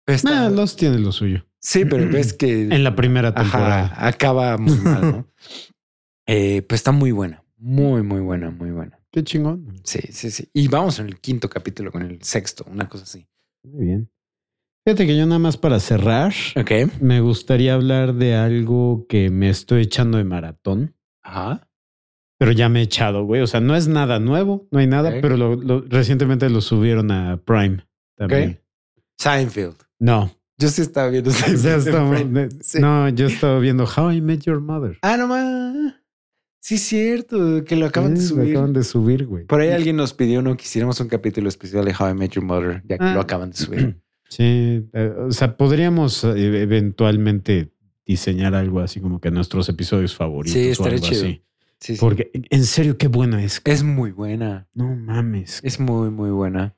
[0.07, 1.45] Está- Ah, Lost tiene lo suyo.
[1.61, 3.93] Sí, pero ves que En la primera ajá, temporada.
[4.07, 5.29] acaba muy mal, ¿no?
[6.27, 8.99] Eh, pues está muy buena, muy, muy buena, muy buena.
[9.11, 9.75] Qué chingón.
[9.85, 10.49] Sí, sí, sí.
[10.53, 13.27] Y vamos en el quinto capítulo con el sexto, una cosa así.
[13.65, 14.11] Muy bien.
[14.87, 16.71] Fíjate que yo nada más para cerrar, Ok.
[17.01, 21.69] me gustaría hablar de algo que me estoy echando de maratón, Ajá.
[22.39, 23.41] pero ya me he echado, güey.
[23.43, 27.11] O sea, no es nada nuevo, no hay nada, pero lo- lo- recientemente lo subieron
[27.11, 27.87] a Prime
[28.17, 28.61] también.
[29.19, 29.77] Seinfeld.
[29.99, 31.31] No, Yo sí estaba viendo.
[31.31, 32.57] O Friends.
[32.63, 32.81] Sí.
[32.81, 34.99] No, yo estaba viendo How I Met Your Mother.
[35.03, 35.95] Ah, no más.
[36.61, 38.51] Sí, es cierto, que lo acaban de Sí, lo subir.
[38.57, 39.45] acaban de subir, güey.
[39.47, 42.33] Por ahí alguien nos pidió no que hiciéramos un capítulo especial de How I Met
[42.33, 43.15] Your Mother, ya que Ah.
[43.15, 43.97] lo acaban de subir.
[44.31, 47.73] Sí, eh, o sea, podríamos eh, eventualmente
[48.05, 50.53] diseñar algo así como que nuestros episodios favoritos.
[50.53, 51.23] Sí, o estaría algo chido.
[51.23, 51.43] así.
[51.81, 51.99] Sí, sí.
[51.99, 53.63] Porque en serio, qué buena es.
[53.65, 54.69] Es muy buena.
[54.75, 55.61] No mames.
[55.63, 56.75] Es muy, muy buena.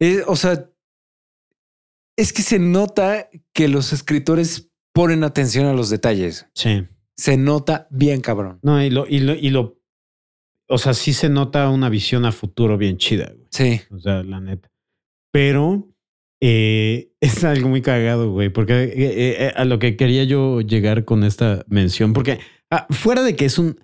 [0.00, 0.70] Es- o sea,
[2.22, 6.46] es que se nota que los escritores ponen atención a los detalles.
[6.54, 6.86] Sí.
[7.16, 8.58] Se nota bien cabrón.
[8.62, 9.78] No, y lo, y lo, y lo,
[10.68, 13.48] o sea, sí se nota una visión a futuro bien chida, güey.
[13.50, 13.80] Sí.
[13.90, 14.70] O sea, la neta.
[15.32, 15.88] Pero
[16.40, 21.04] eh, es algo muy cagado, güey, porque eh, eh, a lo que quería yo llegar
[21.04, 22.40] con esta mención, porque
[22.70, 23.78] ah, fuera de que es un-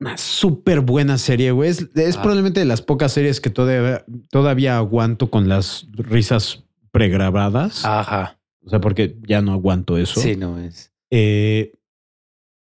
[0.00, 2.22] una súper buena serie, güey, es, es Ah.
[2.22, 6.63] probablemente de las pocas series que todavía, todavía aguanto con las risas
[6.94, 7.84] pregrabadas.
[7.84, 8.40] Ajá.
[8.64, 10.20] O sea, porque ya no aguanto eso.
[10.20, 10.94] Sí, no es.
[11.10, 11.72] Eh,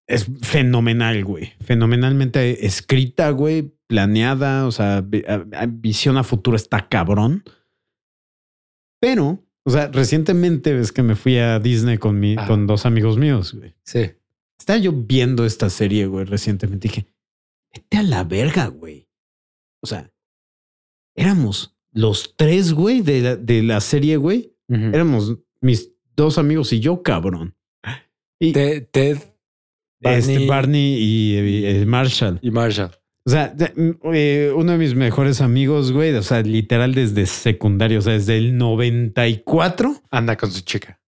[0.07, 1.53] es fenomenal, güey.
[1.61, 3.71] Fenomenalmente escrita, güey.
[3.87, 5.05] Planeada, o sea,
[5.67, 7.43] visión a futuro está cabrón.
[8.99, 13.19] Pero, o sea, recientemente ves que me fui a Disney con, mi, con dos amigos
[13.19, 13.75] míos, güey.
[13.83, 14.11] Sí.
[14.59, 16.87] Estaba yo viendo esta serie, güey, recientemente.
[16.87, 17.05] Dije,
[17.71, 19.07] vete a la verga, güey.
[19.83, 20.11] O sea,
[21.15, 24.53] éramos los tres, güey, de la, de la serie, güey.
[24.67, 27.55] Éramos mis dos amigos y yo, cabrón.
[28.39, 29.17] Y, Ted, Ted,
[30.01, 30.47] este, Barney.
[30.47, 32.39] Barney y, y, eh, Marshall.
[32.41, 32.91] y Marshall.
[33.25, 33.55] O sea,
[34.13, 38.37] eh, uno de mis mejores amigos, güey, o sea, literal desde secundario, o sea, desde
[38.37, 40.03] el 94.
[40.11, 40.99] Anda con su chica.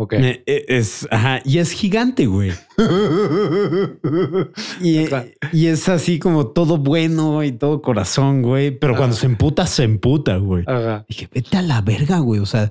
[0.00, 0.12] Ok.
[0.12, 2.52] eh, eh, es, ajá, y es gigante, güey.
[4.80, 5.06] Y,
[5.52, 8.70] y es así como todo bueno y todo corazón, güey.
[8.70, 10.62] Pero cuando se emputa, se emputa, güey.
[10.66, 11.04] Ajá.
[11.08, 12.40] Dije, vete a la verga, güey.
[12.40, 12.70] O sea,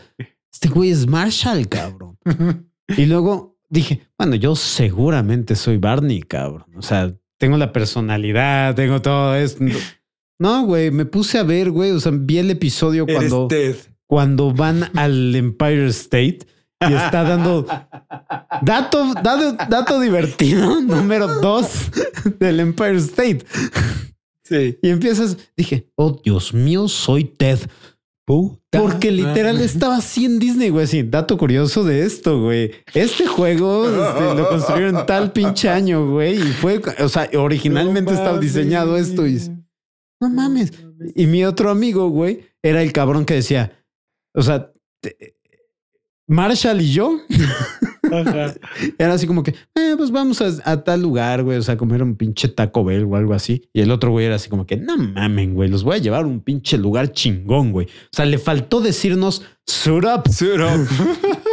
[0.52, 2.18] este güey es Marshall, cabrón.
[2.96, 6.66] Y luego dije, bueno, yo seguramente soy Barney, cabrón.
[6.78, 9.66] O sea, tengo la personalidad, tengo todo esto.
[10.40, 11.92] No, güey, me puse a ver, güey.
[11.92, 16.40] O sea, vi el episodio cuando, Eres cuando van al Empire State
[16.80, 17.66] y está dando
[18.62, 21.90] dato, dato, dato divertido número dos
[22.40, 23.46] del Empire State.
[24.44, 24.78] Sí.
[24.82, 27.60] Y empiezas, dije, oh Dios mío, soy Ted.
[28.70, 30.84] Porque literal estaba así en Disney, güey.
[30.84, 32.72] Así, dato curioso de esto, güey.
[32.94, 36.36] Este juego este, lo construyeron tal pinche año, güey.
[36.36, 39.26] Y fue, o sea, originalmente No estaba diseñado esto.
[39.26, 39.40] Y,
[40.20, 40.74] no mames.
[41.16, 43.82] Y mi otro amigo, güey, era el cabrón que decía,
[44.36, 45.37] o sea, te-
[46.28, 47.20] Marshall y yo,
[48.12, 48.54] Ajá.
[48.98, 52.04] era así como que, eh, pues vamos a, a tal lugar, güey, o sea, comer
[52.04, 53.70] un pinche Taco Bell o algo así.
[53.74, 56.24] Y el otro güey era así como que, no mamen, güey, los voy a llevar
[56.24, 57.88] a un pinche lugar chingón, güey.
[57.88, 60.24] O sea, le faltó decirnos, suit up.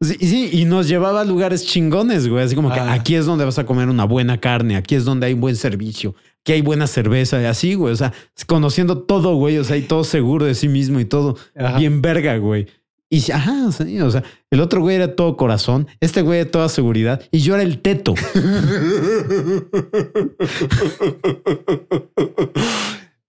[0.00, 2.44] Sí, y sí, y nos llevaba a lugares chingones, güey.
[2.44, 2.92] Así como que Ah.
[2.92, 6.14] aquí es donde vas a comer una buena carne, aquí es donde hay buen servicio,
[6.40, 7.94] aquí hay buena cerveza, y así, güey.
[7.94, 8.12] O sea,
[8.46, 9.56] conociendo todo, güey.
[9.56, 11.78] O sea, y todo seguro de sí mismo y todo Ajá.
[11.78, 12.66] bien verga, güey.
[13.14, 16.68] Y ajá, sí, o sea, el otro güey era todo corazón, este güey era toda
[16.68, 18.14] seguridad y yo era el teto.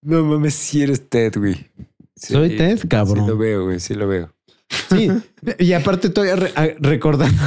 [0.02, 1.56] No mames, si eres Ted, güey.
[2.16, 3.26] Sí, Soy Ted, cabrón.
[3.26, 3.80] Sí lo veo, güey.
[3.80, 4.32] Sí lo veo.
[4.90, 5.10] Sí,
[5.60, 7.42] y aparte todavía re- recordando.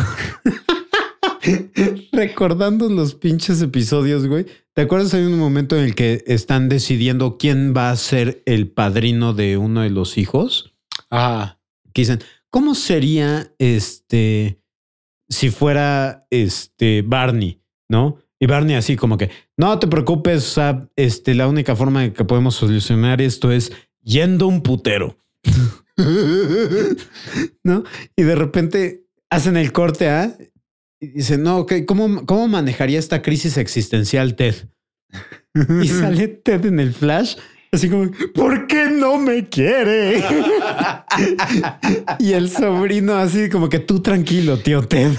[2.13, 4.47] recordando los pinches episodios, güey.
[4.75, 5.15] ¿Te acuerdas?
[5.15, 9.57] Hay un momento en el que están decidiendo quién va a ser el padrino de
[9.57, 10.75] uno de los hijos.
[11.11, 11.58] Ajá.
[12.03, 12.21] Dicen,
[12.51, 14.61] ¿cómo sería este
[15.29, 17.63] si fuera este Barney?
[17.89, 18.19] ¿No?
[18.41, 22.55] Y Barney así como que, no te preocupes, o este, la única forma que podemos
[22.55, 25.19] solucionar esto es yendo un putero.
[27.65, 27.83] ¿No?
[28.15, 30.39] Y de repente hacen el corte A
[31.01, 34.55] y dicen, no, ok, ¿cómo, ¿cómo manejaría esta crisis existencial Ted?
[35.83, 37.37] Y sale Ted en el flash,
[37.73, 40.23] así como, ¿por qué no me quiere?
[42.19, 45.13] y el sobrino así como que tú tranquilo, tío Ted.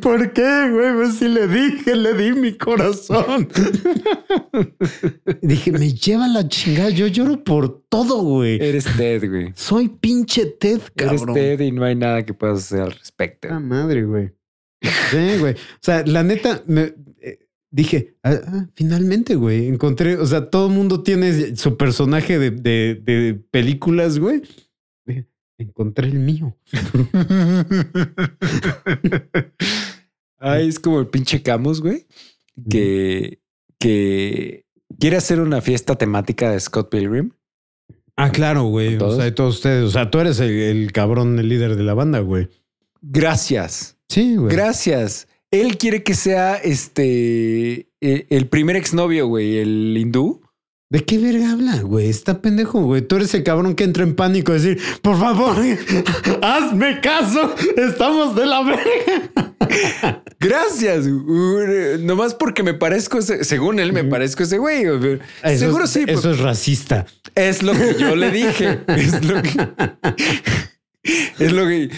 [0.00, 0.94] ¿Por qué, güey?
[0.94, 3.48] Pues sí le dije, le di mi corazón.
[5.42, 8.58] Dije, me lleva la chingada, yo lloro por todo, güey.
[8.60, 9.52] Eres Ted, güey.
[9.54, 11.34] Soy pinche Ted, Eres cabrón.
[11.34, 13.48] Ted y no hay nada que puedas hacer al respecto.
[13.50, 14.32] Ah, madre, güey.
[14.82, 15.54] Sí, güey.
[15.54, 16.94] O sea, la neta, me
[17.76, 22.50] dije, ah, ah, finalmente, güey, encontré, o sea, todo el mundo tiene su personaje de,
[22.50, 24.42] de- de películas, güey.
[25.58, 26.54] Encontré el mío.
[30.38, 32.06] Ay, es como el pinche Camus, güey,
[32.68, 33.40] que,
[33.78, 34.66] que
[34.98, 37.30] quiere hacer una fiesta temática de Scott Pilgrim
[38.18, 38.96] Ah, claro, güey.
[38.96, 39.84] O sea, todos ustedes.
[39.84, 42.48] O sea, tú eres el, el cabrón, el líder de la banda, güey.
[43.02, 43.98] Gracias.
[44.08, 44.50] Sí, güey.
[44.56, 45.28] Gracias.
[45.52, 50.42] Él quiere que sea este eh, el primer exnovio, güey, el hindú.
[50.88, 52.08] ¿De qué verga habla, güey?
[52.08, 53.02] Está pendejo, güey.
[53.02, 55.56] Tú eres el cabrón que entra en pánico a decir, por favor,
[56.42, 57.52] hazme caso.
[57.76, 60.22] Estamos de la verga.
[60.38, 61.06] Gracias.
[61.06, 64.84] Uh, Nomás porque me parezco, ese- según él, me parezco ese güey.
[64.84, 66.04] Eso Seguro sí.
[66.06, 66.18] pues.
[66.18, 67.04] Eso es racista.
[67.34, 68.78] Es lo que yo le dije.
[68.86, 69.68] Es lo que.
[71.38, 71.90] Es lo que.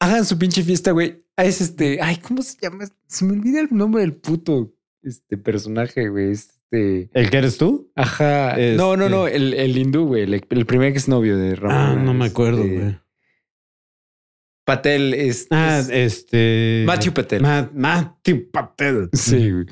[0.00, 1.24] Hagan su pinche fiesta, güey.
[1.36, 1.98] Ah, Es este.
[2.02, 2.86] Ay, ¿cómo se llama?
[3.06, 4.72] Se me olvida el nombre del puto
[5.02, 6.32] este personaje, güey.
[6.32, 7.10] Este.
[7.12, 7.90] ¿El que eres tú?
[7.94, 8.52] Ajá.
[8.52, 9.26] Este- No, no, no.
[9.26, 10.22] El, el hindú, güey.
[10.22, 11.76] El, el primer exnovio de Ramón.
[11.76, 12.98] Ah, no me acuerdo, este, güey.
[14.64, 15.46] Patel es.
[15.50, 16.84] Ah, es- este.
[16.86, 17.42] Matthew Patel.
[17.42, 19.10] Ma- Matthew Patel.
[19.12, 19.66] Sí, güey.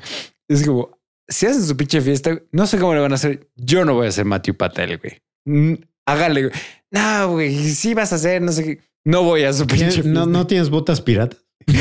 [0.47, 0.97] Es como,
[1.27, 3.49] si hacen su pinche fiesta, no sé cómo le van a hacer.
[3.55, 5.77] Yo no voy a hacer Matthew Patel, güey.
[6.05, 6.53] Hágale, güey.
[6.91, 8.88] No, güey, sí vas a hacer, no sé qué.
[9.05, 10.03] No voy a su pinche.
[10.03, 11.39] ¿No, ¿No tienes botas piratas?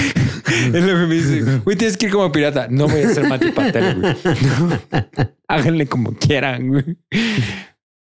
[0.49, 1.59] Es lo que me dice.
[1.65, 2.69] Güey, tienes que ir como pirata.
[2.71, 4.15] No voy a ser Matthew Patel, güey.
[4.25, 4.81] No.
[5.49, 6.97] Háganle como quieran, güey.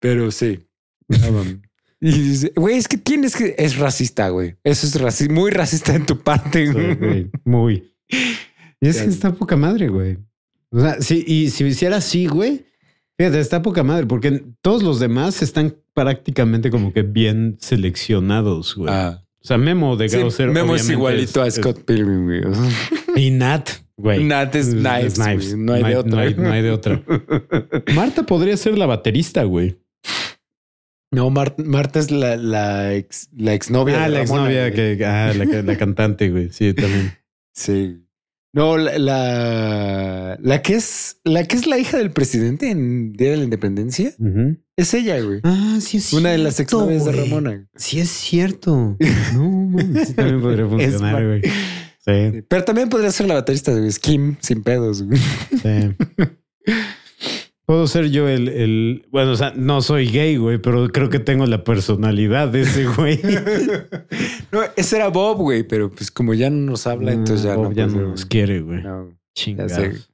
[0.00, 0.60] Pero sí.
[1.08, 1.60] Mami.
[2.00, 3.54] Y dice, güey, es que tienes que...
[3.58, 4.56] Es racista, güey.
[4.64, 7.94] Eso es raci- muy racista en tu parte, güey, Muy.
[8.80, 10.18] Y es que está poca madre, güey.
[10.70, 12.66] O sea, sí, y si hiciera así, güey,
[13.18, 18.92] fíjate, está poca madre, porque todos los demás están prácticamente como que bien seleccionados, güey.
[18.92, 19.22] Ah.
[19.42, 20.50] O sea, Memo de Sí, Gausser.
[20.50, 22.42] Memo es igualito a es- Scott Pilgrim, güey.
[23.16, 24.24] Y Nat, güey.
[24.24, 25.56] Nat es Knives, güey.
[25.56, 26.10] No hay de otra.
[26.10, 27.02] No hay, no hay de otra.
[27.94, 29.78] Marta podría ser la baterista, güey.
[31.12, 34.02] No, Mar- Marta es la, la ex la exnovia.
[34.02, 35.02] Ah, de la exnovia que.
[35.06, 36.50] Ah, la, la cantante, güey.
[36.50, 37.12] Sí, también.
[37.54, 38.02] Sí.
[38.56, 43.32] No, la, la, la que es la que es la hija del presidente en Día
[43.32, 44.14] de la Independencia
[44.76, 45.40] es ella, güey.
[45.44, 47.12] Ah, sí es Una de las exnovias de.
[47.12, 47.68] Ramona.
[47.76, 48.96] Sí es cierto.
[49.34, 51.42] No, mames, sí también podría funcionar, güey.
[51.42, 55.02] Sí, Pero también podría ser la baterista de Skim sin pedos.
[55.02, 55.20] güey.
[55.50, 55.94] sí.
[57.66, 59.06] Puedo ser yo el, el...
[59.10, 62.86] Bueno, o sea, no soy gay, güey, pero creo que tengo la personalidad de ese
[62.86, 63.20] güey.
[64.52, 67.70] No, ese era Bob, güey, pero pues como ya no nos habla, entonces ya Bob
[67.70, 67.72] no.
[67.72, 68.80] ya no nos quiere, güey.
[68.80, 70.08] No, Chingados.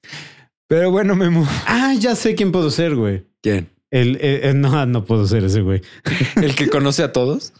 [0.67, 1.47] Pero bueno, Memo.
[1.67, 3.27] Ah, ya sé quién puedo ser, güey.
[3.43, 3.69] ¿Quién?
[3.91, 5.83] El, eh, eh, no, no puedo ser ese güey.
[6.37, 7.53] ¿El que conoce a todos?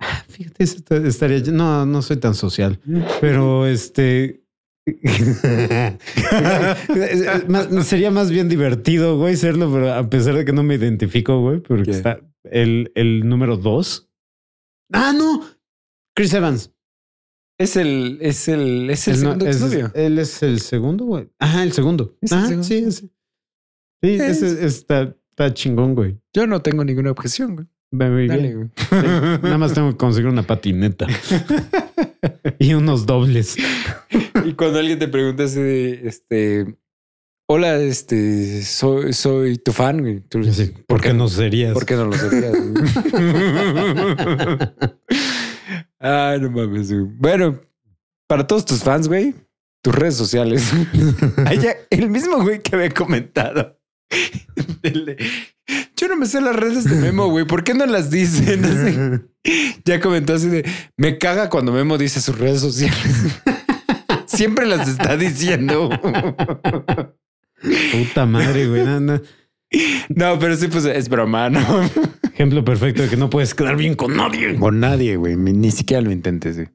[0.28, 1.40] Fíjate, estaría...
[1.52, 2.80] No, no soy tan social.
[3.20, 4.39] Pero este...
[7.84, 11.60] Sería más bien divertido, güey, serlo, pero a pesar de que no me identifico, güey,
[11.60, 11.90] porque ¿Qué?
[11.92, 14.08] está el, el número dos.
[14.92, 15.44] Ah, no.
[16.14, 16.72] Chris Evans.
[17.58, 19.90] Es el, es el, es el Él no- segundo es- exnovio.
[19.94, 21.28] él es el segundo, güey.
[21.38, 22.16] Ajá, el segundo.
[22.20, 22.66] Es el Ajá, segundo.
[22.66, 23.02] sí, ese.
[24.02, 26.18] Sí, Es- ese está, está chingón, güey.
[26.34, 27.66] Yo no tengo ninguna objeción, güey.
[27.92, 28.56] Muy Dale, bien.
[28.56, 28.68] güey.
[28.76, 28.94] Sí,
[29.42, 31.06] Nada más tengo que conseguir una patineta
[32.58, 33.56] y unos dobles.
[34.44, 36.76] Y cuando alguien te pregunta así de, este,
[37.48, 40.20] hola, este, soy, soy tu fan, güey.
[40.20, 41.74] Tú Sí, dices, ¿Por qué no serías?
[41.74, 42.52] ¿Por qué no lo serías?
[45.98, 47.04] Ay, no mames, güey.
[47.18, 47.60] Bueno,
[48.26, 49.34] para todos tus fans, güey,
[49.82, 50.70] tus redes sociales.
[51.44, 53.78] Ay, ya, el mismo güey que había comentado.
[55.96, 57.44] Yo no me sé las redes de Memo, güey.
[57.44, 58.56] ¿Por qué no las dice?
[58.56, 59.20] No sé.
[59.84, 60.64] Ya comentó así de
[60.96, 63.38] me caga cuando Memo dice sus redes sociales.
[64.26, 65.90] Siempre las está diciendo.
[67.92, 68.84] Puta madre, güey.
[68.84, 69.20] No, no.
[70.08, 71.60] No, pero sí, pues es broma, ¿no?
[72.32, 74.56] Ejemplo perfecto de que no puedes quedar bien con nadie.
[74.56, 75.36] Con nadie, güey.
[75.36, 76.68] Ni, siquiera lo intentes, güey.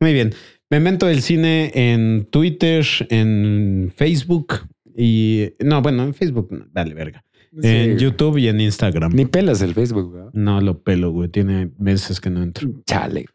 [0.00, 0.34] Muy bien.
[0.70, 7.24] Me invento el cine en Twitter, en Facebook y no, bueno, en Facebook, dale verga.
[7.62, 7.98] En.
[7.98, 9.12] YouTube y en Instagram.
[9.14, 10.24] Ni pelas el Facebook, güey.
[10.32, 11.28] No lo pelo, güey.
[11.28, 12.68] Tiene meses que no entro.
[12.86, 13.26] Chale.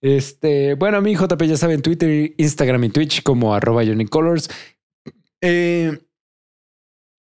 [0.00, 4.50] Este, bueno, a mí JP ya saben, Twitter, Instagram y Twitch como arroba Unicolors.
[5.40, 5.98] Eh,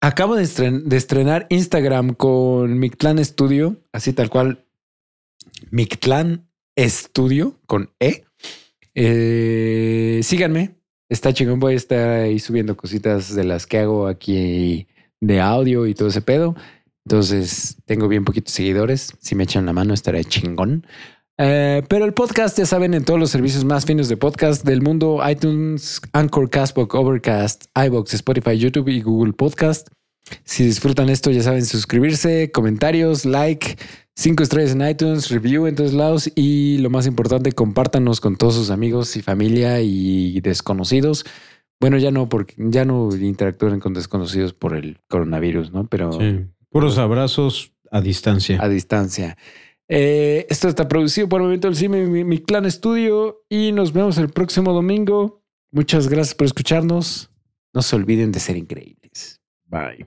[0.00, 4.64] acabo de, estren- de estrenar Instagram con Mictlán Studio, así tal cual.
[5.70, 6.46] Mictlán
[6.78, 8.22] Studio con E.
[8.94, 10.75] Eh, síganme.
[11.08, 11.60] Está chingón.
[11.60, 14.88] Voy a estar ahí subiendo cositas de las que hago aquí
[15.20, 16.56] de audio y todo ese pedo.
[17.04, 19.12] Entonces tengo bien poquitos seguidores.
[19.20, 20.86] Si me echan la mano, estaré chingón.
[21.38, 24.82] Eh, pero el podcast, ya saben, en todos los servicios más finos de podcast del
[24.82, 29.88] mundo: iTunes, Anchor, Castbox, Overcast, iBox, Spotify, YouTube y Google Podcast.
[30.44, 33.76] Si disfrutan esto, ya saben, suscribirse, comentarios, like,
[34.14, 38.54] cinco estrellas en iTunes, review en todos lados y lo más importante, compártanos con todos
[38.54, 41.24] sus amigos y familia y desconocidos.
[41.80, 45.86] Bueno, ya no, porque ya no interactúen con desconocidos por el coronavirus, ¿no?
[45.86, 46.12] Pero.
[46.12, 46.46] Sí.
[46.70, 48.62] Puros abrazos a distancia.
[48.62, 49.36] A distancia.
[49.88, 53.92] Eh, esto está producido por el Momento del Cine, mi, mi clan estudio, y nos
[53.92, 55.42] vemos el próximo domingo.
[55.70, 57.30] Muchas gracias por escucharnos.
[57.72, 59.40] No se olviden de ser increíbles.
[59.66, 60.06] Bye.